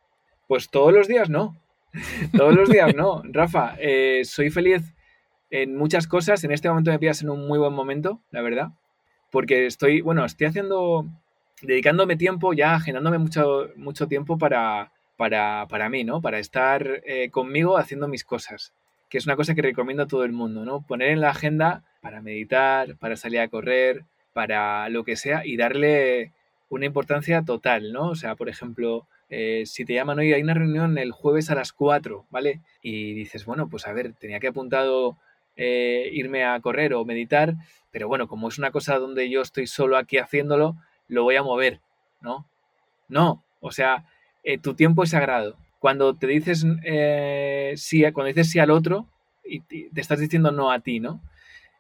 Pues 0.48 0.70
todos 0.70 0.94
los 0.94 1.10
días 1.10 1.30
no, 1.30 1.60
todos 2.38 2.56
los 2.56 2.70
días 2.70 2.96
no, 2.96 3.22
Rafa, 3.26 3.76
eh, 3.80 4.22
soy 4.24 4.50
feliz 4.50 4.96
en 5.50 5.76
muchas 5.76 6.08
cosas, 6.08 6.42
en 6.46 6.52
este 6.52 6.70
momento 6.70 6.92
me 6.92 7.00
pillas 7.00 7.22
en 7.22 7.32
un 7.32 7.48
muy 7.48 7.60
buen 7.60 7.74
momento, 7.74 8.22
la 8.32 8.42
verdad, 8.42 8.70
porque 9.30 9.66
estoy, 9.66 10.00
bueno, 10.00 10.24
estoy 10.24 10.48
haciendo 10.48 11.06
dedicándome 11.62 12.16
tiempo, 12.16 12.54
ya 12.54 12.76
agendándome 12.76 13.18
mucho, 13.18 13.70
mucho 13.76 14.08
tiempo 14.08 14.38
para, 14.38 14.92
para, 15.18 15.68
para 15.70 15.90
mí, 15.90 16.04
¿no? 16.04 16.22
Para 16.22 16.40
estar 16.40 17.02
eh, 17.06 17.30
conmigo 17.30 17.78
haciendo 17.78 18.08
mis 18.08 18.24
cosas, 18.24 18.74
que 19.10 19.18
es 19.18 19.26
una 19.26 19.36
cosa 19.36 19.56
que 19.56 19.62
recomiendo 19.62 20.04
a 20.04 20.08
todo 20.08 20.24
el 20.24 20.32
mundo, 20.32 20.66
¿no? 20.66 20.86
Poner 20.86 21.10
en 21.10 21.22
la 21.22 21.30
agenda 21.30 21.84
para 22.02 22.22
meditar, 22.22 22.98
para 22.98 23.16
salir 23.16 23.40
a 23.40 23.48
correr, 23.48 24.06
para 24.34 24.90
lo 24.90 25.04
que 25.04 25.16
sea 25.16 25.46
y 25.46 25.58
darle 25.58 26.34
una 26.70 26.86
importancia 26.86 27.44
total, 27.44 27.94
¿no? 27.94 28.10
O 28.10 28.16
sea, 28.16 28.36
por 28.36 28.50
ejemplo, 28.50 29.08
eh, 29.30 29.64
si 29.66 29.86
te 29.86 29.94
llaman 29.94 30.20
hoy, 30.20 30.34
hay 30.34 30.42
una 30.42 30.54
reunión 30.54 30.98
el 30.98 31.12
jueves 31.12 31.50
a 31.50 31.56
las 31.56 31.72
4, 31.72 32.26
¿vale? 32.30 32.62
Y 32.82 33.14
dices, 33.14 33.46
bueno, 33.46 33.70
pues 33.70 33.88
a 33.88 33.94
ver, 33.94 34.14
tenía 34.14 34.40
que 34.40 34.48
apuntado 34.48 35.18
eh, 35.56 36.10
irme 36.12 36.44
a 36.44 36.60
correr 36.60 36.94
o 36.94 37.06
meditar, 37.06 37.56
pero 37.92 38.08
bueno, 38.08 38.28
como 38.28 38.50
es 38.50 38.58
una 38.58 38.72
cosa 38.72 39.00
donde 39.00 39.30
yo 39.30 39.42
estoy 39.42 39.68
solo 39.68 39.98
aquí 39.98 40.18
haciéndolo, 40.18 40.76
lo 41.08 41.24
voy 41.24 41.36
a 41.36 41.44
mover, 41.44 41.82
¿no? 42.22 42.48
No, 43.08 43.44
o 43.60 43.72
sea, 43.72 44.06
eh, 44.44 44.58
tu 44.58 44.74
tiempo 44.74 45.04
es 45.04 45.12
sagrado. 45.12 45.58
cuando 45.80 46.16
te 46.16 46.28
dices 46.28 46.66
eh, 46.84 47.74
sí, 47.78 48.04
cuando 48.12 48.28
dices 48.28 48.50
sí 48.50 48.60
al 48.60 48.72
otro, 48.72 49.08
y 49.44 49.60
te 49.62 50.02
estás 50.02 50.20
diciendo 50.20 50.52
no 50.52 50.72
a 50.72 50.80
ti, 50.80 51.00
¿no? 51.00 51.22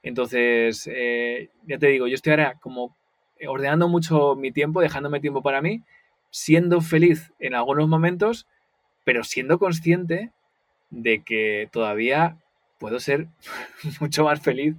Entonces, 0.04 0.88
eh, 0.94 1.50
ya 1.66 1.80
te 1.80 1.88
digo, 1.88 2.08
yo 2.08 2.14
estoy 2.16 2.32
ahora 2.32 2.60
como 2.62 2.96
ordenando 3.48 3.90
mucho 3.90 4.36
mi 4.36 4.52
tiempo, 4.52 4.82
dejándome 4.82 5.20
tiempo 5.20 5.42
para 5.42 5.62
mí, 5.62 5.84
siendo 6.30 6.82
feliz 6.82 7.32
en 7.40 7.56
algunos 7.56 7.88
momentos, 7.88 8.46
pero 9.04 9.24
siendo 9.24 9.58
consciente 9.58 10.32
de 10.90 11.24
que 11.24 11.70
todavía 11.72 12.38
puedo 12.78 13.00
ser 13.00 13.28
mucho 14.00 14.26
más 14.26 14.42
feliz 14.42 14.76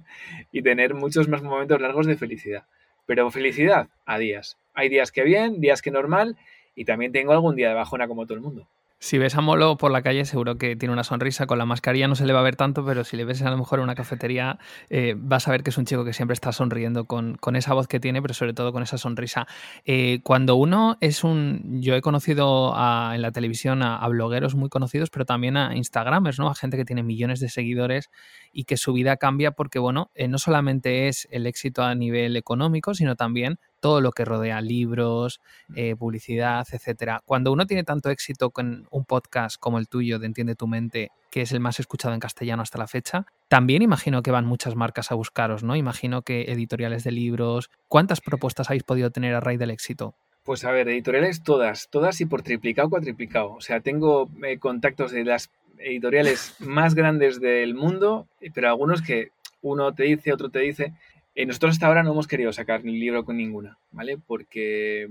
y 0.51 0.61
tener 0.61 0.93
muchos 0.93 1.27
más 1.27 1.41
momentos 1.43 1.81
largos 1.81 2.05
de 2.05 2.17
felicidad. 2.17 2.65
Pero 3.07 3.31
felicidad 3.31 3.87
a 4.05 4.19
días. 4.19 4.57
Hay 4.75 4.89
días 4.89 5.11
que 5.11 5.23
bien, 5.23 5.59
días 5.59 5.81
que 5.81 5.89
normal 5.89 6.37
y 6.75 6.85
también 6.85 7.11
tengo 7.11 7.31
algún 7.31 7.55
día 7.55 7.69
de 7.69 7.73
bajona 7.73 8.07
como 8.07 8.27
todo 8.27 8.35
el 8.35 8.43
mundo. 8.43 8.67
Si 8.99 9.19
ves 9.19 9.35
a 9.35 9.41
Molo 9.41 9.77
por 9.77 9.91
la 9.91 10.01
calle, 10.01 10.25
seguro 10.25 10.57
que 10.57 10.75
tiene 10.75 10.91
una 10.91 11.03
sonrisa. 11.03 11.45
Con 11.45 11.59
la 11.59 11.65
mascarilla 11.65 12.07
no 12.07 12.15
se 12.15 12.25
le 12.25 12.33
va 12.33 12.39
a 12.39 12.43
ver 12.43 12.55
tanto, 12.55 12.83
pero 12.83 13.03
si 13.03 13.15
le 13.15 13.25
ves 13.25 13.43
a 13.43 13.51
lo 13.51 13.57
mejor 13.57 13.77
en 13.77 13.83
una 13.83 13.93
cafetería, 13.93 14.57
eh, 14.89 15.13
vas 15.15 15.47
a 15.47 15.51
ver 15.51 15.61
que 15.61 15.69
es 15.69 15.77
un 15.77 15.85
chico 15.85 16.03
que 16.03 16.13
siempre 16.13 16.33
está 16.33 16.51
sonriendo 16.51 17.05
con, 17.05 17.37
esa 17.55 17.75
voz 17.75 17.87
que 17.87 17.99
tiene, 17.99 18.23
pero 18.23 18.33
sobre 18.33 18.53
todo 18.53 18.73
con 18.73 18.81
esa 18.81 18.97
sonrisa. 18.97 19.45
Eh, 19.85 20.21
cuando 20.23 20.55
uno 20.55 20.97
es 20.99 21.23
un. 21.23 21.79
Yo 21.79 21.95
he 21.95 22.01
conocido 22.01 22.73
en 23.13 23.21
la 23.21 23.31
televisión 23.31 23.83
a, 23.83 24.07
blogueros 24.07 24.55
muy 24.55 24.69
conocidos, 24.69 25.11
pero 25.11 25.25
también 25.25 25.57
a 25.57 25.75
Instagramers, 25.75 26.39
¿no? 26.39 26.49
A 26.49 26.55
gente 26.55 26.75
que 26.75 26.85
tiene 26.85 27.03
millones 27.03 27.39
de 27.39 27.49
seguidores 27.49 28.09
y 28.51 28.63
que 28.63 28.77
su 28.77 28.93
vida 28.93 29.17
cambia 29.17 29.51
porque, 29.51 29.77
bueno, 29.77 30.09
eh, 30.15 30.27
no 30.27 30.39
solamente 30.39 31.07
es 31.07 31.27
el 31.29 31.45
éxito 31.45 31.83
a 31.83 31.93
nivel 31.93 32.35
económico, 32.35 32.95
sino 32.95 33.15
también 33.15 33.59
todo 33.79 34.01
lo 34.01 34.11
que 34.11 34.25
rodea 34.25 34.61
libros, 34.61 35.41
eh, 35.75 35.95
publicidad, 35.95 36.65
etcétera. 36.71 37.21
Cuando 37.25 37.51
uno 37.51 37.65
tiene 37.65 37.83
tanto 37.83 38.09
éxito 38.09 38.49
con 38.49 38.87
un 38.91 39.05
podcast 39.05 39.57
como 39.59 39.79
el 39.79 39.87
tuyo 39.87 40.19
de 40.19 40.27
Entiende 40.27 40.55
tu 40.55 40.67
mente, 40.67 41.11
que 41.31 41.41
es 41.41 41.51
el 41.51 41.59
más 41.59 41.79
escuchado 41.79 42.13
en 42.13 42.19
castellano 42.19 42.61
hasta 42.61 42.77
la 42.77 42.87
fecha, 42.87 43.25
también 43.47 43.81
imagino 43.81 44.21
que 44.21 44.31
van 44.31 44.45
muchas 44.45 44.75
marcas 44.75 45.11
a 45.11 45.15
buscaros, 45.15 45.63
¿no? 45.63 45.75
Imagino 45.75 46.21
que 46.21 46.51
editoriales 46.51 47.03
de 47.03 47.11
libros. 47.11 47.69
¿Cuántas 47.87 48.21
propuestas 48.21 48.69
habéis 48.69 48.83
podido 48.83 49.11
tener 49.11 49.35
a 49.35 49.39
raíz 49.39 49.59
del 49.59 49.71
éxito? 49.71 50.15
Pues 50.43 50.63
a 50.63 50.71
ver, 50.71 50.87
editoriales 50.87 51.43
todas, 51.43 51.89
todas 51.89 52.21
y 52.21 52.25
por 52.25 52.41
triplicado, 52.41 52.89
cuatriplicado. 52.89 53.51
O 53.53 53.61
sea, 53.61 53.81
tengo 53.81 54.29
eh, 54.45 54.59
contactos 54.59 55.11
de 55.11 55.25
las 55.25 55.49
editoriales 55.77 56.55
más 56.59 56.95
grandes 56.95 57.39
del 57.39 57.75
mundo, 57.75 58.27
pero 58.53 58.69
algunos 58.69 59.01
que 59.01 59.31
uno 59.61 59.93
te 59.93 60.03
dice, 60.03 60.33
otro 60.33 60.49
te 60.49 60.59
dice. 60.59 60.93
Eh, 61.37 61.45
nosotros 61.45 61.73
hasta 61.73 61.85
ahora 61.85 62.01
no 62.01 62.13
hemos 62.13 62.25
querido 62.25 62.51
sacar 62.51 62.83
ni 62.83 62.97
libro 62.97 63.23
con 63.23 63.37
ninguna, 63.37 63.77
¿vale? 63.91 64.17
Porque, 64.17 65.07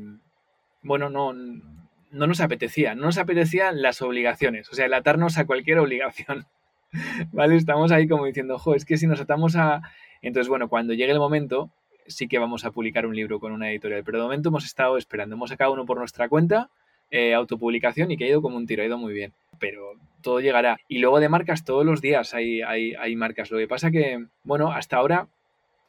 bueno, 0.83 1.09
no, 1.09 1.33
no 1.33 2.27
nos 2.27 2.41
apetecía, 2.41 2.97
no 2.97 3.03
nos 3.03 3.19
apetecían 3.19 3.81
las 3.81 4.03
obligaciones, 4.03 4.69
o 4.69 4.75
sea, 4.75 4.87
el 4.87 4.95
atarnos 4.95 5.39
a 5.39 5.47
cualquier 5.47 5.79
obligación, 5.79 6.47
¿vale? 7.33 7.55
Estamos 7.55 7.93
ahí 7.93 8.09
como 8.09 8.27
diciendo, 8.27 8.59
jo, 8.59 8.75
es 8.75 8.85
que 8.85 8.97
si 8.97 9.07
nos 9.07 9.21
atamos 9.21 9.55
a... 9.55 9.83
Entonces, 10.21 10.49
bueno, 10.49 10.69
cuando 10.69 10.95
llegue 10.95 11.13
el 11.13 11.21
momento, 11.21 11.71
sí 12.09 12.27
que 12.27 12.41
vamos 12.41 12.65
a 12.65 12.73
publicar 12.73 13.07
un 13.07 13.15
libro 13.15 13.39
con 13.39 13.53
una 13.53 13.71
editorial, 13.71 14.03
pero 14.03 14.19
de 14.19 14.25
momento 14.25 14.49
hemos 14.49 14.65
estado 14.65 14.99
esperando, 14.99 15.37
hemos 15.37 15.51
sacado 15.51 15.75
uno 15.75 15.87
por 15.87 15.99
nuestra 15.99 16.29
cuenta, 16.29 16.71
eh, 17.13 17.35
autopublicación 17.35 18.11
y 18.11 18.17
que 18.17 18.25
ha 18.25 18.29
ido 18.29 18.43
como 18.43 18.57
un 18.57 18.67
tiro, 18.67 18.83
ha 18.83 18.87
ido 18.87 18.99
muy 18.99 19.13
bien, 19.13 19.33
pero 19.61 19.93
todo 20.23 20.41
llegará. 20.41 20.81
Y 20.89 20.99
luego 20.99 21.21
de 21.21 21.29
marcas, 21.29 21.65
todos 21.65 21.87
los 21.87 22.01
días 22.01 22.35
hay, 22.35 22.63
hay, 22.63 22.95
hay 22.95 23.15
marcas. 23.15 23.53
Lo 23.53 23.59
que 23.59 23.69
pasa 23.69 23.93
que, 23.93 24.27
bueno, 24.43 24.73
hasta 24.73 24.97
ahora 24.97 25.29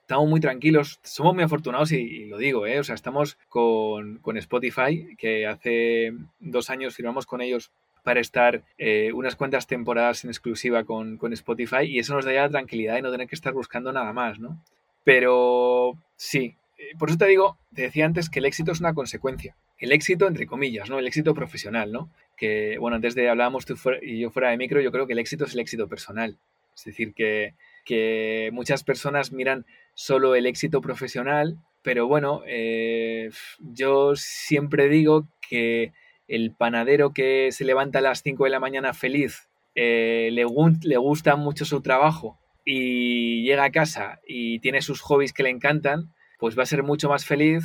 estamos 0.08 0.30
muy 0.30 0.40
tranquilos, 0.40 1.02
somos 1.04 1.36
muy 1.36 1.44
afortunados 1.44 1.92
y, 1.92 2.28
lo 2.28 2.38
digo, 2.38 2.66
¿eh? 2.66 2.80
o 2.80 2.84
sea, 2.86 2.96
estamos 2.96 3.38
con, 3.50 4.22
Spotify, 4.38 5.18
que 5.18 5.46
hace 5.46 6.14
dos 6.40 6.70
años 6.70 6.96
firmamos 6.96 7.26
con 7.26 7.42
ellos 7.42 7.72
para 8.04 8.22
estar 8.22 8.64
eh, 8.78 9.12
unas 9.14 9.36
cuantas 9.36 9.68
temporadas 9.68 10.24
en 10.24 10.30
exclusiva 10.30 10.86
con, 10.86 11.20
Spotify 11.34 11.84
y 11.84 12.00
eso 12.00 12.14
nos 12.14 12.24
da 12.24 12.32
ya 12.32 12.48
tranquilidad 12.48 12.98
y 12.98 13.02
no 13.02 13.12
tener 13.12 13.28
que 13.28 13.36
estar 13.36 13.52
buscando 13.52 13.92
nada 13.92 14.14
más, 14.14 14.40
¿no? 14.40 14.64
Pero 15.04 15.98
sí, 16.16 16.56
eh, 16.78 16.92
por 16.98 17.10
eso 17.10 17.18
te 17.18 17.26
digo, 17.26 17.58
te 17.76 17.82
decía 17.82 18.06
antes 18.06 18.30
que 18.30 18.40
el 18.40 18.46
éxito 18.46 18.72
es 18.72 18.80
una 18.80 18.94
consecuencia. 18.94 19.58
El 19.78 19.92
éxito, 19.92 20.26
entre 20.26 20.48
comillas, 20.48 20.90
¿no? 20.90 21.00
El 21.00 21.08
éxito 21.08 21.34
profesional, 21.34 21.92
¿no? 21.92 22.10
Que, 22.38 22.78
bueno, 22.80 22.96
antes 22.96 23.14
de 23.14 23.30
hablábamos 23.30 23.66
tú 23.66 23.76
y 24.02 24.20
yo 24.20 24.30
fuera 24.30 24.52
de 24.52 24.58
micro, 24.58 24.80
yo 24.80 24.94
creo 24.94 25.06
que 25.06 25.14
el 25.14 25.20
éxito 25.20 25.44
es 25.44 25.54
el 25.54 25.60
éxito 25.60 25.90
personal. 25.90 26.38
Es 26.74 26.86
decir, 26.86 27.14
que, 27.14 27.56
que 27.84 28.52
muchas 28.54 28.84
personas 28.86 29.34
miran 29.34 29.66
solo 29.98 30.36
el 30.36 30.46
éxito 30.46 30.80
profesional, 30.80 31.58
pero 31.82 32.08
bueno, 32.08 32.44
eh, 32.46 33.32
yo 33.60 34.16
siempre 34.16 34.90
digo 34.90 35.28
que 35.50 35.92
el 36.28 36.54
panadero 36.54 37.14
que 37.14 37.52
se 37.52 37.66
levanta 37.66 37.98
a 37.98 38.04
las 38.04 38.22
5 38.22 38.44
de 38.44 38.50
la 38.52 38.60
mañana 38.60 38.94
feliz, 38.94 39.50
eh, 39.74 40.30
le, 40.32 40.44
gusta 40.44 41.36
mucho 41.36 41.66
su 41.66 41.82
trabajo 41.82 42.40
y 42.64 43.42
llega 43.42 43.64
a 43.64 43.72
casa 43.72 44.20
y 44.28 44.60
tiene 44.60 44.84
sus 44.84 45.02
hobbies 45.02 45.34
que 45.34 45.42
le 45.42 45.50
encantan, 45.50 46.14
pues 46.38 46.58
va 46.58 46.62
a 46.62 46.68
ser 46.68 46.84
mucho 46.84 47.10
más 47.10 47.26
feliz 47.26 47.64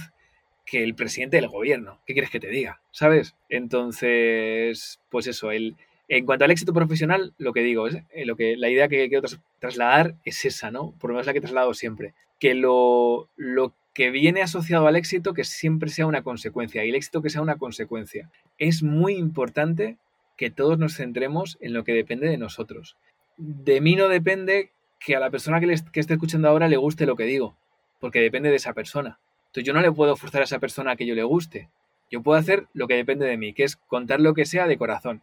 que 0.65 0.83
el 0.83 0.95
presidente 0.95 1.37
del 1.37 1.49
gobierno. 1.49 2.01
¿Qué 2.07 2.15
quieres 2.15 2.31
que 2.31 2.41
te 2.41 2.49
diga? 2.49 2.81
¿Sabes? 2.93 3.35
Entonces, 3.51 5.01
pues 5.11 5.27
eso, 5.27 5.51
el, 5.51 5.77
en 6.19 6.27
cuanto 6.27 6.45
al 6.45 6.51
éxito 6.51 6.75
profesional, 6.75 7.33
lo 7.39 7.55
que 7.55 7.63
digo, 7.63 7.87
es, 7.87 7.97
eh, 8.13 8.27
lo 8.27 8.37
que, 8.37 8.55
la 8.59 8.69
idea 8.69 8.87
que 8.87 9.09
quiero 9.09 9.27
trasladar 9.59 10.15
es 10.27 10.45
esa, 10.45 10.71
¿no? 10.71 10.93
Por 11.01 11.09
lo 11.09 11.15
menos 11.15 11.27
la 11.27 11.33
que 11.33 11.39
he 11.39 11.43
trasladado 11.43 11.73
siempre. 11.73 12.13
Que 12.39 12.55
lo, 12.55 13.31
lo 13.37 13.73
que 13.95 14.11
viene 14.11 14.43
asociado 14.43 14.87
al 14.87 14.97
éxito, 14.97 15.33
que 15.33 15.45
siempre 15.45 15.89
sea 15.89 16.05
una 16.05 16.23
consecuencia, 16.23 16.85
y 16.85 16.91
el 16.91 16.97
éxito 16.97 17.23
que 17.23 17.31
sea 17.31 17.41
una 17.41 17.57
consecuencia. 17.57 18.31
Es 18.59 18.83
muy 18.83 19.15
importante 19.15 19.97
que 20.37 20.51
todos 20.51 20.79
nos 20.79 20.97
centremos 20.97 21.57
en 21.63 21.73
lo 21.73 21.83
que 21.83 21.95
depende 21.95 22.29
de 22.29 22.37
nosotros. 22.37 22.99
De 23.39 23.81
mí 23.81 23.97
no 23.97 24.09
depende 24.09 24.71
que 25.01 25.17
a 25.17 25.21
la 25.21 25.31
persona 25.31 25.61
que, 25.61 25.75
que 25.93 26.01
esté 26.01 26.13
escuchando 26.13 26.47
ahora 26.47 26.69
le 26.69 26.77
guste 26.77 27.07
lo 27.07 27.17
que 27.17 27.25
digo, 27.25 27.57
porque 28.01 28.21
depende 28.21 28.51
de 28.51 28.57
esa 28.57 28.75
persona. 28.75 29.19
Entonces 29.47 29.65
yo 29.65 29.73
no 29.73 29.81
le 29.81 29.91
puedo 29.91 30.15
forzar 30.17 30.43
a 30.43 30.45
esa 30.45 30.59
persona 30.59 30.91
a 30.91 30.97
que 30.97 31.07
yo 31.07 31.15
le 31.15 31.23
guste. 31.23 31.71
Yo 32.11 32.23
puedo 32.23 32.39
hacer 32.39 32.67
lo 32.75 32.87
que 32.87 32.97
depende 32.97 33.25
de 33.25 33.39
mí, 33.39 33.55
que 33.55 33.65
es 33.65 33.77
contar 33.77 34.21
lo 34.21 34.35
que 34.35 34.45
sea 34.45 34.67
de 34.67 34.77
corazón. 34.77 35.23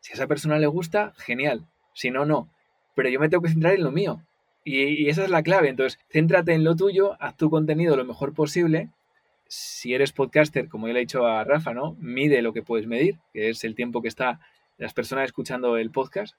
Si 0.00 0.12
a 0.12 0.14
esa 0.14 0.26
persona 0.26 0.58
le 0.58 0.66
gusta, 0.66 1.12
genial. 1.16 1.66
Si 1.92 2.10
no, 2.10 2.24
no. 2.24 2.48
Pero 2.94 3.08
yo 3.08 3.20
me 3.20 3.28
tengo 3.28 3.42
que 3.42 3.50
centrar 3.50 3.74
en 3.74 3.84
lo 3.84 3.90
mío. 3.90 4.22
Y, 4.64 5.08
esa 5.08 5.24
es 5.24 5.30
la 5.30 5.42
clave. 5.42 5.68
Entonces, 5.68 5.98
céntrate 6.10 6.52
en 6.52 6.64
lo 6.64 6.76
tuyo, 6.76 7.16
haz 7.20 7.36
tu 7.36 7.50
contenido 7.50 7.96
lo 7.96 8.04
mejor 8.04 8.34
posible. 8.34 8.90
Si 9.46 9.94
eres 9.94 10.12
podcaster, 10.12 10.68
como 10.68 10.86
yo 10.86 10.92
le 10.92 11.00
he 11.00 11.02
dicho 11.02 11.26
a 11.26 11.42
Rafa, 11.42 11.72
¿no? 11.72 11.96
Mide 12.00 12.42
lo 12.42 12.52
que 12.52 12.62
puedes 12.62 12.86
medir, 12.86 13.18
que 13.32 13.48
es 13.48 13.64
el 13.64 13.74
tiempo 13.74 14.02
que 14.02 14.08
está 14.08 14.40
las 14.76 14.92
personas 14.92 15.24
escuchando 15.24 15.76
el 15.76 15.90
podcast. 15.90 16.36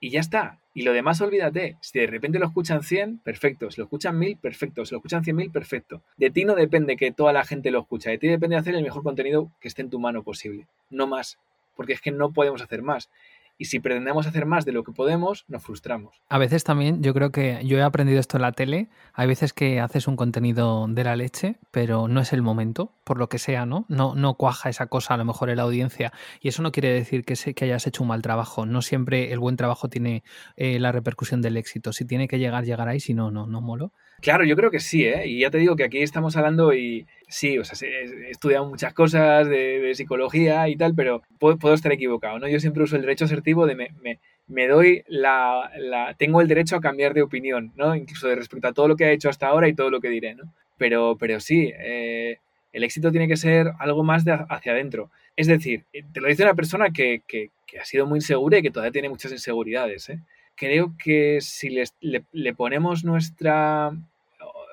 Y 0.00 0.10
ya 0.10 0.20
está. 0.20 0.60
Y 0.74 0.82
lo 0.82 0.92
demás, 0.92 1.20
olvídate. 1.20 1.76
Si 1.80 1.98
de 1.98 2.06
repente 2.06 2.38
lo 2.38 2.46
escuchan 2.46 2.82
100, 2.82 3.18
perfecto. 3.18 3.70
Si 3.70 3.80
lo 3.80 3.84
escuchan 3.84 4.18
1000, 4.18 4.36
perfecto. 4.36 4.84
Si 4.84 4.92
lo 4.92 4.98
escuchan 4.98 5.24
100.000, 5.24 5.50
perfecto. 5.50 6.02
De 6.16 6.30
ti 6.30 6.44
no 6.44 6.54
depende 6.54 6.96
que 6.96 7.10
toda 7.12 7.32
la 7.32 7.44
gente 7.44 7.70
lo 7.70 7.80
escuche. 7.80 8.10
De 8.10 8.18
ti 8.18 8.28
depende 8.28 8.56
hacer 8.56 8.74
el 8.74 8.82
mejor 8.82 9.02
contenido 9.02 9.50
que 9.60 9.68
esté 9.68 9.82
en 9.82 9.90
tu 9.90 9.98
mano 9.98 10.22
posible. 10.22 10.66
No 10.90 11.06
más 11.06 11.38
porque 11.74 11.92
es 11.92 12.00
que 12.00 12.10
no 12.10 12.32
podemos 12.32 12.62
hacer 12.62 12.82
más. 12.82 13.10
Y 13.56 13.66
si 13.66 13.78
pretendemos 13.78 14.26
hacer 14.26 14.46
más 14.46 14.64
de 14.64 14.72
lo 14.72 14.82
que 14.82 14.90
podemos, 14.90 15.44
nos 15.46 15.62
frustramos. 15.62 16.20
A 16.28 16.38
veces 16.38 16.64
también, 16.64 17.02
yo 17.02 17.14
creo 17.14 17.30
que 17.30 17.60
yo 17.64 17.78
he 17.78 17.82
aprendido 17.82 18.18
esto 18.18 18.36
en 18.36 18.42
la 18.42 18.52
tele, 18.52 18.88
hay 19.12 19.28
veces 19.28 19.52
que 19.52 19.78
haces 19.78 20.08
un 20.08 20.16
contenido 20.16 20.86
de 20.88 21.04
la 21.04 21.14
leche, 21.14 21.56
pero 21.70 22.08
no 22.08 22.20
es 22.20 22.32
el 22.32 22.42
momento, 22.42 22.90
por 23.04 23.18
lo 23.18 23.28
que 23.28 23.38
sea, 23.38 23.66
¿no? 23.66 23.86
No, 23.88 24.14
no 24.14 24.34
cuaja 24.34 24.70
esa 24.70 24.86
cosa 24.86 25.14
a 25.14 25.16
lo 25.16 25.24
mejor 25.24 25.50
en 25.50 25.56
la 25.56 25.62
audiencia. 25.62 26.12
Y 26.40 26.48
eso 26.48 26.62
no 26.62 26.72
quiere 26.72 26.92
decir 26.92 27.24
que, 27.24 27.34
que 27.54 27.64
hayas 27.64 27.86
hecho 27.86 28.02
un 28.02 28.08
mal 28.08 28.22
trabajo. 28.22 28.66
No 28.66 28.82
siempre 28.82 29.32
el 29.32 29.38
buen 29.38 29.56
trabajo 29.56 29.88
tiene 29.88 30.24
eh, 30.56 30.78
la 30.80 30.92
repercusión 30.92 31.42
del 31.42 31.56
éxito. 31.56 31.92
Si 31.92 32.04
tiene 32.04 32.28
que 32.28 32.38
llegar, 32.38 32.64
llegará 32.64 32.94
y 32.94 33.00
si 33.00 33.14
no, 33.14 33.30
no, 33.30 33.46
no 33.46 33.60
molo. 33.60 33.92
Claro, 34.20 34.44
yo 34.44 34.56
creo 34.56 34.70
que 34.70 34.80
sí, 34.80 35.04
¿eh? 35.04 35.26
Y 35.26 35.40
ya 35.40 35.50
te 35.50 35.58
digo 35.58 35.76
que 35.76 35.84
aquí 35.84 35.98
estamos 35.98 36.36
hablando 36.36 36.72
y 36.72 37.06
sí, 37.28 37.58
o 37.58 37.64
sea, 37.64 37.76
he 37.86 38.30
estudiado 38.30 38.66
muchas 38.66 38.94
cosas 38.94 39.46
de, 39.48 39.92
psicología 39.94 40.66
y 40.68 40.76
tal, 40.76 40.94
pero 40.94 41.22
puedo, 41.38 41.74
estar 41.74 41.92
equivocado, 41.92 42.38
¿no? 42.38 42.48
Yo 42.48 42.58
siempre 42.58 42.82
uso 42.82 42.96
el 42.96 43.02
derecho 43.02 43.26
asertivo 43.26 43.66
de 43.66 43.74
me, 43.74 43.88
me, 44.02 44.20
me 44.46 44.66
doy 44.66 45.04
la, 45.08 45.70
la, 45.78 46.14
tengo 46.14 46.40
el 46.40 46.48
derecho 46.48 46.76
a 46.76 46.80
cambiar 46.80 47.12
de 47.12 47.22
opinión, 47.22 47.72
¿no? 47.76 47.94
Incluso 47.94 48.28
de 48.28 48.36
respecto 48.36 48.68
a 48.68 48.72
todo 48.72 48.88
lo 48.88 48.96
que 48.96 49.04
he 49.04 49.12
hecho 49.12 49.28
hasta 49.28 49.48
ahora 49.48 49.68
y 49.68 49.74
todo 49.74 49.90
lo 49.90 50.00
que 50.00 50.08
diré, 50.08 50.34
¿no? 50.34 50.44
Pero, 50.78 51.16
pero 51.18 51.40
sí, 51.40 51.72
eh, 51.78 52.38
el 52.74 52.84
éxito 52.84 53.10
tiene 53.10 53.28
que 53.28 53.36
ser 53.36 53.72
algo 53.78 54.04
más 54.04 54.26
de 54.26 54.32
hacia 54.32 54.72
adentro. 54.72 55.10
Es 55.36 55.46
decir, 55.46 55.84
te 56.12 56.20
lo 56.20 56.28
dice 56.28 56.42
una 56.42 56.54
persona 56.54 56.90
que, 56.90 57.22
que, 57.26 57.50
que 57.66 57.78
ha 57.78 57.84
sido 57.86 58.06
muy 58.06 58.18
insegura 58.18 58.58
y 58.58 58.62
que 58.62 58.70
todavía 58.70 58.92
tiene 58.92 59.08
muchas 59.08 59.32
inseguridades, 59.32 60.10
¿eh? 60.10 60.20
Creo 60.56 60.94
que 61.02 61.38
si 61.40 61.70
le, 61.70 61.84
le 62.30 62.54
ponemos 62.54 63.02
nuestra 63.04 63.92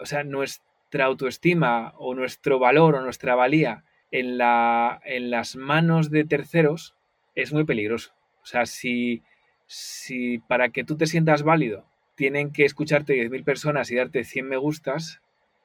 o 0.01 0.05
sea, 0.05 0.23
nuestra 0.23 1.05
autoestima 1.05 1.93
o 1.97 2.15
nuestro 2.15 2.57
valor 2.57 2.95
o 2.95 3.01
nuestra 3.01 3.35
valía 3.35 3.83
en, 4.09 4.37
la, 4.37 4.99
en 5.05 5.29
las 5.29 5.55
manos 5.55 6.09
de 6.09 6.25
terceros 6.25 6.95
es 7.35 7.53
muy 7.53 7.63
peligroso. 7.65 8.11
O 8.41 8.45
sea, 8.45 8.65
si, 8.65 9.21
si 9.67 10.39
para 10.39 10.69
que 10.69 10.83
tú 10.83 10.97
te 10.97 11.05
sientas 11.05 11.43
válido 11.43 11.85
tienen 12.15 12.51
que 12.51 12.65
escucharte 12.65 13.13
10.000 13.13 13.43
personas 13.43 13.91
y 13.91 13.95
darte 13.95 14.23
100 14.23 14.47
me 14.47 14.57
gustas, 14.57 15.21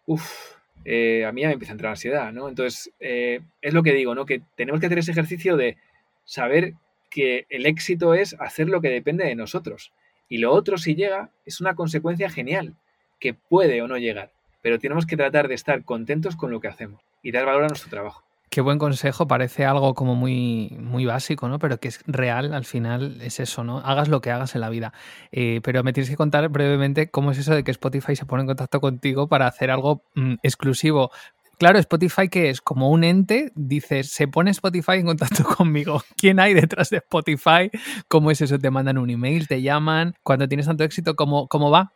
uff, 0.07 0.56
eh, 0.85 1.25
a 1.25 1.33
mí 1.33 1.43
ya 1.43 1.49
me 1.49 1.55
empieza 1.55 1.73
a 1.73 1.75
entrar 1.75 1.91
ansiedad, 1.91 2.33
¿no? 2.33 2.49
Entonces, 2.49 2.93
eh, 3.01 3.41
es 3.63 3.75
lo 3.75 3.83
que 3.83 3.93
digo, 3.93 4.15
¿no? 4.15 4.27
Que 4.27 4.43
tenemos 4.57 4.81
que 4.81 4.87
hacer 4.87 4.99
ese 4.99 5.13
ejercicio 5.13 5.57
de 5.57 5.77
saber 6.25 6.75
que 7.11 7.47
el 7.49 7.67
éxito 7.67 8.15
es 8.15 8.37
hacer 8.39 8.69
lo 8.69 8.81
que 8.81 8.91
depende 8.91 9.25
de 9.25 9.35
nosotros. 9.35 9.93
Y 10.29 10.39
lo 10.39 10.53
otro, 10.53 10.77
si 10.77 10.95
llega, 10.95 11.31
es 11.45 11.61
una 11.61 11.75
consecuencia 11.75 12.31
genial, 12.31 12.75
que 13.21 13.35
puede 13.35 13.81
o 13.83 13.89
no 13.89 13.97
llegar. 13.97 14.33
Pero 14.63 14.79
tenemos 14.79 15.07
que 15.07 15.17
tratar 15.17 15.49
de 15.49 15.55
estar 15.55 15.85
contentos 15.85 16.37
con 16.37 16.51
lo 16.51 16.61
que 16.61 16.69
hacemos 16.69 17.01
y 17.23 17.33
dar 17.33 17.47
valor 17.47 17.65
a 17.65 17.69
nuestro 17.69 17.91
trabajo. 17.91 18.26
Qué 18.57 18.63
buen 18.63 18.79
consejo, 18.79 19.29
parece 19.29 19.67
algo 19.67 19.93
como 19.93 20.15
muy, 20.15 20.75
muy 20.81 21.05
básico, 21.05 21.47
¿no? 21.47 21.59
Pero 21.59 21.79
que 21.79 21.89
es 21.89 22.03
real, 22.07 22.55
al 22.55 22.65
final 22.65 23.21
es 23.21 23.39
eso, 23.39 23.65
¿no? 23.65 23.81
Hagas 23.81 24.09
lo 24.09 24.23
que 24.23 24.31
hagas 24.31 24.55
en 24.55 24.63
la 24.63 24.71
vida. 24.71 24.95
Eh, 25.31 25.61
pero 25.63 25.85
me 25.85 25.93
tienes 25.93 26.09
que 26.09 26.17
contar 26.17 26.49
brevemente 26.49 27.11
cómo 27.11 27.33
es 27.33 27.37
eso 27.37 27.55
de 27.55 27.65
que 27.65 27.71
Spotify 27.73 28.17
se 28.17 28.25
pone 28.25 28.45
en 28.45 28.47
contacto 28.47 28.81
contigo 28.81 29.29
para 29.29 29.47
hacer 29.47 29.71
algo 29.71 30.05
mm, 30.15 30.37
exclusivo. 30.43 31.11
Claro, 31.59 31.79
Spotify 31.79 32.31
que 32.31 32.49
es 32.49 32.63
como 32.63 32.91
un 32.91 33.05
ente, 33.05 33.53
dices, 33.55 34.11
se 34.11 34.27
pone 34.27 34.53
Spotify 34.53 34.93
en 34.93 35.05
contacto 35.05 35.45
conmigo. 35.59 36.03
¿Quién 36.17 36.41
hay 36.41 36.55
detrás 36.55 36.89
de 36.89 36.97
Spotify? 36.97 37.71
¿Cómo 38.09 38.31
es 38.31 38.41
eso? 38.41 38.59
¿Te 38.59 38.71
mandan 38.71 38.97
un 38.97 39.11
email? 39.11 39.49
¿Te 39.49 39.61
llaman? 39.61 40.15
Cuando 40.23 40.49
tienes 40.49 40.65
tanto 40.65 40.83
éxito, 40.83 41.15
¿cómo, 41.15 41.47
cómo 41.47 41.71
va? 41.71 41.93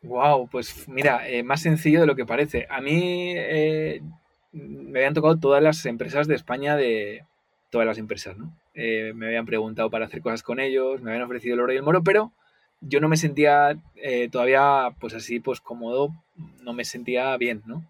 Wow, 0.00 0.48
pues 0.48 0.88
mira, 0.88 1.28
eh, 1.28 1.42
más 1.42 1.60
sencillo 1.60 2.00
de 2.00 2.06
lo 2.06 2.16
que 2.16 2.24
parece. 2.24 2.66
A 2.70 2.80
mí 2.80 3.34
eh, 3.36 4.00
me 4.52 4.98
habían 5.00 5.14
tocado 5.14 5.38
todas 5.38 5.62
las 5.62 5.84
empresas 5.86 6.26
de 6.26 6.34
España 6.34 6.76
de 6.76 7.24
todas 7.70 7.86
las 7.86 7.98
empresas, 7.98 8.36
¿no? 8.36 8.56
Eh, 8.74 9.12
me 9.14 9.26
habían 9.26 9.46
preguntado 9.46 9.90
para 9.90 10.06
hacer 10.06 10.22
cosas 10.22 10.42
con 10.42 10.60
ellos, 10.60 11.02
me 11.02 11.10
habían 11.10 11.24
ofrecido 11.24 11.54
el 11.54 11.60
oro 11.60 11.72
y 11.72 11.76
el 11.76 11.82
moro, 11.82 12.02
pero 12.02 12.32
yo 12.80 13.00
no 13.00 13.08
me 13.08 13.16
sentía 13.16 13.78
eh, 13.96 14.28
todavía, 14.30 14.90
pues 15.00 15.14
así, 15.14 15.40
pues 15.40 15.60
cómodo, 15.60 16.14
no 16.62 16.72
me 16.72 16.84
sentía 16.84 17.36
bien, 17.36 17.62
¿no? 17.66 17.84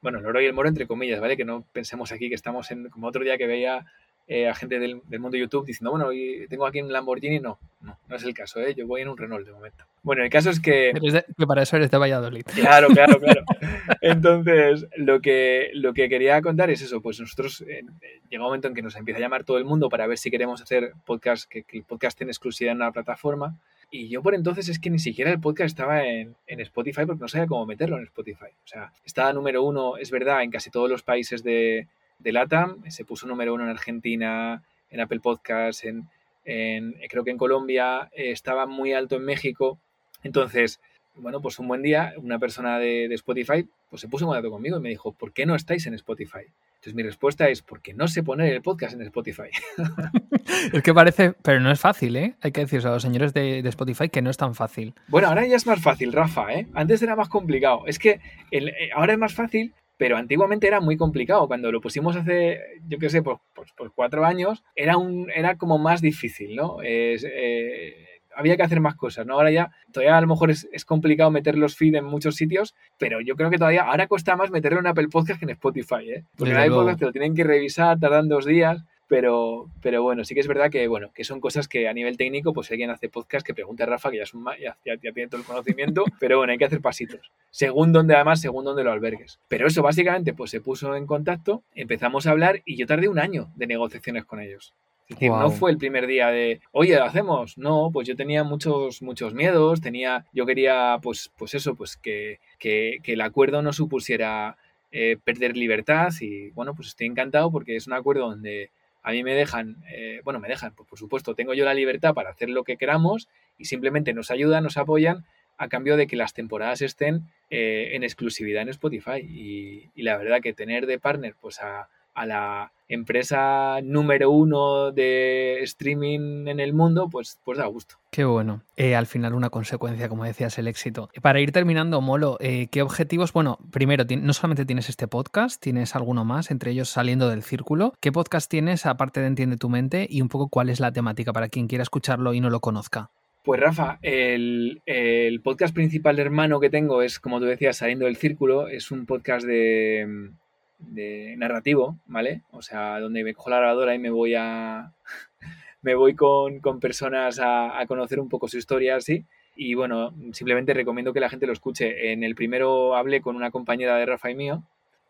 Bueno, 0.00 0.18
el 0.18 0.26
oro 0.26 0.40
y 0.40 0.46
el 0.46 0.54
moro 0.54 0.68
entre 0.68 0.86
comillas, 0.86 1.20
¿vale? 1.20 1.36
Que 1.36 1.44
no 1.44 1.64
pensemos 1.72 2.12
aquí 2.12 2.28
que 2.28 2.36
estamos 2.36 2.70
en, 2.70 2.88
como 2.88 3.08
otro 3.08 3.24
día 3.24 3.36
que 3.36 3.46
veía 3.46 3.84
eh, 4.30 4.46
a 4.46 4.54
gente 4.54 4.78
del, 4.78 4.96
mundo 4.96 5.30
de 5.30 5.38
YouTube 5.38 5.64
diciendo, 5.64 5.90
bueno, 5.90 6.10
tengo 6.50 6.66
aquí 6.66 6.82
un 6.82 6.92
Lamborghini. 6.92 7.40
No, 7.40 7.58
no, 7.80 7.98
no 8.06 8.16
es 8.16 8.22
el 8.24 8.34
caso, 8.34 8.60
¿eh? 8.60 8.74
Yo 8.74 8.86
voy 8.86 9.00
en 9.00 9.08
un 9.08 9.16
Renault 9.16 9.46
de 9.46 9.52
momento. 9.52 9.84
Bueno, 10.02 10.22
el 10.22 10.28
caso 10.28 10.50
es 10.50 10.60
que... 10.60 10.92
que 11.38 11.46
para 11.46 11.62
eso 11.62 11.76
eres 11.76 11.90
de 11.90 11.96
Valladolid. 11.96 12.44
Claro, 12.54 12.88
claro, 12.88 13.18
claro. 13.18 13.42
Entonces, 14.02 14.86
lo 14.96 15.22
que, 15.22 15.70
lo 15.72 15.94
que 15.94 16.10
quería 16.10 16.42
contar 16.42 16.68
es 16.68 16.82
eso, 16.82 17.00
pues 17.00 17.18
nosotros 17.18 17.62
eh, 17.62 17.84
llega 18.28 18.42
un 18.42 18.48
momento 18.48 18.68
en 18.68 18.74
que 18.74 18.82
nos 18.82 18.96
empieza 18.96 19.16
a 19.16 19.22
llamar 19.22 19.44
todo 19.44 19.56
el 19.56 19.64
mundo 19.64 19.88
para 19.88 20.06
ver 20.06 20.18
si 20.18 20.30
queremos 20.30 20.60
hacer 20.60 20.92
podcast, 21.06 21.48
que, 21.48 21.64
el 21.72 21.84
podcast 21.84 22.18
tenga 22.18 22.30
exclusividad 22.30 22.72
en 22.72 22.82
una 22.82 22.92
plataforma. 22.92 23.56
Y 23.90 24.08
yo 24.10 24.22
por 24.22 24.34
entonces 24.34 24.68
es 24.68 24.78
que 24.78 24.90
ni 24.90 24.98
siquiera 24.98 25.30
el 25.30 25.40
podcast 25.40 25.68
estaba 25.68 26.04
en, 26.04 26.36
en, 26.46 26.60
Spotify 26.60 27.06
porque 27.06 27.22
no 27.22 27.28
sabía 27.28 27.46
cómo 27.46 27.64
meterlo 27.64 27.96
en 27.96 28.04
Spotify. 28.04 28.50
O 28.62 28.68
sea, 28.68 28.92
estaba 29.06 29.32
número 29.32 29.62
uno, 29.62 29.96
es 29.96 30.10
verdad, 30.10 30.42
en 30.42 30.50
casi 30.50 30.70
todos 30.70 30.90
los 30.90 31.02
países 31.02 31.42
de, 31.42 31.88
de 32.18 32.32
LATAM, 32.32 32.82
se 32.90 33.04
puso 33.04 33.26
número 33.26 33.54
uno 33.54 33.64
en 33.64 33.70
Argentina, 33.70 34.62
en 34.90 35.00
Apple 35.00 35.20
Podcasts, 35.20 35.84
en, 35.84 36.08
creo 36.44 37.24
que 37.24 37.30
en 37.30 37.38
Colombia, 37.38 38.08
eh, 38.12 38.30
estaba 38.30 38.66
muy 38.66 38.92
alto 38.92 39.16
en 39.16 39.24
México. 39.24 39.78
Entonces, 40.22 40.80
bueno, 41.14 41.40
pues 41.40 41.58
un 41.58 41.68
buen 41.68 41.82
día, 41.82 42.14
una 42.16 42.38
persona 42.38 42.78
de, 42.78 43.12
Spotify 43.14 43.66
pues 43.90 44.02
se 44.02 44.08
puso 44.08 44.24
en 44.24 44.28
contacto 44.28 44.50
conmigo 44.50 44.76
y 44.76 44.80
me 44.80 44.88
dijo, 44.90 45.12
¿por 45.12 45.32
qué 45.32 45.46
no 45.46 45.54
estáis 45.54 45.86
en 45.86 45.94
Spotify? 45.94 46.44
Entonces 46.74 46.94
mi 46.94 47.02
respuesta 47.02 47.48
es, 47.48 47.62
porque 47.62 47.92
no 47.94 48.06
sé 48.06 48.22
poner 48.22 48.52
el 48.52 48.62
podcast 48.62 48.94
en 48.94 49.02
Spotify. 49.02 49.48
es 50.72 50.82
que 50.82 50.94
parece, 50.94 51.32
pero 51.42 51.58
no 51.58 51.72
es 51.72 51.80
fácil, 51.80 52.14
¿eh? 52.16 52.36
Hay 52.40 52.52
que 52.52 52.60
decir 52.60 52.86
a 52.86 52.90
los 52.90 53.02
señores 53.02 53.34
de, 53.34 53.60
Spotify 53.60 54.08
que 54.08 54.22
no 54.22 54.30
es 54.30 54.36
tan 54.36 54.54
fácil. 54.54 54.94
Bueno, 55.08 55.28
ahora 55.28 55.46
ya 55.46 55.56
es 55.56 55.66
más 55.66 55.80
fácil, 55.80 56.12
Rafa, 56.12 56.52
¿eh? 56.52 56.68
Antes 56.74 57.02
era 57.02 57.16
más 57.16 57.28
complicado. 57.28 57.84
Es 57.86 57.98
que 57.98 58.20
eh, 58.52 58.90
ahora 58.94 59.14
es 59.14 59.18
más 59.18 59.34
fácil 59.34 59.74
pero 59.98 60.16
antiguamente 60.16 60.66
era 60.66 60.80
muy 60.80 60.96
complicado. 60.96 61.46
Cuando 61.46 61.70
lo 61.70 61.82
pusimos 61.82 62.16
hace, 62.16 62.60
yo 62.86 62.98
qué 62.98 63.10
sé, 63.10 63.22
pues, 63.22 63.38
pues, 63.52 63.70
pues, 63.76 63.90
cuatro 63.94 64.24
años, 64.24 64.64
era, 64.74 64.96
un, 64.96 65.30
era 65.34 65.58
como 65.58 65.76
más 65.76 66.00
difícil, 66.00 66.56
¿no? 66.56 66.80
Es, 66.82 67.26
eh, 67.28 68.06
había 68.34 68.56
que 68.56 68.62
hacer 68.62 68.80
más 68.80 68.94
cosas, 68.94 69.26
¿no? 69.26 69.34
Ahora 69.34 69.50
ya, 69.50 69.72
todavía 69.92 70.16
a 70.16 70.20
lo 70.20 70.28
mejor 70.28 70.50
es, 70.50 70.66
complicado 70.86 71.30
meter 71.32 71.58
los 71.58 71.76
feed 71.76 71.96
en 71.96 72.04
muchos 72.04 72.36
sitios, 72.36 72.74
pero 72.96 73.20
yo 73.20 73.34
creo 73.34 73.50
que 73.50 73.58
todavía, 73.58 73.82
ahora 73.82 74.06
cuesta 74.06 74.36
más 74.36 74.50
meterlo 74.50 74.78
en 74.78 74.86
Apple 74.86 75.08
Podcast 75.08 75.40
que 75.40 75.44
en 75.44 75.50
Spotify, 75.50 76.08
¿eh? 76.08 76.24
Porque 76.36 76.52
en 76.52 76.58
Apple 76.58 76.70
Podcast 76.70 76.98
te 77.00 77.04
lo 77.06 77.12
tienen 77.12 77.34
que 77.34 77.44
revisar, 77.44 77.98
tardan 77.98 78.28
dos 78.28 78.46
días. 78.46 78.84
Pero, 79.08 79.70
pero 79.80 80.02
bueno, 80.02 80.22
sí 80.24 80.34
que 80.34 80.40
es 80.40 80.46
verdad 80.46 80.70
que, 80.70 80.86
bueno, 80.86 81.10
que 81.14 81.24
son 81.24 81.40
cosas 81.40 81.66
que 81.66 81.88
a 81.88 81.94
nivel 81.94 82.16
técnico, 82.18 82.52
pues 82.52 82.66
si 82.66 82.74
alguien 82.74 82.90
hace 82.90 83.08
podcast, 83.08 83.44
que 83.46 83.54
pregunte 83.54 83.82
a 83.82 83.86
Rafa, 83.86 84.10
que 84.10 84.18
ya, 84.18 84.24
es 84.24 84.34
un, 84.34 84.44
ya, 84.60 84.76
ya, 84.84 84.96
tiene 84.98 85.28
todo 85.28 85.40
el 85.40 85.46
conocimiento, 85.46 86.04
pero 86.20 86.38
bueno, 86.38 86.52
hay 86.52 86.58
que 86.58 86.66
hacer 86.66 86.82
pasitos. 86.82 87.32
Según 87.50 87.92
donde, 87.92 88.14
además, 88.14 88.40
según 88.40 88.64
donde 88.64 88.84
lo 88.84 88.92
albergues. 88.92 89.40
Pero 89.48 89.66
eso, 89.66 89.82
básicamente, 89.82 90.34
pues 90.34 90.50
se 90.50 90.60
puso 90.60 90.94
en 90.94 91.06
contacto, 91.06 91.62
empezamos 91.74 92.26
a 92.26 92.32
hablar 92.32 92.62
y 92.66 92.76
yo 92.76 92.86
tardé 92.86 93.08
un 93.08 93.18
año 93.18 93.48
de 93.56 93.66
negociaciones 93.66 94.26
con 94.26 94.40
ellos. 94.40 94.74
Es 95.08 95.16
decir, 95.16 95.30
no 95.30 95.50
fue 95.50 95.70
el 95.70 95.78
primer 95.78 96.06
día 96.06 96.28
de, 96.28 96.60
oye, 96.70 96.94
¿lo 96.96 97.04
hacemos? 97.04 97.56
No, 97.56 97.88
pues 97.90 98.06
yo 98.06 98.14
tenía 98.14 98.44
muchos, 98.44 99.00
muchos 99.00 99.32
miedos, 99.32 99.80
tenía, 99.80 100.26
yo 100.34 100.44
quería, 100.44 100.98
pues, 101.02 101.32
pues 101.38 101.54
eso, 101.54 101.74
pues 101.74 101.96
que, 101.96 102.40
que, 102.58 102.98
que 103.02 103.14
el 103.14 103.22
acuerdo 103.22 103.62
no 103.62 103.72
supusiera 103.72 104.58
eh, 104.90 105.18
perder 105.22 105.54
libertad 105.54 106.08
y 106.20 106.48
bueno, 106.52 106.74
pues 106.74 106.88
estoy 106.88 107.08
encantado 107.08 107.52
porque 107.52 107.76
es 107.76 107.86
un 107.86 107.92
acuerdo 107.92 108.28
donde 108.28 108.70
a 109.08 109.12
mí 109.12 109.24
me 109.24 109.32
dejan, 109.34 109.82
eh, 109.90 110.20
bueno, 110.22 110.38
me 110.38 110.48
dejan, 110.48 110.74
pues 110.74 110.86
por 110.86 110.98
supuesto, 110.98 111.34
tengo 111.34 111.54
yo 111.54 111.64
la 111.64 111.72
libertad 111.72 112.12
para 112.12 112.28
hacer 112.28 112.50
lo 112.50 112.62
que 112.62 112.76
queramos 112.76 113.26
y 113.56 113.64
simplemente 113.64 114.12
nos 114.12 114.30
ayudan, 114.30 114.62
nos 114.62 114.76
apoyan 114.76 115.24
a 115.56 115.68
cambio 115.68 115.96
de 115.96 116.06
que 116.06 116.14
las 116.14 116.34
temporadas 116.34 116.82
estén 116.82 117.22
eh, 117.48 117.92
en 117.92 118.02
exclusividad 118.02 118.60
en 118.60 118.68
Spotify. 118.68 119.20
Y, 119.22 119.88
y, 119.94 120.02
la 120.02 120.18
verdad 120.18 120.42
que 120.42 120.52
tener 120.52 120.84
de 120.84 120.98
partner 120.98 121.34
pues 121.40 121.58
a, 121.62 121.88
a 122.18 122.26
la 122.26 122.72
empresa 122.88 123.80
número 123.82 124.30
uno 124.30 124.92
de 124.92 125.60
streaming 125.62 126.48
en 126.48 126.58
el 126.58 126.72
mundo, 126.72 127.08
pues, 127.10 127.38
pues 127.44 127.58
da 127.58 127.66
gusto. 127.66 127.96
Qué 128.10 128.24
bueno. 128.24 128.62
Eh, 128.76 128.96
al 128.96 129.06
final 129.06 129.34
una 129.34 129.50
consecuencia, 129.50 130.08
como 130.08 130.24
decías, 130.24 130.58
el 130.58 130.68
éxito. 130.68 131.10
Para 131.20 131.40
ir 131.40 131.52
terminando, 131.52 132.00
Molo, 132.00 132.38
eh, 132.40 132.68
¿qué 132.70 132.82
objetivos? 132.82 133.32
Bueno, 133.32 133.58
primero, 133.70 134.04
no 134.08 134.32
solamente 134.32 134.64
tienes 134.64 134.88
este 134.88 135.06
podcast, 135.06 135.62
tienes 135.62 135.94
alguno 135.94 136.24
más, 136.24 136.50
entre 136.50 136.70
ellos 136.70 136.88
saliendo 136.88 137.28
del 137.28 137.42
círculo. 137.42 137.92
¿Qué 138.00 138.10
podcast 138.10 138.50
tienes 138.50 138.86
aparte 138.86 139.20
de 139.20 139.26
Entiende 139.28 139.58
tu 139.58 139.68
mente 139.68 140.06
y 140.08 140.22
un 140.22 140.28
poco 140.28 140.48
cuál 140.48 140.70
es 140.70 140.80
la 140.80 140.92
temática 140.92 141.32
para 141.32 141.48
quien 141.48 141.68
quiera 141.68 141.82
escucharlo 141.82 142.32
y 142.32 142.40
no 142.40 142.48
lo 142.48 142.60
conozca? 142.60 143.10
Pues 143.44 143.60
Rafa, 143.60 143.98
el, 144.02 144.82
el 144.86 145.40
podcast 145.40 145.74
principal 145.74 146.18
hermano 146.18 146.60
que 146.60 146.70
tengo 146.70 147.02
es, 147.02 147.18
como 147.18 147.38
tú 147.38 147.44
decías, 147.44 147.76
Saliendo 147.76 148.06
del 148.06 148.16
Círculo. 148.16 148.68
Es 148.68 148.90
un 148.90 149.06
podcast 149.06 149.46
de, 149.46 150.32
de 150.78 151.34
narrativo, 151.36 151.98
¿vale? 152.06 152.42
O 152.50 152.62
sea, 152.62 153.00
donde 153.00 153.24
me 153.24 153.34
cojo 153.34 153.50
la 153.50 153.58
grabadora 153.58 153.94
y 153.94 153.98
me 153.98 154.10
voy 154.10 154.34
a. 154.34 154.92
me 155.82 155.94
voy 155.94 156.14
con, 156.14 156.60
personas 156.80 157.40
a, 157.42 157.84
conocer 157.86 158.20
un 158.20 158.28
poco 158.28 158.48
su 158.48 158.58
historia, 158.58 158.96
así. 158.96 159.24
Y 159.56 159.74
bueno, 159.74 160.14
simplemente 160.32 160.72
recomiendo 160.72 161.12
que 161.12 161.20
la 161.20 161.28
gente 161.28 161.46
lo 161.46 161.52
escuche. 161.52 162.12
En 162.12 162.22
el 162.22 162.34
primero 162.34 162.94
hablé 162.94 163.20
con 163.20 163.36
una 163.36 163.50
compañera 163.50 163.96
de 163.96 164.06
Rafa 164.06 164.30
y 164.30 164.36
mío, 164.36 164.62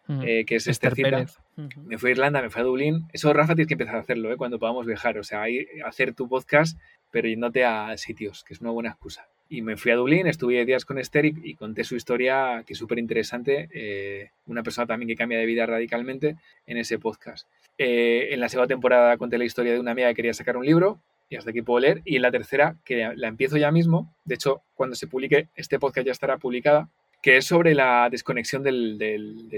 mm. 0.06 0.22
eh, 0.24 0.44
que 0.46 0.56
es 0.56 0.66
Esther 0.66 0.94
Pérez. 0.94 1.36
Me 1.84 1.98
fui 1.98 2.10
a 2.10 2.12
Irlanda, 2.12 2.40
me 2.40 2.48
fui 2.48 2.62
a 2.62 2.64
Dublín. 2.64 3.06
Eso, 3.12 3.32
Rafa, 3.32 3.54
tienes 3.54 3.68
que 3.68 3.74
empezar 3.74 3.96
a 3.96 4.00
hacerlo, 4.00 4.32
¿eh? 4.32 4.36
Cuando 4.36 4.58
podamos 4.58 4.86
viajar. 4.86 5.18
O 5.18 5.22
sea, 5.22 5.44
hacer 5.84 6.14
tu 6.14 6.28
podcast, 6.28 6.78
pero 7.10 7.28
yéndote 7.28 7.64
a 7.64 7.96
sitios, 7.98 8.42
que 8.44 8.54
es 8.54 8.60
una 8.60 8.70
buena 8.70 8.90
excusa. 8.90 9.28
Y 9.50 9.62
me 9.62 9.78
fui 9.78 9.90
a 9.92 9.96
Dublín, 9.96 10.26
estuve 10.26 10.64
días 10.66 10.84
con 10.84 10.98
Esther 10.98 11.24
y, 11.24 11.54
conté 11.54 11.82
su 11.82 11.96
historia, 11.96 12.64
que 12.66 12.74
es 12.74 12.78
súper 12.78 12.98
interesante. 12.98 13.68
Eh, 13.72 14.30
una 14.46 14.62
persona 14.62 14.86
también 14.86 15.08
que 15.08 15.16
cambia 15.16 15.38
de 15.38 15.46
vida 15.46 15.64
radicalmente 15.64 16.36
en 16.66 16.76
ese 16.76 16.98
podcast. 16.98 17.48
Eh, 17.78 18.28
en 18.32 18.40
la 18.40 18.50
segunda 18.50 18.68
temporada 18.68 19.16
conté 19.16 19.38
la 19.38 19.44
historia 19.44 19.72
de 19.72 19.80
una 19.80 19.92
amiga 19.92 20.08
que 20.08 20.16
quería 20.16 20.34
sacar 20.34 20.56
un 20.56 20.66
libro 20.66 21.00
y 21.30 21.36
hasta 21.36 21.50
aquí 21.50 21.62
puedo 21.62 21.80
leer. 21.80 22.02
Y 22.04 22.16
en 22.16 22.22
la 22.22 22.30
tercera, 22.30 22.76
que 22.84 23.10
la 23.14 23.28
empiezo 23.28 23.56
ya 23.56 23.70
mismo, 23.70 24.14
de 24.26 24.34
hecho, 24.34 24.60
cuando 24.74 24.96
se 24.96 25.06
publique, 25.06 25.48
este 25.56 25.78
podcast 25.78 26.04
ya 26.04 26.12
estará 26.12 26.36
publicada, 26.36 26.90
que 27.22 27.38
es 27.38 27.46
sobre 27.46 27.74
la 27.74 28.08
desconexión 28.10 28.62
del, 28.62 28.98
del, 28.98 29.48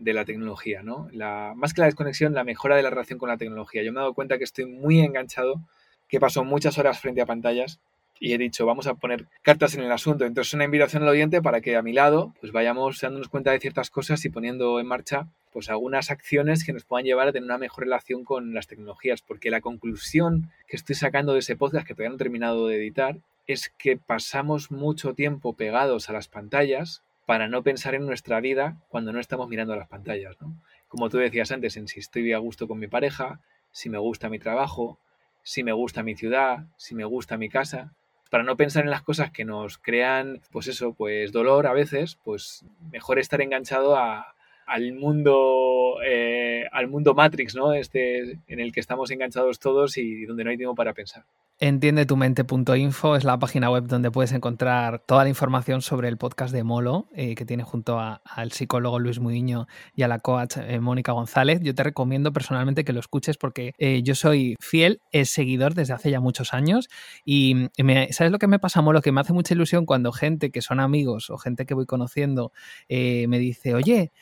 de 0.00 0.12
la 0.14 0.24
tecnología, 0.24 0.82
¿no? 0.82 1.08
La, 1.12 1.52
más 1.54 1.74
que 1.74 1.82
la 1.82 1.86
desconexión, 1.86 2.32
la 2.32 2.44
mejora 2.44 2.76
de 2.76 2.82
la 2.82 2.90
relación 2.90 3.18
con 3.18 3.28
la 3.28 3.36
tecnología. 3.36 3.82
Yo 3.82 3.92
me 3.92 3.98
he 3.98 4.00
dado 4.00 4.14
cuenta 4.14 4.38
que 4.38 4.44
estoy 4.44 4.64
muy 4.64 5.00
enganchado, 5.00 5.60
que 6.08 6.18
paso 6.18 6.44
muchas 6.44 6.78
horas 6.78 6.98
frente 6.98 7.20
a 7.20 7.26
pantallas 7.26 7.78
y 8.20 8.32
he 8.32 8.38
dicho, 8.38 8.64
vamos 8.64 8.86
a 8.86 8.94
poner 8.94 9.26
cartas 9.42 9.74
en 9.74 9.82
el 9.82 9.92
asunto. 9.92 10.24
Entonces, 10.24 10.54
una 10.54 10.64
invitación 10.64 11.02
al 11.02 11.08
oyente 11.08 11.42
para 11.42 11.60
que 11.60 11.76
a 11.76 11.82
mi 11.82 11.92
lado 11.92 12.32
pues 12.40 12.52
vayamos 12.52 13.00
dándonos 13.00 13.28
cuenta 13.28 13.50
de 13.50 13.60
ciertas 13.60 13.90
cosas 13.90 14.24
y 14.24 14.30
poniendo 14.30 14.80
en 14.80 14.86
marcha 14.86 15.26
pues 15.52 15.70
algunas 15.70 16.10
acciones 16.10 16.64
que 16.64 16.72
nos 16.72 16.84
puedan 16.84 17.04
llevar 17.04 17.28
a 17.28 17.32
tener 17.32 17.44
una 17.44 17.58
mejor 17.58 17.84
relación 17.84 18.24
con 18.24 18.54
las 18.54 18.66
tecnologías, 18.66 19.22
porque 19.22 19.50
la 19.50 19.60
conclusión 19.60 20.50
que 20.66 20.76
estoy 20.76 20.96
sacando 20.96 21.32
de 21.32 21.40
ese 21.40 21.54
podcast 21.54 21.86
que 21.86 21.94
todavía 21.94 22.10
no 22.10 22.16
he 22.16 22.18
terminado 22.18 22.66
de 22.66 22.76
editar 22.76 23.18
es 23.46 23.68
que 23.78 23.96
pasamos 23.96 24.70
mucho 24.70 25.14
tiempo 25.14 25.52
pegados 25.52 26.08
a 26.10 26.12
las 26.12 26.28
pantallas 26.28 27.02
para 27.26 27.46
no 27.46 27.62
pensar 27.62 27.94
en 27.94 28.06
nuestra 28.06 28.40
vida 28.40 28.78
cuando 28.88 29.12
no 29.12 29.20
estamos 29.20 29.48
mirando 29.48 29.74
a 29.74 29.76
las 29.76 29.88
pantallas, 29.88 30.36
¿no? 30.40 30.60
Como 30.88 31.08
tú 31.08 31.18
decías 31.18 31.52
antes, 31.52 31.76
en 31.76 31.88
si 31.88 32.00
estoy 32.00 32.32
a 32.32 32.38
gusto 32.38 32.66
con 32.66 32.78
mi 32.78 32.86
pareja, 32.86 33.40
si 33.70 33.88
me 33.90 33.98
gusta 33.98 34.28
mi 34.28 34.38
trabajo, 34.38 34.98
si 35.42 35.62
me 35.62 35.72
gusta 35.72 36.02
mi 36.02 36.16
ciudad, 36.16 36.66
si 36.76 36.94
me 36.94 37.04
gusta 37.04 37.36
mi 37.36 37.48
casa 37.48 37.92
para 38.34 38.42
no 38.42 38.56
pensar 38.56 38.82
en 38.82 38.90
las 38.90 39.02
cosas 39.02 39.30
que 39.30 39.44
nos 39.44 39.78
crean, 39.78 40.40
pues 40.50 40.66
eso, 40.66 40.92
pues 40.92 41.30
dolor 41.30 41.68
a 41.68 41.72
veces, 41.72 42.18
pues 42.24 42.64
mejor 42.90 43.20
estar 43.20 43.40
enganchado 43.40 43.96
a, 43.96 44.34
al 44.66 44.92
mundo, 44.92 45.98
eh, 46.04 46.64
al 46.72 46.88
mundo 46.88 47.14
Matrix, 47.14 47.54
¿no? 47.54 47.74
Este 47.74 48.40
en 48.48 48.58
el 48.58 48.72
que 48.72 48.80
estamos 48.80 49.12
enganchados 49.12 49.60
todos 49.60 49.96
y 49.98 50.24
donde 50.24 50.42
no 50.42 50.50
hay 50.50 50.56
tiempo 50.56 50.74
para 50.74 50.94
pensar. 50.94 51.22
Entiendetumente.info 51.60 53.14
es 53.14 53.22
la 53.22 53.38
página 53.38 53.70
web 53.70 53.84
donde 53.86 54.10
puedes 54.10 54.32
encontrar 54.32 55.04
toda 55.06 55.22
la 55.22 55.28
información 55.28 55.82
sobre 55.82 56.08
el 56.08 56.16
podcast 56.16 56.52
de 56.52 56.64
Molo, 56.64 57.06
eh, 57.14 57.36
que 57.36 57.46
tiene 57.46 57.62
junto 57.62 58.00
al 58.00 58.50
psicólogo 58.50 58.98
Luis 58.98 59.20
Muiño 59.20 59.68
y 59.94 60.02
a 60.02 60.08
la 60.08 60.18
coach 60.18 60.56
eh, 60.56 60.80
Mónica 60.80 61.12
González. 61.12 61.60
Yo 61.62 61.72
te 61.72 61.84
recomiendo 61.84 62.32
personalmente 62.32 62.82
que 62.82 62.92
lo 62.92 62.98
escuches 62.98 63.36
porque 63.36 63.72
eh, 63.78 64.02
yo 64.02 64.16
soy 64.16 64.56
fiel 64.58 65.00
seguidor 65.22 65.74
desde 65.74 65.92
hace 65.92 66.10
ya 66.10 66.18
muchos 66.18 66.54
años 66.54 66.88
y 67.24 67.68
¿sabes 68.10 68.32
lo 68.32 68.38
que 68.40 68.48
me 68.48 68.58
pasa, 68.58 68.82
Molo? 68.82 69.00
Que 69.00 69.12
me 69.12 69.20
hace 69.20 69.32
mucha 69.32 69.54
ilusión 69.54 69.86
cuando 69.86 70.10
gente 70.10 70.50
que 70.50 70.60
son 70.60 70.80
amigos 70.80 71.30
o 71.30 71.38
gente 71.38 71.66
que 71.66 71.74
voy 71.74 71.86
conociendo 71.86 72.50
me 72.88 73.38
dice, 73.38 73.74
oye, 73.76 74.12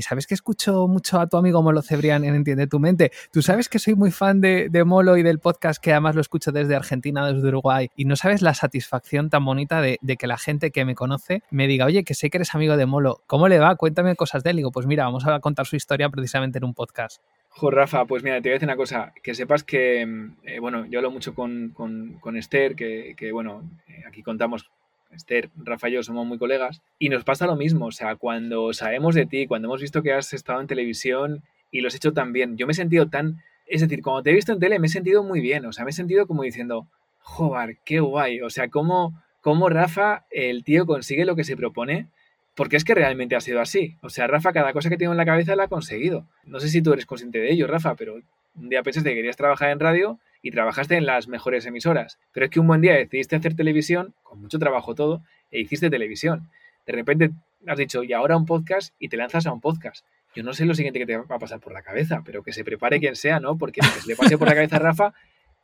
¿sabes 0.00 0.26
que 0.26 0.32
escucho 0.32 0.88
mucho 0.88 1.20
a 1.20 1.26
tu 1.26 1.36
amigo 1.36 1.62
Molo 1.62 1.82
Cebrián 1.82 2.24
en 2.24 2.34
Entiende 2.34 2.66
tu 2.66 2.80
Mente? 2.80 3.12
Tú 3.30 3.42
sabes 3.42 3.68
que 3.68 3.78
soy 3.78 3.94
muy 3.94 4.10
fan 4.10 4.40
de, 4.40 4.68
de 4.70 4.84
Molo 4.84 5.18
y 5.18 5.22
del 5.22 5.38
podcast 5.38 5.82
que 5.82 5.92
además 5.92 6.14
lo 6.14 6.22
escucho 6.22 6.50
desde 6.50 6.78
Argentina, 6.78 6.87
desde 6.88 7.48
Uruguay, 7.48 7.90
y 7.96 8.04
no 8.04 8.16
sabes 8.16 8.42
la 8.42 8.54
satisfacción 8.54 9.30
tan 9.30 9.44
bonita 9.44 9.80
de, 9.80 9.98
que 10.18 10.26
la 10.26 10.38
gente 10.38 10.70
que 10.70 10.84
me 10.84 10.94
conoce 10.94 11.42
me 11.50 11.66
diga, 11.66 11.86
oye, 11.86 12.04
que 12.04 12.14
sé 12.14 12.30
que 12.30 12.38
eres 12.38 12.54
amigo 12.54 12.76
de 12.76 12.86
Molo, 12.86 13.22
¿cómo 13.26 13.48
le 13.48 13.58
va? 13.58 13.76
Cuéntame 13.76 14.16
cosas 14.16 14.42
de 14.42 14.50
él. 14.50 14.56
digo, 14.56 14.70
pues 14.70 14.86
mira, 14.86 15.04
vamos 15.04 15.26
a 15.26 15.38
contar 15.40 15.66
su 15.66 15.76
historia 15.76 16.08
precisamente 16.08 16.58
en 16.58 16.64
un 16.64 16.74
podcast. 16.74 17.22
Jo, 17.50 17.70
Rafa, 17.70 18.04
pues 18.04 18.22
mira, 18.22 18.36
te 18.36 18.48
voy 18.48 18.50
a 18.50 18.54
decir 18.54 18.68
una 18.68 18.76
cosa, 18.76 19.12
que 19.22 19.34
sepas 19.34 19.64
que, 19.64 20.06
mm, 20.06 20.36
eh, 20.44 20.60
bueno, 20.60 20.86
yo 20.86 20.98
hablo 20.98 21.10
mucho 21.10 21.34
con, 21.34 21.70
con, 21.74 22.36
Esther, 22.36 22.74
que, 22.74 23.30
bueno, 23.32 23.68
eh, 23.88 24.02
aquí 24.06 24.22
contamos 24.22 24.70
Esther, 25.10 25.50
Rafa 25.56 25.88
y 25.88 25.92
yo 25.92 26.02
somos 26.02 26.26
muy 26.26 26.38
colegas, 26.38 26.82
y 26.98 27.08
nos 27.08 27.24
pasa 27.24 27.46
lo 27.46 27.56
mismo, 27.56 27.86
o 27.86 27.92
sea, 27.92 28.16
cuando 28.16 28.72
sabemos 28.72 29.14
de 29.14 29.26
ti, 29.26 29.46
cuando 29.46 29.68
hemos 29.68 29.80
visto 29.80 30.02
que 30.02 30.12
has 30.12 30.32
estado 30.32 30.60
en 30.60 30.66
televisión 30.66 31.42
y 31.70 31.80
lo 31.80 31.88
has 31.88 31.94
hecho 31.94 32.12
tan 32.12 32.32
bien, 32.32 32.56
yo 32.56 32.66
me 32.66 32.72
he 32.72 32.74
sentido 32.74 33.08
tan 33.08 33.42
es 33.68 33.82
decir, 33.82 34.02
cuando 34.02 34.22
te 34.22 34.30
he 34.30 34.34
visto 34.34 34.52
en 34.52 34.58
tele 34.58 34.78
me 34.78 34.86
he 34.86 34.90
sentido 34.90 35.22
muy 35.22 35.40
bien, 35.40 35.64
o 35.66 35.72
sea, 35.72 35.84
me 35.84 35.90
he 35.90 35.94
sentido 35.94 36.26
como 36.26 36.42
diciendo, 36.42 36.88
joder, 37.20 37.76
qué 37.84 38.00
guay, 38.00 38.40
o 38.40 38.50
sea, 38.50 38.68
cómo, 38.68 39.22
cómo 39.40 39.68
Rafa, 39.68 40.24
el 40.30 40.64
tío, 40.64 40.86
consigue 40.86 41.24
lo 41.24 41.36
que 41.36 41.44
se 41.44 41.56
propone, 41.56 42.08
porque 42.54 42.76
es 42.76 42.84
que 42.84 42.94
realmente 42.94 43.36
ha 43.36 43.40
sido 43.40 43.60
así. 43.60 43.96
O 44.02 44.10
sea, 44.10 44.26
Rafa, 44.26 44.52
cada 44.52 44.72
cosa 44.72 44.88
que 44.88 44.96
tiene 44.96 45.12
en 45.12 45.16
la 45.16 45.26
cabeza 45.26 45.54
la 45.54 45.64
ha 45.64 45.68
conseguido. 45.68 46.26
No 46.44 46.58
sé 46.58 46.68
si 46.68 46.82
tú 46.82 46.92
eres 46.92 47.06
consciente 47.06 47.38
de 47.38 47.52
ello, 47.52 47.66
Rafa, 47.68 47.94
pero 47.94 48.20
un 48.56 48.68
día 48.68 48.82
pensaste 48.82 49.10
que 49.10 49.16
querías 49.16 49.36
trabajar 49.36 49.70
en 49.70 49.78
radio 49.78 50.18
y 50.42 50.50
trabajaste 50.50 50.96
en 50.96 51.06
las 51.06 51.28
mejores 51.28 51.66
emisoras. 51.66 52.18
Pero 52.32 52.46
es 52.46 52.50
que 52.50 52.58
un 52.58 52.66
buen 52.66 52.80
día 52.80 52.94
decidiste 52.94 53.36
hacer 53.36 53.54
televisión, 53.54 54.14
con 54.22 54.40
mucho 54.40 54.58
trabajo 54.58 54.94
todo, 54.94 55.22
e 55.50 55.60
hiciste 55.60 55.90
televisión. 55.90 56.48
De 56.86 56.94
repente 56.94 57.30
has 57.66 57.78
dicho, 57.78 58.02
y 58.02 58.12
ahora 58.12 58.36
un 58.36 58.46
podcast, 58.46 58.94
y 58.98 59.08
te 59.08 59.16
lanzas 59.16 59.46
a 59.46 59.52
un 59.52 59.60
podcast 59.60 60.04
yo 60.34 60.42
no 60.42 60.52
sé 60.52 60.64
lo 60.66 60.74
siguiente 60.74 60.98
que 60.98 61.06
te 61.06 61.16
va 61.16 61.24
a 61.28 61.38
pasar 61.38 61.60
por 61.60 61.72
la 61.72 61.82
cabeza, 61.82 62.22
pero 62.24 62.42
que 62.42 62.52
se 62.52 62.64
prepare 62.64 63.00
quien 63.00 63.16
sea, 63.16 63.40
¿no? 63.40 63.56
Porque 63.56 63.80
lo 63.82 63.92
que 63.92 64.00
se 64.00 64.08
le 64.08 64.16
pase 64.16 64.38
por 64.38 64.48
la 64.48 64.54
cabeza 64.54 64.76
a 64.76 64.80
Rafa, 64.80 65.14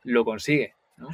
lo 0.03 0.25
consigue. 0.25 0.73
¿no? 0.97 1.09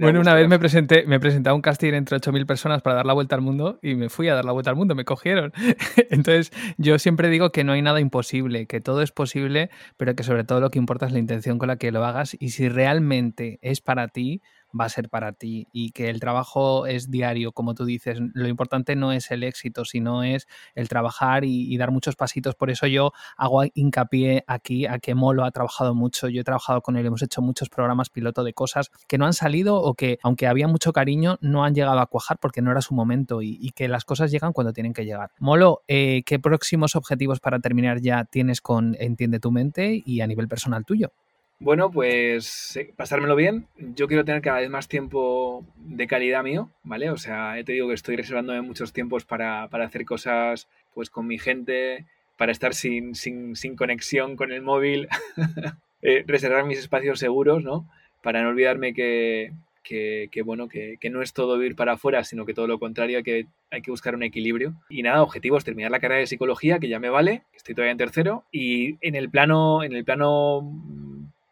bueno, 0.00 0.20
una 0.20 0.34
vez 0.34 0.48
me 0.48 0.58
presenté, 0.58 1.06
me 1.06 1.18
presenté 1.18 1.48
a 1.48 1.54
un 1.54 1.62
casting 1.62 1.94
entre 1.94 2.18
8.000 2.18 2.44
personas 2.44 2.82
para 2.82 2.96
dar 2.96 3.06
la 3.06 3.14
vuelta 3.14 3.34
al 3.34 3.40
mundo 3.40 3.78
y 3.82 3.94
me 3.94 4.10
fui 4.10 4.28
a 4.28 4.34
dar 4.34 4.44
la 4.44 4.52
vuelta 4.52 4.70
al 4.70 4.76
mundo, 4.76 4.94
me 4.94 5.04
cogieron. 5.04 5.52
Entonces, 6.10 6.52
yo 6.76 6.98
siempre 6.98 7.30
digo 7.30 7.50
que 7.50 7.64
no 7.64 7.72
hay 7.72 7.80
nada 7.80 8.00
imposible, 8.00 8.66
que 8.66 8.80
todo 8.80 9.00
es 9.02 9.10
posible, 9.10 9.70
pero 9.96 10.14
que 10.14 10.24
sobre 10.24 10.44
todo 10.44 10.60
lo 10.60 10.70
que 10.70 10.78
importa 10.78 11.06
es 11.06 11.12
la 11.12 11.18
intención 11.18 11.58
con 11.58 11.68
la 11.68 11.76
que 11.76 11.90
lo 11.90 12.04
hagas 12.04 12.36
y 12.38 12.50
si 12.50 12.68
realmente 12.68 13.58
es 13.62 13.80
para 13.80 14.08
ti, 14.08 14.42
va 14.78 14.84
a 14.84 14.88
ser 14.88 15.08
para 15.08 15.32
ti 15.32 15.66
y 15.72 15.90
que 15.90 16.10
el 16.10 16.20
trabajo 16.20 16.86
es 16.86 17.10
diario, 17.10 17.52
como 17.52 17.74
tú 17.74 17.84
dices. 17.84 18.18
Lo 18.34 18.48
importante 18.48 18.96
no 18.96 19.12
es 19.12 19.30
el 19.30 19.42
éxito, 19.42 19.84
sino 19.84 20.22
es 20.22 20.46
el 20.74 20.88
trabajar 20.88 21.44
y, 21.44 21.76
dar 21.78 21.92
muchos 21.92 22.16
pasitos. 22.16 22.56
Por 22.56 22.70
eso 22.70 22.88
yo 22.88 23.12
hago 23.36 23.62
hincapié 23.72 24.44
aquí 24.48 24.86
a 24.86 24.98
que 24.98 25.14
Molo 25.14 25.44
ha 25.44 25.50
trabajado 25.52 25.94
mucho. 25.94 26.28
Yo 26.28 26.40
he 26.40 26.44
trabajado 26.44 26.82
con 26.82 26.96
él, 26.96 27.06
hemos 27.06 27.22
hecho 27.22 27.40
muchos 27.40 27.68
programas 27.68 28.10
piloto 28.10 28.42
de 28.42 28.52
cosas 28.52 28.90
que 29.06 29.16
no 29.16 29.26
han 29.26 29.32
salido 29.32 29.76
o 29.76 29.94
que, 29.94 30.18
aunque 30.22 30.48
había 30.48 30.66
mucho 30.66 30.92
cariño, 30.92 31.38
no 31.40 31.64
han 31.64 31.74
llegado 31.74 32.00
a 32.00 32.06
cuajar 32.06 32.38
porque 32.40 32.62
no 32.62 32.72
era 32.72 32.82
su 32.82 32.94
momento 32.94 33.42
y, 33.42 33.68
que 33.74 33.86
las 33.86 34.04
cosas 34.04 34.32
llegan 34.32 34.52
cuando 34.52 34.72
tienen 34.72 34.92
que 34.92 35.04
llegar. 35.04 35.30
Molo, 35.38 35.82
eh, 35.86 36.22
¿qué 36.24 36.38
próximos 36.38 36.96
objetivos 36.96 37.38
para 37.38 37.60
terminar 37.60 38.00
ya 38.00 38.24
tienes 38.24 38.60
con 38.60 38.96
Entiende 38.98 39.38
tu 39.38 39.52
mente 39.52 40.02
y 40.04 40.20
a 40.20 40.26
nivel 40.26 40.48
personal 40.48 40.84
tuyo? 40.84 41.12
Bueno, 41.60 41.90
pues 41.90 42.78
pasármelo 42.96 43.34
bien. 43.34 43.66
Yo 43.76 44.06
quiero 44.06 44.24
tener 44.24 44.42
cada 44.42 44.60
vez 44.60 44.70
más 44.70 44.86
tiempo 44.86 45.66
de 45.76 46.06
calidad 46.06 46.44
mío, 46.44 46.70
¿vale? 46.84 47.10
O 47.10 47.16
sea, 47.16 47.54
te 47.64 47.72
digo 47.72 47.88
que 47.88 47.94
estoy 47.94 48.14
reservándome 48.14 48.62
muchos 48.62 48.92
tiempos 48.92 49.24
para, 49.24 49.64
hacer 49.64 50.04
cosas 50.04 50.68
pues 50.94 51.10
con 51.10 51.26
mi 51.26 51.38
gente, 51.38 52.06
para 52.36 52.52
estar 52.52 52.74
sin, 52.74 53.16
sin, 53.16 53.56
sin 53.56 53.74
conexión 53.74 54.36
con 54.36 54.52
el 54.52 54.62
móvil, 54.62 55.08
eh, 56.02 56.22
reservar 56.28 56.64
mis 56.64 56.78
espacios 56.78 57.18
seguros, 57.18 57.64
¿no? 57.64 57.90
Para 58.22 58.42
no 58.42 58.50
olvidarme 58.50 58.94
que, 58.94 59.52
que, 59.82 60.42
bueno, 60.44 60.68
que, 60.68 60.96
que, 61.00 61.10
no 61.10 61.22
es 61.22 61.32
todo 61.32 61.60
ir 61.64 61.74
para 61.74 61.94
afuera, 61.94 62.22
sino 62.22 62.44
que 62.46 62.54
todo 62.54 62.68
lo 62.68 62.78
contrario, 62.78 63.24
que 63.24 63.46
hay 63.72 63.82
que 63.82 63.90
buscar 63.90 64.14
un 64.14 64.22
equilibrio. 64.22 64.74
Y 64.88 65.02
nada, 65.02 65.22
objetivos, 65.22 65.64
terminar 65.64 65.90
la 65.90 65.98
carrera 65.98 66.20
de 66.20 66.26
psicología, 66.28 66.78
que 66.78 66.88
ya 66.88 67.00
me 67.00 67.08
vale, 67.08 67.42
estoy 67.52 67.74
todavía 67.74 67.92
en 67.92 67.98
tercero, 67.98 68.44
y 68.52 68.96
en 69.00 69.16
el 69.16 69.28
plano, 69.28 69.82
en 69.82 69.94
el 69.94 70.04
plano 70.04 70.62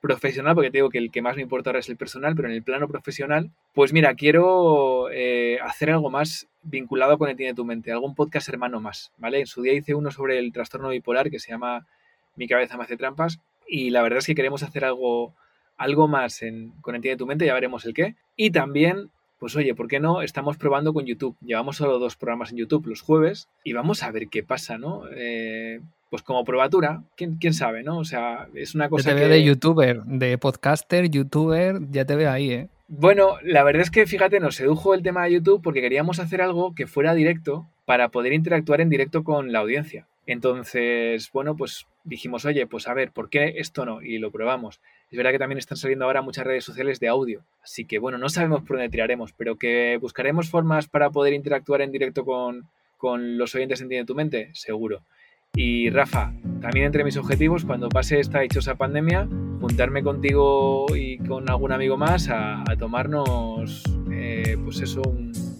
profesional, 0.06 0.54
porque 0.54 0.70
te 0.70 0.78
digo 0.78 0.90
que 0.90 0.98
el 0.98 1.10
que 1.10 1.22
más 1.22 1.36
me 1.36 1.42
importa 1.42 1.70
ahora 1.70 1.80
es 1.80 1.88
el 1.88 1.96
personal, 1.96 2.34
pero 2.34 2.48
en 2.48 2.54
el 2.54 2.62
plano 2.62 2.88
profesional, 2.88 3.50
pues 3.74 3.92
mira, 3.92 4.14
quiero 4.14 5.10
eh, 5.10 5.58
hacer 5.62 5.90
algo 5.90 6.10
más 6.10 6.48
vinculado 6.62 7.18
con 7.18 7.28
el 7.28 7.36
Tiene 7.36 7.54
tu 7.54 7.64
mente, 7.64 7.92
algún 7.92 8.14
podcast 8.14 8.48
hermano 8.48 8.80
más, 8.80 9.12
¿vale? 9.18 9.40
En 9.40 9.46
su 9.46 9.62
día 9.62 9.72
hice 9.72 9.94
uno 9.94 10.10
sobre 10.10 10.38
el 10.38 10.52
trastorno 10.52 10.88
bipolar 10.88 11.30
que 11.30 11.38
se 11.38 11.50
llama 11.50 11.86
Mi 12.36 12.46
cabeza 12.48 12.76
me 12.76 12.84
hace 12.84 12.96
trampas 12.96 13.40
y 13.68 13.90
la 13.90 14.02
verdad 14.02 14.18
es 14.18 14.26
que 14.26 14.34
queremos 14.34 14.62
hacer 14.62 14.84
algo, 14.84 15.34
algo 15.76 16.08
más 16.08 16.42
en, 16.42 16.70
con 16.80 16.94
el 16.94 17.02
Tiene 17.02 17.16
tu 17.16 17.26
mente, 17.26 17.46
ya 17.46 17.54
veremos 17.54 17.84
el 17.84 17.94
qué. 17.94 18.14
Y 18.36 18.50
también 18.50 19.10
pues 19.38 19.54
oye, 19.54 19.74
¿por 19.74 19.86
qué 19.86 20.00
no? 20.00 20.22
Estamos 20.22 20.56
probando 20.56 20.94
con 20.94 21.04
YouTube. 21.04 21.36
Llevamos 21.40 21.76
solo 21.76 21.98
dos 21.98 22.16
programas 22.16 22.52
en 22.52 22.58
YouTube 22.58 22.86
los 22.86 23.02
jueves 23.02 23.48
y 23.64 23.74
vamos 23.74 24.02
a 24.02 24.10
ver 24.10 24.28
qué 24.28 24.42
pasa, 24.42 24.78
¿no? 24.78 25.02
Eh, 25.14 25.80
pues 26.10 26.22
como 26.22 26.44
probatura, 26.44 27.02
¿quién, 27.16 27.36
quién 27.36 27.54
sabe, 27.54 27.82
¿no? 27.82 27.98
O 27.98 28.04
sea, 28.04 28.48
es 28.54 28.74
una 28.74 28.88
cosa. 28.88 29.10
Ya 29.10 29.16
te 29.16 29.20
veo 29.22 29.30
de 29.30 29.44
youtuber, 29.44 30.02
de 30.04 30.38
podcaster, 30.38 31.08
youtuber, 31.10 31.78
ya 31.90 32.04
te 32.04 32.14
veo 32.14 32.30
ahí, 32.30 32.52
¿eh? 32.52 32.68
Bueno, 32.88 33.38
la 33.42 33.64
verdad 33.64 33.82
es 33.82 33.90
que 33.90 34.06
fíjate, 34.06 34.38
nos 34.38 34.54
sedujo 34.54 34.94
el 34.94 35.02
tema 35.02 35.24
de 35.24 35.32
YouTube 35.32 35.60
porque 35.62 35.80
queríamos 35.80 36.20
hacer 36.20 36.40
algo 36.40 36.74
que 36.74 36.86
fuera 36.86 37.14
directo 37.14 37.66
para 37.84 38.10
poder 38.10 38.32
interactuar 38.32 38.80
en 38.80 38.88
directo 38.88 39.24
con 39.24 39.50
la 39.50 39.58
audiencia. 39.58 40.06
Entonces, 40.26 41.30
bueno, 41.32 41.56
pues 41.56 41.86
dijimos, 42.04 42.44
oye, 42.44 42.66
pues 42.66 42.86
a 42.88 42.94
ver, 42.94 43.12
¿por 43.12 43.28
qué 43.28 43.54
esto 43.56 43.84
no? 43.84 44.02
Y 44.02 44.18
lo 44.18 44.30
probamos. 44.30 44.80
Es 45.10 45.16
verdad 45.16 45.32
que 45.32 45.38
también 45.38 45.58
están 45.58 45.78
saliendo 45.78 46.04
ahora 46.04 46.22
muchas 46.22 46.46
redes 46.46 46.64
sociales 46.64 47.00
de 47.00 47.08
audio. 47.08 47.44
Así 47.62 47.84
que, 47.84 47.98
bueno, 47.98 48.18
no 48.18 48.28
sabemos 48.28 48.62
por 48.62 48.76
dónde 48.76 48.90
tiraremos, 48.90 49.32
pero 49.32 49.56
que 49.56 49.98
buscaremos 50.00 50.50
formas 50.50 50.88
para 50.88 51.10
poder 51.10 51.32
interactuar 51.32 51.80
en 51.80 51.92
directo 51.92 52.24
con, 52.24 52.68
con 52.96 53.38
los 53.38 53.54
oyentes 53.54 53.80
en 53.80 53.88
Tiene 53.88 54.04
tu 54.04 54.14
Mente, 54.14 54.50
seguro. 54.52 55.02
Y 55.54 55.90
Rafa, 55.90 56.32
también 56.60 56.86
entre 56.86 57.04
mis 57.04 57.16
objetivos, 57.16 57.64
cuando 57.64 57.88
pase 57.88 58.20
esta 58.20 58.40
dichosa 58.40 58.74
pandemia, 58.74 59.28
juntarme 59.60 60.02
contigo 60.02 60.86
y 60.94 61.18
con 61.18 61.48
algún 61.48 61.72
amigo 61.72 61.96
más 61.96 62.28
a, 62.28 62.64
tomarnos, 62.78 63.82
eh, 64.10 64.58
pues 64.62 64.80
eso, 64.80 65.02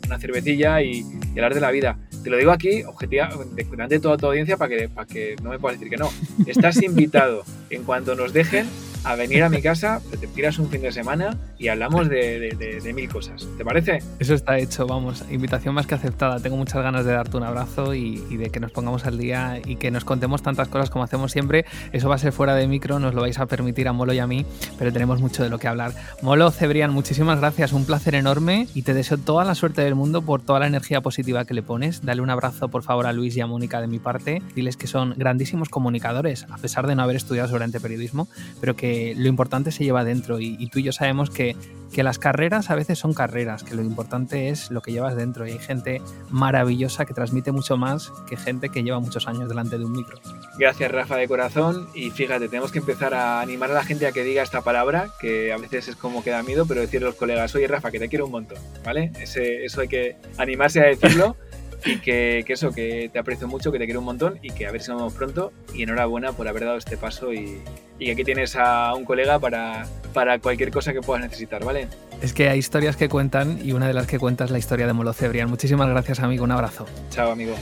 una 0.07 0.19
cervecilla 0.19 0.83
y, 0.83 1.05
hablar 1.31 1.55
de 1.55 1.61
la 1.61 1.71
vida. 1.71 1.99
Te 2.23 2.31
lo 2.31 2.39
digo 2.39 2.51
aquí, 2.51 2.83
objetiva, 2.83 3.31
delante 3.71 3.97
de 3.97 4.01
toda 4.01 4.17
tu 4.17 4.27
audiencia, 4.27 4.57
para 4.57 4.77
que, 4.77 4.89
para 4.89 5.07
que 5.07 5.37
no 5.43 5.51
me 5.51 5.59
puedas 5.59 5.79
decir 5.79 5.91
que 5.91 5.97
no. 5.97 6.11
Estás 6.47 6.83
invitado. 6.83 7.45
En 7.71 7.85
cuanto 7.85 8.15
nos 8.15 8.33
dejen, 8.33 8.67
a 9.07 9.15
venir 9.15 9.45
a 9.45 9.49
mi 9.49 9.63
casa, 9.63 10.01
te 10.21 10.27
tiras 10.27 10.59
un 10.59 10.69
fin 10.69 10.83
de 10.83 10.91
semana 10.91 11.37
y 11.59 11.69
hablamos 11.69 12.09
de, 12.09 12.93
mil 12.93 13.09
cosas. 13.09 13.47
¿Te 13.57 13.65
parece? 13.65 13.99
Eso 14.19 14.35
está 14.35 14.59
hecho, 14.59 14.85
vamos. 14.85 15.23
Invitación 15.31 15.77
más 15.77 15.87
que 15.87 15.95
aceptada. 15.95 16.41
Tengo 16.41 16.57
muchas 16.57 16.83
ganas 16.83 17.05
de 17.05 17.13
darte 17.13 17.37
un 17.37 17.45
abrazo 17.45 17.95
y, 17.95 18.17
de 18.19 18.51
que 18.51 18.59
nos 18.59 18.73
pongamos 18.73 19.07
al 19.07 19.17
día 19.17 19.61
y 19.65 19.77
que 19.77 19.93
nos 19.93 20.05
contemos 20.05 20.43
tantas 20.43 20.67
cosas 20.67 20.91
como 20.91 21.05
hacemos 21.05 21.31
siempre. 21.31 21.67
Eso 21.93 22.09
va 22.09 22.17
a 22.17 22.19
ser 22.19 22.33
fuera 22.33 22.57
de 22.57 22.67
micro, 22.67 22.99
nos 22.99 23.15
lo 23.15 23.21
vais 23.21 23.39
a 23.39 23.47
permitir 23.47 23.87
a 23.87 23.93
Molo 23.93 24.13
y 24.13 24.19
a 24.19 24.27
mí, 24.27 24.45
pero 24.77 24.93
tenemos 24.93 25.21
mucho 25.21 25.45
de 25.45 25.51
lo 25.51 25.59
que 25.61 25.69
hablar. 25.69 25.93
Molo, 26.21 26.51
Cebrián, 26.51 26.93
muchísimas 26.93 27.39
gracias. 27.39 27.73
Un 27.73 27.85
placer 27.85 28.17
enorme 28.17 28.67
y 28.75 28.83
te 28.83 28.93
deseo 28.93 29.19
toda 29.19 29.45
la 29.45 29.55
suerte 29.55 29.83
del 29.83 29.95
mundo 29.95 30.23
por 30.23 30.43
toda 30.43 30.59
la 30.59 30.67
energía 30.67 31.01
positiva 31.01 31.45
que 31.45 31.55
le 31.55 31.63
pones. 31.63 32.05
Dale 32.05 32.23
un 32.23 32.31
abrazo, 32.31 32.69
por 32.69 32.83
favor, 32.83 33.07
a 33.07 33.13
Luis 33.13 33.37
y 33.37 33.41
a 33.41 33.47
Mónica 33.47 33.81
de 33.81 33.87
mi 33.87 34.01
parte. 34.01 34.43
Diles 34.57 34.77
que 34.77 34.89
son 34.89 35.15
grandísimos 35.17 35.69
comunicadores, 35.69 36.45
a 36.51 36.59
pesar 36.59 36.89
de 36.89 36.97
no 36.97 37.03
haber 37.03 37.15
estudiado 37.15 37.47
sobre 37.59 37.81
periodismo, 37.81 38.29
pero 38.61 38.77
que 38.77 39.15
lo 39.17 39.29
importante 39.29 39.71
se 39.71 39.85
lleva 39.85 40.05
dentro 40.05 40.41
y, 40.41 40.67
tú 40.69 40.79
y 40.79 40.83
yo 40.83 40.93
sabemos 40.93 41.31
que, 41.31 41.57
que, 41.93 42.03
las 42.03 42.19
carreras 42.19 42.71
a 42.71 42.75
veces 42.75 42.99
son 42.99 43.15
carreras, 43.15 43.63
que 43.63 43.75
lo 43.75 43.83
importante 43.83 44.49
es 44.49 44.71
lo 44.71 44.83
que 44.83 44.93
llevas 44.93 45.17
dentro 45.17 45.47
y 45.47 45.53
hay 45.53 45.59
gente 45.59 46.03
maravillosa 46.31 47.05
que 47.05 47.15
transmite 47.15 47.53
mucho 47.53 47.77
más 47.77 48.13
que 48.29 48.37
gente 48.37 48.69
que 48.69 48.83
lleva 48.83 49.01
muchos 49.01 49.27
años 49.29 49.49
delante 49.49 49.79
de 49.79 49.85
un 49.85 49.93
micro. 49.93 50.19
Gracias 50.59 50.91
Rafa 50.91 51.17
de 51.17 51.29
corazón 51.29 51.89
y 51.95 52.11
fíjate, 52.11 52.49
tenemos 52.49 52.73
que 52.73 52.79
empezar 52.79 53.15
a 53.15 53.41
animar 53.41 53.71
a 53.71 53.75
la 53.75 53.85
gente 53.85 54.07
a 54.07 54.13
que 54.13 54.25
diga 54.25 54.43
esta 54.43 54.63
palabra, 54.63 55.11
que 55.21 55.53
a 55.53 55.57
veces 55.57 55.89
es 55.89 55.97
como 55.97 56.23
que 56.23 56.31
da 56.31 56.43
miedo, 56.43 56.67
pero 56.67 56.81
decirle 56.81 57.07
a 57.07 57.11
los 57.11 57.19
colegas, 57.19 57.55
oye 57.55 57.69
Rafa, 57.69 57.91
que 57.91 57.99
te 57.99 58.09
quiero 58.09 58.27
un 58.27 58.33
montón, 58.33 58.59
¿vale? 58.85 59.13
Ese, 59.21 59.65
eso 59.65 59.81
hay 59.81 59.89
que 59.89 60.17
animarse 60.39 60.81
a 60.81 60.85
decirlo. 60.85 61.37
y 61.87 61.99
que, 61.99 62.45
que, 62.47 62.53
eso, 62.53 62.73
que 62.73 63.11
te 63.13 63.19
aprecio 63.19 63.49
mucho, 63.49 63.73
que 63.73 63.79
te 63.79 63.85
quiero 63.85 64.01
un 64.01 64.07
montón 64.07 64.39
y 64.43 64.51
que 64.51 64.67
a 64.67 64.73
ver 64.73 64.83
si 64.83 64.91
nos 64.91 64.99
vemos 64.99 65.15
pronto. 65.15 65.53
Y 65.75 65.83
enhorabuena 65.83 66.33
por 66.33 66.49
haber 66.49 66.65
dado 66.65 66.77
este 66.77 66.97
paso 66.97 67.33
y, 67.33 67.61
y 67.99 68.11
aquí 68.11 68.25
tienes 68.25 68.57
a 68.57 68.95
un 68.95 69.05
colega 69.05 69.39
para, 69.39 69.87
para 70.13 70.39
cualquier 70.39 70.71
cosa 70.71 70.93
que 70.93 71.01
puedas 71.01 71.23
necesitar, 71.23 71.65
¿vale? 71.65 71.89
Es 72.21 72.33
que 72.33 72.49
hay 72.49 72.59
historias 72.59 72.97
que 72.97 73.09
cuentan 73.09 73.61
y 73.65 73.73
una 73.73 73.87
de 73.87 73.95
las 73.95 74.07
que 74.07 74.19
cuentas 74.19 74.47
es 74.47 74.51
la 74.51 74.59
historia 74.59 74.87
de 74.87 74.93
Molo 74.93 75.13
Cebrián. 75.13 75.49
Muchísimas 75.49 75.89
gracias, 75.89 76.21
amigo. 76.21 76.45
Un 76.45 76.53
abrazo. 76.53 76.87
Chao, 77.11 77.31
amigo. 77.31 77.55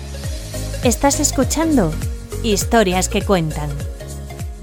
Estás 0.85 1.20
escuchando 1.20 1.93
Historias 2.43 3.09
que 3.09 3.22
cuentan. 3.22 3.70